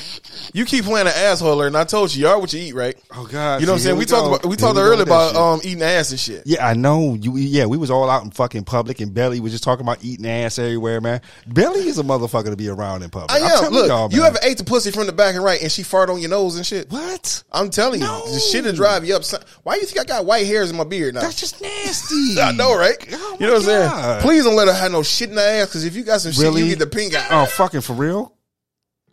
[0.55, 2.94] You keep playing an assholer, and I told you, you are what you eat, right?
[3.16, 3.60] Oh God!
[3.60, 3.97] You know what I'm see, saying?
[3.97, 4.34] here We talked go.
[4.34, 5.40] about we Here talked go earlier with that about shit.
[5.40, 6.43] um eating ass and shit.
[6.44, 7.14] Yeah, I know.
[7.14, 10.05] You yeah, we was all out in fucking public, and Belly was just talking about
[10.05, 11.22] eating ass everywhere, man.
[11.47, 13.30] Belly is a motherfucker to be around in public.
[13.30, 13.51] I I'm am.
[13.60, 14.26] telling Look, y'all, you man.
[14.30, 16.56] ever ate the pussy from the back and right, and she farted on your nose
[16.56, 16.90] and shit?
[16.90, 17.43] what?
[17.52, 19.24] I'm telling you, the shit will drive you up.
[19.24, 19.40] son.
[19.62, 21.20] Why you think I got white hairs in my beard now?
[21.22, 22.39] That's just nasty.
[22.40, 22.97] I know, right?
[23.12, 23.90] Oh, you know what I'm saying?
[24.02, 24.22] God.
[24.22, 26.32] Please don't let her have no shit in her ass, because if you got some
[26.42, 26.60] Really?
[26.62, 27.26] shit, you get the pink eye.
[27.30, 28.34] Oh, fucking for real?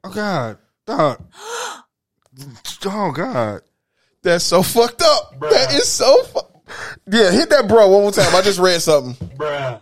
[0.04, 1.22] Oh God, dog.
[2.86, 3.62] Oh God.
[4.22, 5.40] That's so fucked up.
[5.42, 6.24] That is so.
[6.24, 6.40] Fu-
[7.08, 8.34] yeah, hit that bro one more time.
[8.36, 9.16] I just read something.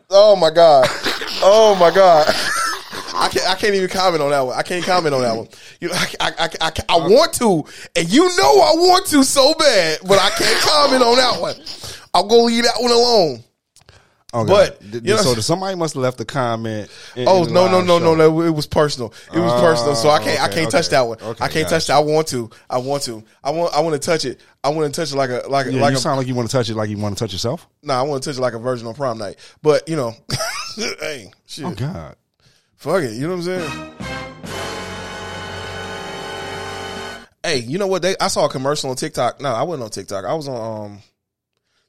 [0.10, 0.88] Oh my god.
[1.44, 2.26] Oh my god.
[3.16, 3.48] I can't.
[3.50, 4.56] I can't even comment on that one.
[4.58, 5.48] I can't comment on that one.
[5.82, 7.64] You, I, I, I, I, I want to,
[7.96, 11.56] and you know I want to so bad, but I can't comment on that one.
[12.14, 13.44] I'll go leave that one alone.
[14.34, 16.92] Oh, But, you know- so somebody must have left a comment.
[17.16, 18.42] in- Oh in no no no no no!
[18.42, 19.14] It was personal.
[19.34, 19.96] It was Oh, personal.
[19.96, 21.18] So I can't I can't touch that one.
[21.22, 21.94] Okay, I can't touch that.
[21.96, 22.50] I want to.
[22.70, 23.24] I want to.
[23.42, 24.42] I want I want to touch it.
[24.66, 26.28] I want to touch it like a like a Yeah, like you a sound like
[26.28, 27.68] you want to touch it like you want to touch yourself.
[27.84, 29.38] No, I want to touch it like a virgin on prom night.
[29.62, 30.14] But you know,
[30.76, 32.18] hey, shit, Oh God.
[32.76, 33.14] fuck it.
[33.14, 33.94] You know what I'm saying?
[37.44, 38.02] Hey, you know what?
[38.02, 39.40] They I saw a commercial on TikTok.
[39.40, 40.26] No, I wasn't on TikTok.
[40.26, 41.00] I was on um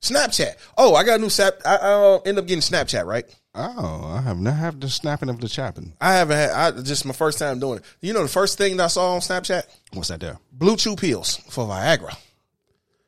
[0.01, 0.55] Snapchat.
[0.77, 1.55] Oh, I got a new snap.
[1.65, 3.05] I, I uh, end up getting Snapchat.
[3.05, 3.25] Right?
[3.55, 5.93] Oh, I have not have the snapping of the chapping.
[6.01, 6.51] I haven't had.
[6.51, 7.85] I just my first time doing it.
[8.01, 9.65] You know, the first thing that I saw on Snapchat,
[9.95, 10.39] What's that there?
[10.57, 12.17] BlueChew pills for Viagra.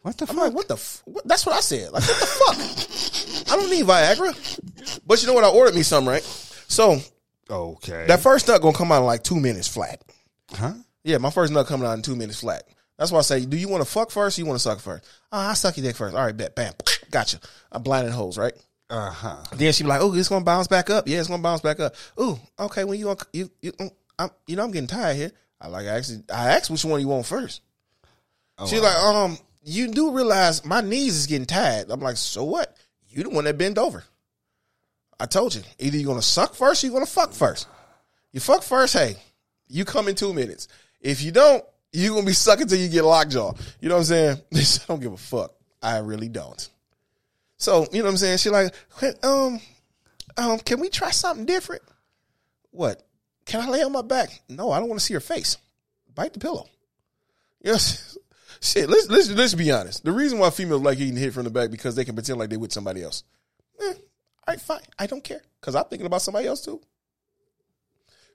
[0.02, 0.36] What the I'm fuck?
[0.46, 0.74] like, what the?
[0.74, 1.02] F-?
[1.04, 1.28] What?
[1.28, 1.92] That's what I said.
[1.92, 3.52] Like, what the fuck?
[3.52, 5.00] I don't need Viagra.
[5.06, 5.44] But you know what?
[5.44, 6.08] I ordered me some.
[6.08, 6.22] Right?
[6.22, 6.98] So
[7.48, 8.06] okay.
[8.08, 10.02] that first nut gonna come out in like two minutes flat.
[10.52, 10.72] huh?
[11.04, 12.64] Yeah, my first nut coming out in two minutes flat.
[13.00, 14.78] That's why I say, do you want to fuck first or you want to suck
[14.78, 15.06] first?
[15.32, 16.14] Oh, I suck your dick first.
[16.14, 16.74] All right, bet, bam,
[17.10, 17.40] gotcha.
[17.72, 18.52] I'm blinding holes, right?
[18.90, 19.42] Uh huh.
[19.54, 21.08] Then she be like, oh, it's gonna bounce back up.
[21.08, 21.94] Yeah, it's gonna bounce back up.
[22.20, 22.84] Ooh, okay.
[22.84, 25.32] When you gonna you you mm, I'm you know I'm getting tired here.
[25.58, 27.62] I like I actually I asked which one you want first.
[28.66, 31.90] She's like, um, you do realize my knees is getting tired.
[31.90, 32.76] I'm like, so what?
[33.08, 34.04] You the one that bent over.
[35.18, 37.66] I told you, either you're gonna suck first or you're gonna fuck first.
[38.32, 39.16] You fuck first, hey,
[39.68, 40.68] you come in two minutes.
[41.00, 43.52] If you don't, you're gonna be sucking till you get lockjaw.
[43.80, 44.40] You know what I'm saying?
[44.54, 45.52] I don't give a fuck.
[45.82, 46.68] I really don't.
[47.56, 48.38] So, you know what I'm saying?
[48.38, 48.74] She like,
[49.22, 49.60] um,
[50.36, 51.82] um, can we try something different?
[52.70, 53.02] What?
[53.44, 54.30] Can I lay on my back?
[54.48, 55.56] No, I don't want to see your face.
[56.14, 56.66] Bite the pillow.
[57.62, 58.16] Yes.
[58.62, 60.02] Shit, let's let's let's be honest.
[60.02, 62.48] The reason why females like getting hit from the back because they can pretend like
[62.48, 63.22] they with somebody else.
[63.78, 63.94] Eh, all
[64.48, 64.80] right, fine.
[64.98, 65.42] I don't care.
[65.60, 66.80] Cause I'm thinking about somebody else too.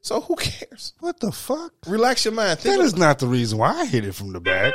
[0.06, 0.94] So who cares?
[1.00, 1.74] What the fuck?
[1.88, 2.60] Relax your mind.
[2.60, 4.72] Think That is not the reason why I hit it from the back.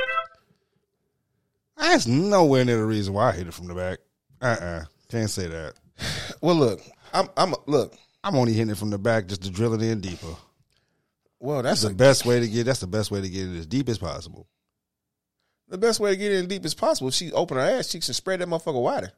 [1.77, 4.01] That's nowhere near the reason why I hit it from the back.
[4.43, 4.67] Uh uh-uh.
[4.67, 4.85] uh.
[5.09, 5.75] can not say that.
[6.41, 6.81] well, look,
[7.15, 7.95] I'm I'm look.
[8.25, 10.35] I'm only hitting it from the back just to drill it in deeper.
[11.39, 12.65] Well, that's That's the a, best way to get.
[12.67, 14.49] That's the best way to get it as deep as possible.
[15.69, 17.07] the best way to get it in deep as possible.
[17.07, 19.13] If she open her ass cheeks and spread that motherfucker wider.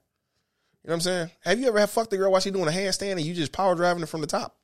[0.84, 1.30] You know what I'm saying?
[1.40, 3.52] Have you ever had fucked the girl while she doing a handstand and you just
[3.52, 4.59] power driving it from the top?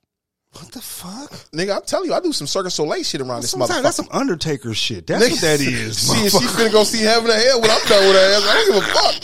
[0.52, 1.30] What the fuck?
[1.52, 3.82] Nigga, I'm telling you, I do some Circus Soleil shit around this Sometimes motherfucker.
[3.82, 5.06] that's some Undertaker shit.
[5.06, 5.98] That's what that is.
[6.00, 6.66] she, she motherfucker.
[6.68, 8.46] finna go see heaven or hell when I'm done with her ass.
[8.48, 9.14] I don't give a fuck.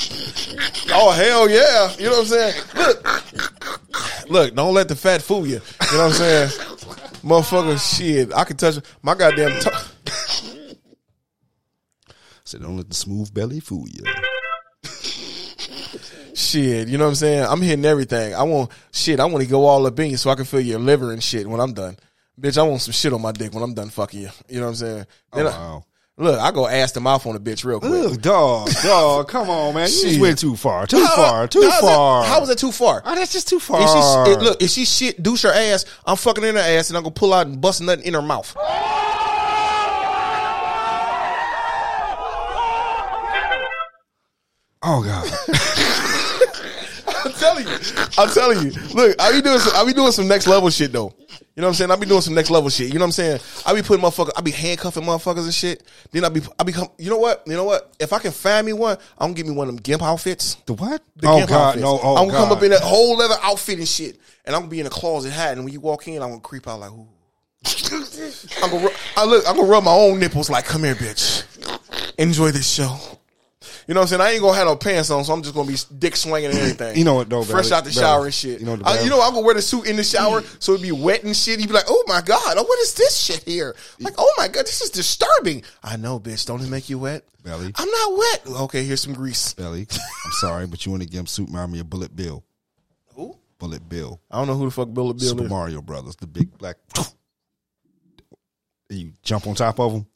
[0.97, 1.93] Oh hell yeah!
[1.99, 2.55] You know what I'm saying?
[2.77, 5.55] Look, look, don't let the fat fool you.
[5.91, 6.49] You know what I'm saying?
[7.25, 9.59] Motherfucker, shit, I can touch my goddamn.
[9.61, 9.71] T-
[12.45, 14.05] Said, don't let the smooth belly fool you.
[16.35, 17.45] Shit, you know what I'm saying?
[17.49, 18.35] I'm hitting everything.
[18.35, 19.21] I want shit.
[19.21, 21.23] I want to go all up in you so I can feel your liver and
[21.23, 21.97] shit when I'm done.
[22.41, 24.29] Bitch, I want some shit on my dick when I'm done fucking you.
[24.49, 25.07] You know what I'm saying?
[25.33, 25.85] Oh, then I- wow.
[26.17, 27.93] look, I go ass to mouth on a bitch real quick.
[27.93, 29.89] Ugh, dog, dog, come on, man.
[29.89, 30.87] You just went too far.
[30.87, 31.47] Too How- far.
[31.49, 32.23] Too far.
[32.23, 33.03] that- how is that too far?
[33.05, 33.81] Oh, that's just too far.
[33.83, 36.91] If she it- look, if she shit douche her ass, I'm fucking in her ass
[36.91, 38.57] and I'm gonna pull out and bust nothing in her mouth.
[44.83, 45.31] oh god.
[47.57, 48.73] I'm telling you, I'm telling you.
[48.95, 51.15] Look, I be doing some, I be doing some next level shit though.
[51.57, 51.91] You know what I'm saying?
[51.93, 52.89] I be doing some next level shit.
[52.89, 53.41] You know what I'm saying?
[53.65, 55.85] I be putting motherfuckers, I be handcuffing motherfuckers and shit.
[56.11, 56.89] Then I be, I become.
[56.99, 57.45] You know what?
[57.47, 57.95] You know what?
[58.01, 60.57] If I can find me one, I'm gonna give me one of them gimp outfits.
[60.67, 61.03] the what?
[61.17, 61.83] The oh gimp god, outfits.
[61.83, 62.01] no.
[62.03, 64.71] Oh I'm gonna come up in that whole leather outfit and shit, and I'm gonna
[64.71, 65.53] be in a closet hat.
[65.53, 67.07] And when you walk in, I'm gonna creep out like, ooh.
[68.63, 71.45] I'm gonna, I look, I'm gonna rub my own nipples like, come here, bitch.
[72.19, 72.99] Enjoy this show.
[73.87, 74.21] You know what I'm saying?
[74.21, 76.59] I ain't gonna have no pants on, so I'm just gonna be dick swinging and
[76.61, 76.97] everything.
[76.97, 78.61] You know what, though, Fresh out the shower and shit.
[78.61, 80.73] You know the I, you know I'm gonna wear the suit in the shower so
[80.73, 81.61] it'd be wet and shit.
[81.61, 83.75] You'd be like, oh my god, oh, what is this shit here?
[84.01, 85.63] Like, oh my god, this is disturbing.
[85.83, 86.47] I know, bitch.
[86.47, 87.25] Don't it make you wet?
[87.43, 87.73] Belly.
[87.77, 88.43] I'm not wet.
[88.63, 89.53] Okay, here's some grease.
[89.55, 89.87] Belly.
[89.91, 92.43] I'm sorry, but you want to give him suit remind me of Bullet Bill.
[93.15, 93.37] Who?
[93.59, 94.21] Bullet Bill.
[94.31, 95.51] I don't know who the fuck Bill Bill Super is.
[95.51, 96.77] Mario Brothers, the big black.
[98.91, 100.07] And you jump on top of him.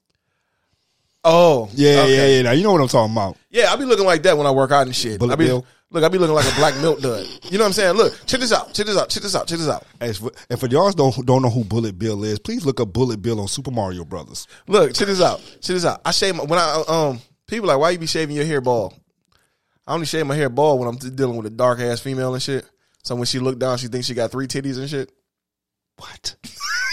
[1.30, 2.16] Oh, Yeah, okay.
[2.16, 2.42] yeah, yeah.
[2.42, 3.36] Now you know what I'm talking about.
[3.50, 5.18] Yeah, I be looking like that when I work out and shit.
[5.18, 5.66] Bullet I be, bill?
[5.90, 7.26] Look, I be looking like a black milk dud.
[7.44, 7.96] You know what I'm saying?
[7.96, 8.74] Look, check this out.
[8.74, 9.08] Check this out.
[9.08, 9.46] Check this out.
[9.46, 9.84] Check this out.
[10.00, 12.92] As for, and for y'all don't don't know who Bullet Bill is, please look up
[12.92, 14.46] Bullet Bill on Super Mario Brothers.
[14.66, 15.40] Look, check this out.
[15.60, 16.00] Check this out.
[16.04, 18.94] I shave my, when I um people like why you be shaving your hair bald?
[19.86, 22.42] I only shave my hair bald when I'm dealing with a dark ass female and
[22.42, 22.66] shit.
[23.02, 25.10] So when she look down, she thinks she got three titties and shit.
[25.96, 26.36] What?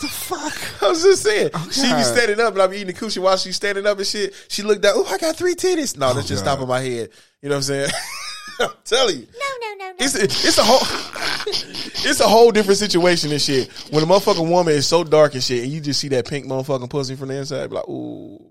[0.00, 0.82] the fuck?
[0.82, 1.50] I was just saying.
[1.70, 4.06] she be standing up and I be eating the coochie while she's standing up and
[4.06, 4.34] shit.
[4.48, 4.94] She looked down.
[4.96, 5.96] Oh, I got three titties.
[5.96, 6.56] No, that's just God.
[6.56, 7.10] top my head.
[7.42, 7.90] You know what I'm saying?
[8.60, 9.26] I'm telling you.
[9.26, 9.94] No, no, no, no.
[9.98, 10.80] It's it's a whole
[11.46, 13.70] it's a whole different situation and shit.
[13.90, 16.46] When a motherfucking woman is so dark and shit, and you just see that pink
[16.46, 18.42] motherfucking pussy from the inside, be like, ooh.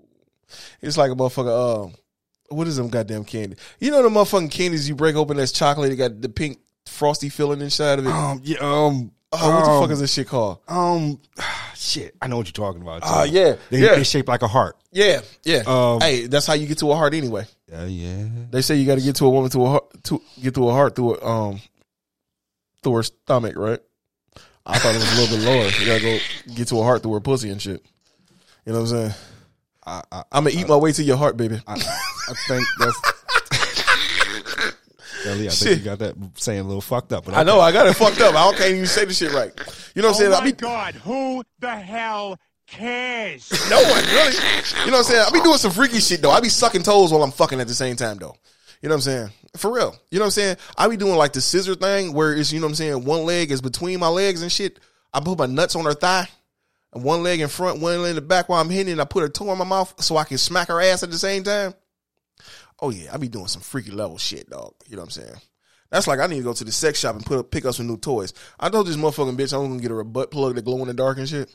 [0.80, 1.84] It's like a motherfucker.
[1.86, 1.94] Um,
[2.48, 3.56] what is them goddamn candy?
[3.80, 5.92] You know the motherfucking candies you break open that's chocolate.
[5.92, 8.12] It got the pink frosty filling inside of it.
[8.12, 10.58] Um, yeah, um, Oh, what the um, fuck is this shit called?
[10.68, 11.20] Um,
[11.74, 13.02] shit, I know what you're talking about.
[13.04, 13.94] Ah, yeah, they, yeah.
[13.96, 14.76] they shaped like a heart.
[14.92, 15.62] Yeah, yeah.
[15.66, 17.44] Um, hey, that's how you get to a heart anyway.
[17.70, 18.28] Yeah, yeah.
[18.50, 20.68] They say you got to get to a woman to a heart, to get to
[20.68, 21.60] a heart through a, um
[22.82, 23.80] through her stomach, right?
[24.64, 25.68] I thought it was a little bit lower.
[25.80, 27.84] You gotta go get to a heart through her pussy and shit.
[28.64, 29.14] You know what I'm saying?
[29.86, 31.60] I, I, I'm gonna eat my way to your heart, baby.
[31.66, 33.00] I, I think that's.
[35.26, 35.78] Ellie, I think Shit.
[35.78, 37.24] you got that saying a little fucked up.
[37.24, 38.34] But I know I got it fucked up.
[38.34, 39.52] I don't can't even say the shit right.
[39.94, 40.32] You know what I'm oh saying?
[40.32, 43.50] Oh I my be God, who the hell cares?
[43.70, 44.34] no one really.
[44.84, 45.24] You know what I'm saying?
[45.26, 46.30] I be doing some freaky shit though.
[46.30, 48.36] I be sucking toes while I'm fucking at the same time though.
[48.82, 49.30] You know what I'm saying?
[49.56, 49.96] For real.
[50.10, 50.56] You know what I'm saying?
[50.76, 53.24] I be doing like the scissor thing where it's, you know what I'm saying, one
[53.24, 54.78] leg is between my legs and shit.
[55.12, 56.28] I put my nuts on her thigh.
[56.92, 59.00] And one leg in front, one leg in the back while I'm hitting it.
[59.00, 61.18] I put her toe in my mouth so I can smack her ass at the
[61.18, 61.74] same time.
[62.80, 64.74] Oh yeah, I be doing some freaky level shit, dog.
[64.88, 65.40] You know what I'm saying?
[65.90, 67.74] That's like I need to go to the sex shop and put up, pick up
[67.74, 68.34] some new toys.
[68.58, 70.88] I told this motherfucking bitch I'm gonna get her a butt plug that glow in
[70.88, 71.54] the dark and shit.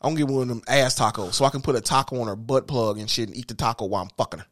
[0.00, 2.26] I'm gonna get one of them ass tacos so I can put a taco on
[2.28, 4.46] her butt plug and shit and eat the taco while I'm fucking her.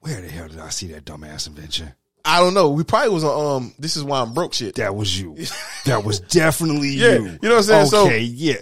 [0.00, 1.92] Where the hell did I see that dumbass invention?
[2.24, 2.70] I don't know.
[2.70, 4.76] We probably was on um this is why I'm broke shit.
[4.76, 5.36] That was you.
[5.84, 7.24] That was definitely Yeah, you.
[7.24, 7.86] you know what I'm saying?
[7.86, 8.58] So- Okay, yeah.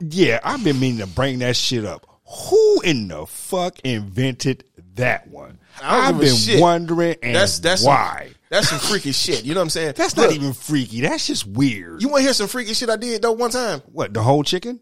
[0.00, 2.06] Yeah, I've been meaning to bring that shit up.
[2.48, 4.64] Who in the fuck invented
[4.94, 5.58] that one?
[5.82, 6.60] I've been shit.
[6.60, 8.26] wondering and That's that's why.
[8.28, 9.44] Some, that's some freaky shit.
[9.44, 9.94] You know what I'm saying?
[9.96, 11.00] That's Look, not even freaky.
[11.00, 12.00] That's just weird.
[12.00, 13.80] You want to hear some freaky shit I did though one time?
[13.92, 14.80] what, the whole chicken?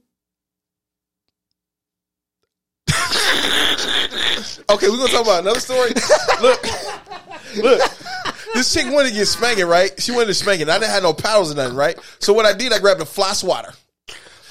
[4.71, 5.91] Okay, we're gonna talk about another story.
[6.41, 6.65] look,
[7.57, 7.81] look.
[8.55, 9.91] This chick wanted to get spanking, right?
[10.01, 10.69] She wanted to spank it.
[10.69, 11.99] I didn't have no paddles or nothing, right?
[12.21, 13.73] So what I did, I grabbed a fly swatter.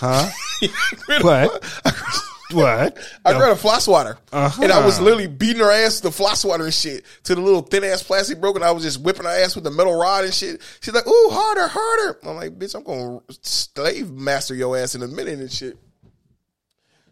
[0.01, 0.27] Huh?
[1.21, 1.63] what?
[2.51, 2.97] what?
[3.25, 4.63] I grabbed a fly swatter, Uh-huh.
[4.63, 7.41] and I was literally beating her ass with the fly swatter and shit to the
[7.41, 9.93] little thin ass plastic broke, and I was just whipping her ass with the metal
[9.93, 10.59] rod and shit.
[10.81, 15.03] She's like, "Ooh, harder, harder." I'm like, "Bitch, I'm gonna slave master your ass in
[15.03, 15.77] a minute and shit."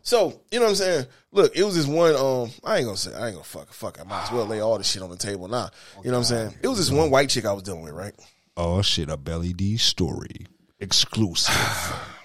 [0.01, 1.05] So you know what I'm saying?
[1.31, 2.15] Look, it was this one.
[2.15, 3.13] Um, I ain't gonna say.
[3.13, 3.71] I ain't gonna fuck.
[3.71, 3.99] Fuck.
[4.01, 5.69] I might as well lay all this shit on the table now.
[6.03, 6.55] You know what I'm saying?
[6.63, 8.15] It was this one white chick I was dealing with, right?
[8.57, 10.47] Oh shit, a Belly D story.
[10.79, 11.53] Exclusive.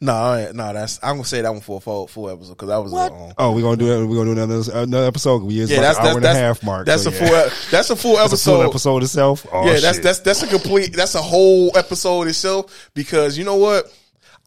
[0.00, 2.68] No, I, no, that's I'm gonna say that one for a full, full episode because
[2.68, 3.10] that was What?
[3.12, 4.06] um, Oh, we're gonna do that.
[4.06, 5.42] We're gonna do another another episode.
[5.42, 6.86] We is yeah, about that's the hour that's and a half mark.
[6.86, 7.18] That's so a yeah.
[7.48, 8.52] full that's a full That's a episode.
[8.52, 9.46] full episode itself.
[9.50, 13.56] Oh, yeah, that's that's that's a complete that's a whole episode itself because you know
[13.56, 13.86] what?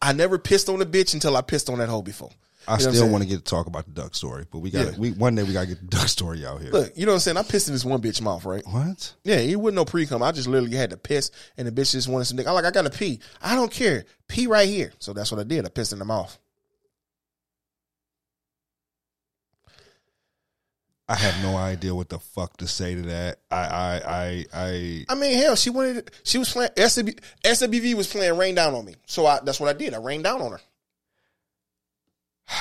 [0.00, 2.30] I never pissed on a bitch until I pissed on that hoe before.
[2.68, 4.70] I You know still want to get to talk about the duck story, but we
[4.70, 4.98] got Yeah.
[4.98, 6.72] we one day we gotta get the duck story out here.
[6.72, 7.36] Look, you know what I'm saying?
[7.36, 8.66] I pissed in this one bitch mouth, right?
[8.66, 9.14] What?
[9.24, 10.22] Yeah, he wasn't no pre cum.
[10.22, 12.46] I just literally had to piss, and the bitch just wanted some dick.
[12.48, 13.20] I'm like, I gotta pee.
[13.40, 14.04] I don't care.
[14.28, 14.92] Pee right here.
[14.98, 15.64] So that's what I did.
[15.64, 16.36] I pissed in the mouth.
[21.08, 23.38] I have no idea what the fuck to say to that.
[23.48, 26.10] I I I I I mean, hell, she wanted.
[26.24, 26.70] She was playing.
[26.76, 27.10] SW,
[27.44, 29.94] SWV was playing "Rain Down on Me," so I, that's what I did.
[29.94, 30.60] I rained down on her.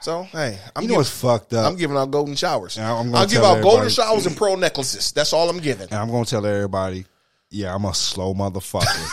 [0.00, 1.66] So hey, I'm you know giving, what's fucked up?
[1.70, 2.78] I'm giving out golden showers.
[2.78, 5.10] I'm gonna I'll give out golden showers and pearl necklaces.
[5.10, 5.88] That's all I'm giving.
[5.90, 7.04] and I'm gonna tell everybody,
[7.50, 9.08] yeah, I'm a slow motherfucker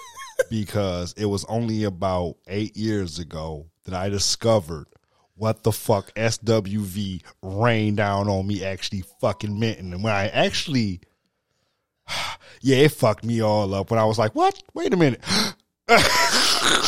[0.50, 4.86] because it was only about eight years ago that I discovered
[5.36, 11.00] what the fuck SWV rain down on me actually fucking meant, and when I actually,
[12.62, 14.60] yeah, it fucked me all up when I was like, what?
[14.72, 15.20] Wait a minute.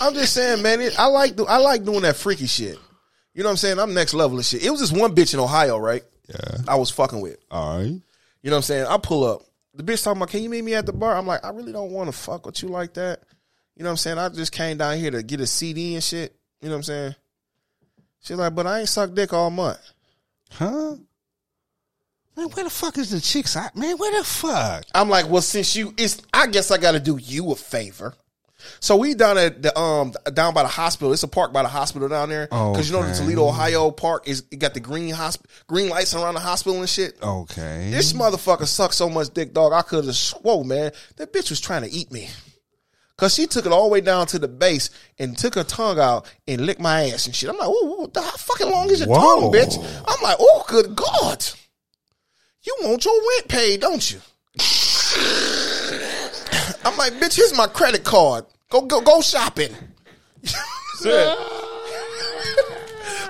[0.00, 0.80] I'm just saying, man.
[0.80, 2.78] It, I like do, I like doing that freaky shit.
[3.34, 3.78] You know what I'm saying?
[3.78, 4.64] I'm next level of shit.
[4.64, 6.02] It was this one bitch in Ohio, right?
[6.28, 6.58] Yeah.
[6.68, 7.38] I was fucking with.
[7.50, 7.86] All right.
[7.86, 8.00] You
[8.44, 8.86] know what I'm saying?
[8.86, 9.42] I pull up.
[9.74, 11.16] The bitch talking about, can you meet me at the bar?
[11.16, 13.20] I'm like, I really don't want to fuck with you like that.
[13.76, 14.18] You know what I'm saying?
[14.18, 16.36] I just came down here to get a CD and shit.
[16.60, 17.14] You know what I'm saying?
[18.22, 19.80] She's like, but I ain't sucked dick all month.
[20.52, 20.96] Huh?
[22.36, 23.76] Man, where the fuck is the chicks at?
[23.76, 24.84] Man, where the fuck?
[24.94, 28.14] I'm like, well, since you, it's, I guess I got to do you a favor.
[28.80, 31.12] So we down at the um down by the hospital.
[31.12, 34.28] It's a park by the hospital down there because you know the Toledo, Ohio park
[34.28, 37.16] is it got the green hosp- green lights around the hospital and shit.
[37.22, 37.90] Okay.
[37.90, 39.72] This motherfucker sucked so much dick, dog.
[39.72, 40.92] I could have swore, man.
[41.16, 42.28] That bitch was trying to eat me.
[43.16, 46.00] Cause she took it all the way down to the base and took her tongue
[46.00, 47.48] out and licked my ass and shit.
[47.48, 49.40] I'm like, oh, the how fucking long is your Whoa.
[49.40, 49.78] tongue, bitch?
[49.78, 51.44] I'm like, oh, good God.
[52.62, 54.18] You want your rent paid, don't you?
[56.84, 58.46] I'm like, bitch, here's my credit card.
[58.74, 59.70] Go, go, go shopping.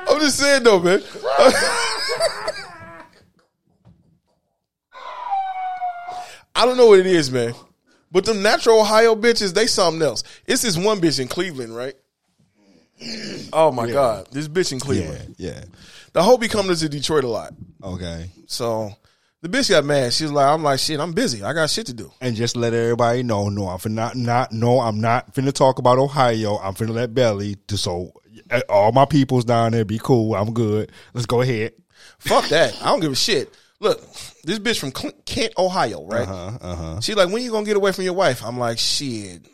[0.08, 1.02] I'm just saying though, man.
[6.54, 7.52] I don't know what it is, man.
[8.10, 10.24] But them natural Ohio bitches, they something else.
[10.46, 11.94] It's this one bitch in Cleveland, right?
[13.52, 14.28] Oh my God.
[14.30, 15.34] This bitch in yeah, Cleveland.
[15.36, 15.64] yeah.
[16.14, 17.52] The whole be coming to Detroit a lot.
[17.82, 18.30] Okay.
[18.46, 18.96] So
[19.44, 20.10] the bitch got mad.
[20.14, 21.42] She was like, I'm like, shit, I'm busy.
[21.42, 22.10] I got shit to do.
[22.22, 25.78] And just let everybody know, no, I'm finna not, not, no, I'm not finna talk
[25.78, 26.56] about Ohio.
[26.56, 28.12] I'm finna let Belly to so
[28.50, 30.34] uh, all my peoples down there be cool.
[30.34, 30.92] I'm good.
[31.12, 31.74] Let's go ahead.
[32.18, 32.74] Fuck that.
[32.80, 33.54] I don't give a shit.
[33.80, 34.00] Look,
[34.44, 34.92] this bitch from
[35.26, 36.26] Kent, Ohio, right?
[36.26, 36.58] Uh huh.
[36.62, 37.00] Uh huh.
[37.02, 38.42] She like, when you gonna get away from your wife?
[38.42, 39.46] I'm like, shit.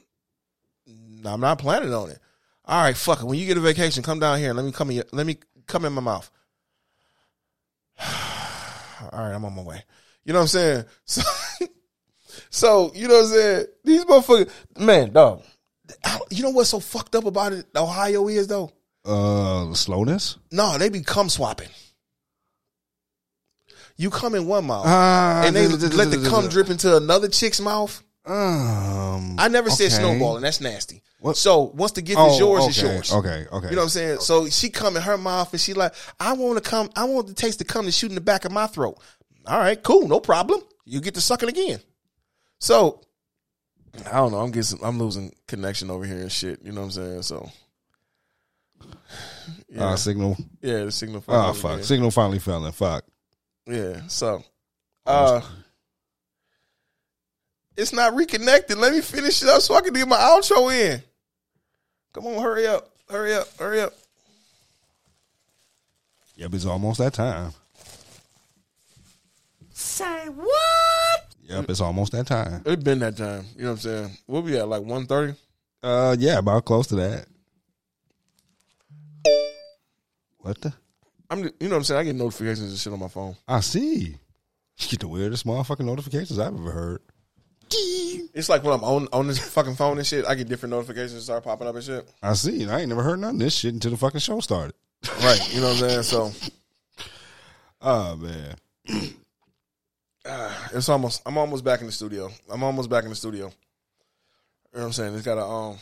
[1.24, 2.20] I'm not planning on it.
[2.64, 3.26] All right, fuck it.
[3.26, 4.50] When you get a vacation, come down here.
[4.50, 4.96] and Let me come in.
[4.96, 6.30] Your, let me come in my mouth.
[9.12, 9.82] All right, I'm on my way.
[10.24, 10.84] You know what I'm saying?
[11.06, 11.22] So,
[12.50, 13.66] so you know what I'm saying?
[13.84, 15.42] These motherfuckers, man, dog.
[16.30, 17.66] You know what's so fucked up about it?
[17.76, 18.70] Ohio is though.
[19.04, 20.36] Uh, slowness.
[20.52, 21.68] No, they be cum swapping.
[23.96, 27.60] You come in one mouth, Ah, and they let the cum drip into another chick's
[27.60, 28.02] mouth.
[28.26, 29.94] Um, I never said okay.
[30.02, 30.42] snowballing.
[30.42, 31.02] That's nasty.
[31.20, 33.12] What- So once the gift Oh, is yours, okay, it's yours.
[33.12, 33.68] Okay, okay.
[33.70, 34.18] You know what I'm saying?
[34.20, 36.90] So she come in her mouth and she like, I want to come.
[36.96, 38.98] I want the taste to come to shoot in the back of my throat.
[39.46, 40.60] All right, cool, no problem.
[40.84, 41.80] You get to sucking again.
[42.58, 43.00] So
[44.06, 44.38] I don't know.
[44.40, 44.78] I'm getting.
[44.82, 46.62] I'm losing connection over here and shit.
[46.62, 47.22] You know what I'm saying?
[47.22, 47.50] So
[49.68, 50.36] yeah, Uh, signal.
[50.62, 50.84] yeah.
[50.84, 51.24] The signal.
[51.26, 51.72] Oh finally fuck.
[51.72, 51.84] again.
[51.84, 52.72] Signal finally fell in.
[52.72, 53.04] Fuck.
[53.66, 54.06] Yeah.
[54.08, 54.42] So,
[55.06, 55.40] uh,
[57.76, 58.78] it's not reconnected.
[58.78, 61.02] Let me finish it up so I can get my outro in.
[62.12, 63.92] Come on, hurry up, hurry up, hurry up.
[66.36, 67.52] Yep, it's almost that time.
[69.72, 71.26] Say what?
[71.44, 72.62] Yep, it's almost that time.
[72.64, 73.44] It's been that time.
[73.56, 74.10] You know what I'm saying?
[74.26, 75.36] We'll be at like 1.30.
[75.82, 77.26] Uh, yeah, about close to that.
[80.38, 80.72] What the?
[81.28, 82.00] I'm, you know what I'm saying?
[82.00, 83.36] I get notifications and shit on my phone.
[83.46, 84.16] I see.
[84.78, 87.02] You get the weirdest motherfucking notifications I've ever heard.
[87.72, 91.22] It's like when I'm on on this fucking phone and shit, I get different notifications
[91.24, 92.08] start popping up and shit.
[92.22, 92.68] I see.
[92.68, 94.74] I ain't never heard none of this shit until the fucking show started.
[95.22, 95.54] Right.
[95.54, 96.02] You know what I'm saying?
[96.02, 96.32] So
[97.82, 98.56] Oh man.
[100.74, 102.30] it's almost I'm almost back in the studio.
[102.50, 103.46] I'm almost back in the studio.
[103.46, 105.14] You know what I'm saying?
[105.14, 105.78] It's gotta um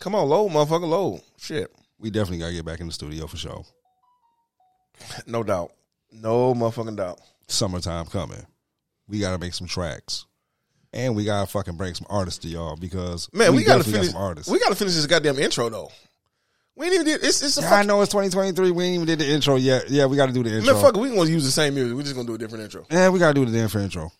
[0.00, 1.20] come on, load, motherfucker, load.
[1.38, 1.70] Shit.
[1.98, 3.64] We definitely gotta get back in the studio for sure.
[5.26, 5.72] No doubt.
[6.10, 7.20] No motherfucking doubt.
[7.48, 8.44] Summertime coming.
[9.08, 10.26] We gotta make some tracks.
[10.92, 13.98] And we gotta fucking bring some artists to y'all because Man, we, gotta definitely got
[14.00, 14.12] finish.
[14.12, 14.50] some artists.
[14.52, 15.90] we gotta finish this goddamn intro though.
[16.76, 17.24] We ain't even did.
[17.24, 18.70] It's it's a yeah, I know it's 2023.
[18.70, 19.90] We ain't even did the intro yet.
[19.90, 20.72] Yeah, we gotta do the intro.
[20.72, 20.82] man.
[20.82, 21.96] Fuck, it, we gonna use the same music.
[21.96, 22.86] We just gonna do a different intro.
[22.90, 24.10] Yeah, we gotta do the damn for intro.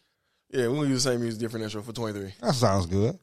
[0.51, 2.35] Yeah, we gonna use the same music, different intro for 23.
[2.43, 3.19] That sounds good.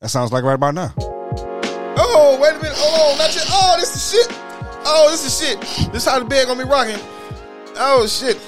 [0.00, 0.92] That sounds like right about now.
[0.98, 2.78] Oh, wait a minute.
[2.78, 3.44] On, not yet.
[3.50, 4.36] Oh, this is shit.
[4.84, 5.92] Oh, this is shit.
[5.92, 6.98] This how the bed gonna be rocking.
[7.76, 8.38] Oh shit.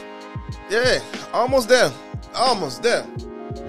[0.71, 1.01] Yeah,
[1.33, 1.93] almost there.
[2.35, 3.07] Almost there.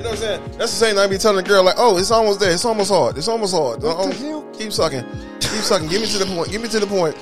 [0.05, 0.43] Know what I'm saying?
[0.59, 2.51] That's the same thing I be telling the girl like, oh, it's almost there.
[2.51, 3.17] It's almost hard.
[3.17, 3.81] It's almost hard.
[3.81, 4.47] Hell?
[4.53, 5.03] Keep sucking.
[5.39, 5.87] Keep sucking.
[5.87, 6.51] Give me to the point.
[6.51, 7.17] Give me to the point.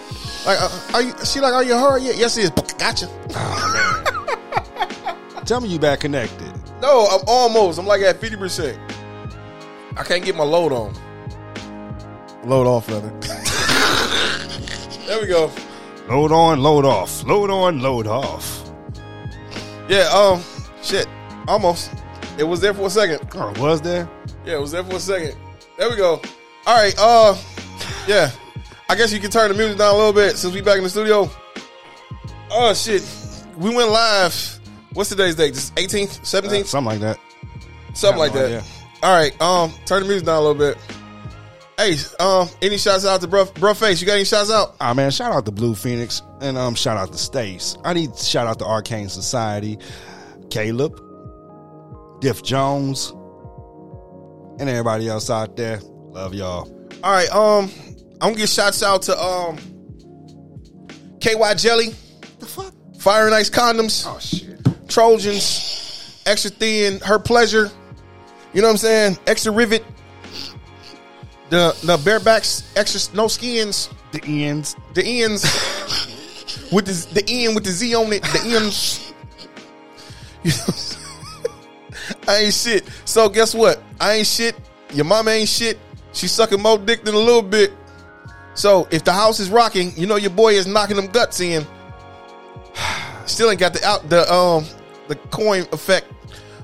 [0.46, 1.14] Like, uh, are you?
[1.24, 2.18] She like, are you hard yet?
[2.18, 2.50] Yes, it is.
[2.78, 3.08] Gotcha.
[5.46, 6.52] Tell me you back connected.
[6.82, 7.80] No, I'm almost.
[7.80, 8.36] I'm like at 50.
[8.36, 8.78] percent
[9.96, 10.94] I can't get my load on.
[12.44, 13.14] Load off, brother.
[15.08, 15.50] there we go.
[16.10, 17.24] Load on, load off.
[17.24, 18.70] Load on, load off.
[19.88, 20.44] Yeah, um,
[20.82, 21.08] shit.
[21.48, 22.03] Almost.
[22.38, 23.30] It was there for a second.
[23.36, 24.10] Oh, was there?
[24.46, 25.36] Yeah, it was there for a second.
[25.78, 26.22] There we go.
[26.66, 27.38] All right, uh,
[28.08, 28.32] yeah.
[28.90, 30.84] I guess you can turn the music down a little bit since we back in
[30.84, 31.30] the studio.
[32.52, 33.04] Oh shit.
[33.58, 34.60] We went live.
[34.94, 35.54] What's today's date?
[35.54, 36.62] This 18th, 17th?
[36.62, 37.20] Uh, something like that.
[37.94, 38.46] Something like that.
[38.46, 38.64] idea.
[39.02, 40.78] All right, um, turn the music down a little bit.
[41.78, 44.00] Hey, um, any shouts out to Bruh, Bruh Face?
[44.00, 44.76] You got any shouts out?
[44.80, 47.78] Ah man, shout out to Blue Phoenix and um shout out to Stace.
[47.84, 49.80] I need to shout out to Arcane Society,
[50.52, 51.02] Caleb,
[52.24, 53.10] Diff Jones,
[54.58, 55.82] and everybody else out there.
[55.84, 56.72] Love y'all.
[57.04, 57.70] All right, um,
[58.22, 59.58] I'm gonna give shouts out to um
[61.20, 61.94] KY Jelly,
[62.40, 62.74] The fuck?
[62.98, 64.58] Fire and Ice Condoms, Oh shit.
[64.88, 67.70] Trojans, extra thin, her pleasure.
[68.54, 69.18] You know what I'm saying?
[69.28, 69.84] Extra rivet.
[71.50, 73.90] The the barebacks, extra no skins.
[74.14, 74.78] The ends.
[74.94, 75.44] The ends
[76.72, 78.24] with the the end with the Z on it.
[78.24, 79.14] The ends.
[80.44, 81.03] You know,
[82.28, 82.88] I ain't shit.
[83.06, 83.82] So guess what?
[84.00, 84.56] I ain't shit.
[84.94, 85.80] Your mama ain't shit.
[86.14, 87.74] She's sucking more dick than a little bit.
[88.56, 91.66] So if the house is rocking, you know your boy is knocking them guts in.
[93.26, 94.66] Still ain't got the out the um
[95.08, 96.08] the coin effect,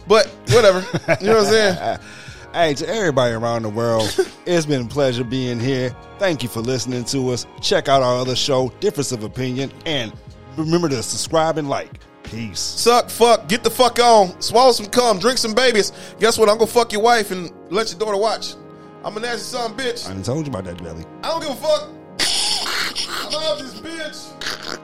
[0.08, 0.80] but whatever.
[1.22, 2.00] you know what I'm saying?
[2.52, 4.10] Hey, to everybody around the world,
[4.48, 5.96] it's been a pleasure being here.
[6.18, 7.46] Thank you for listening to us.
[7.62, 10.12] Check out our other show, Difference of Opinion, and
[10.58, 12.00] remember to subscribe and like.
[12.30, 12.60] Peace.
[12.60, 15.92] Suck, fuck, get the fuck on, swallow some cum, drink some babies.
[16.20, 16.48] Guess what?
[16.48, 18.54] I'm gonna fuck your wife and let your daughter watch.
[19.04, 20.08] I'm a nasty son bitch.
[20.08, 21.06] I done told you about that, Belly.
[21.24, 21.90] I don't give a fuck.
[22.20, 24.80] I love this bitch.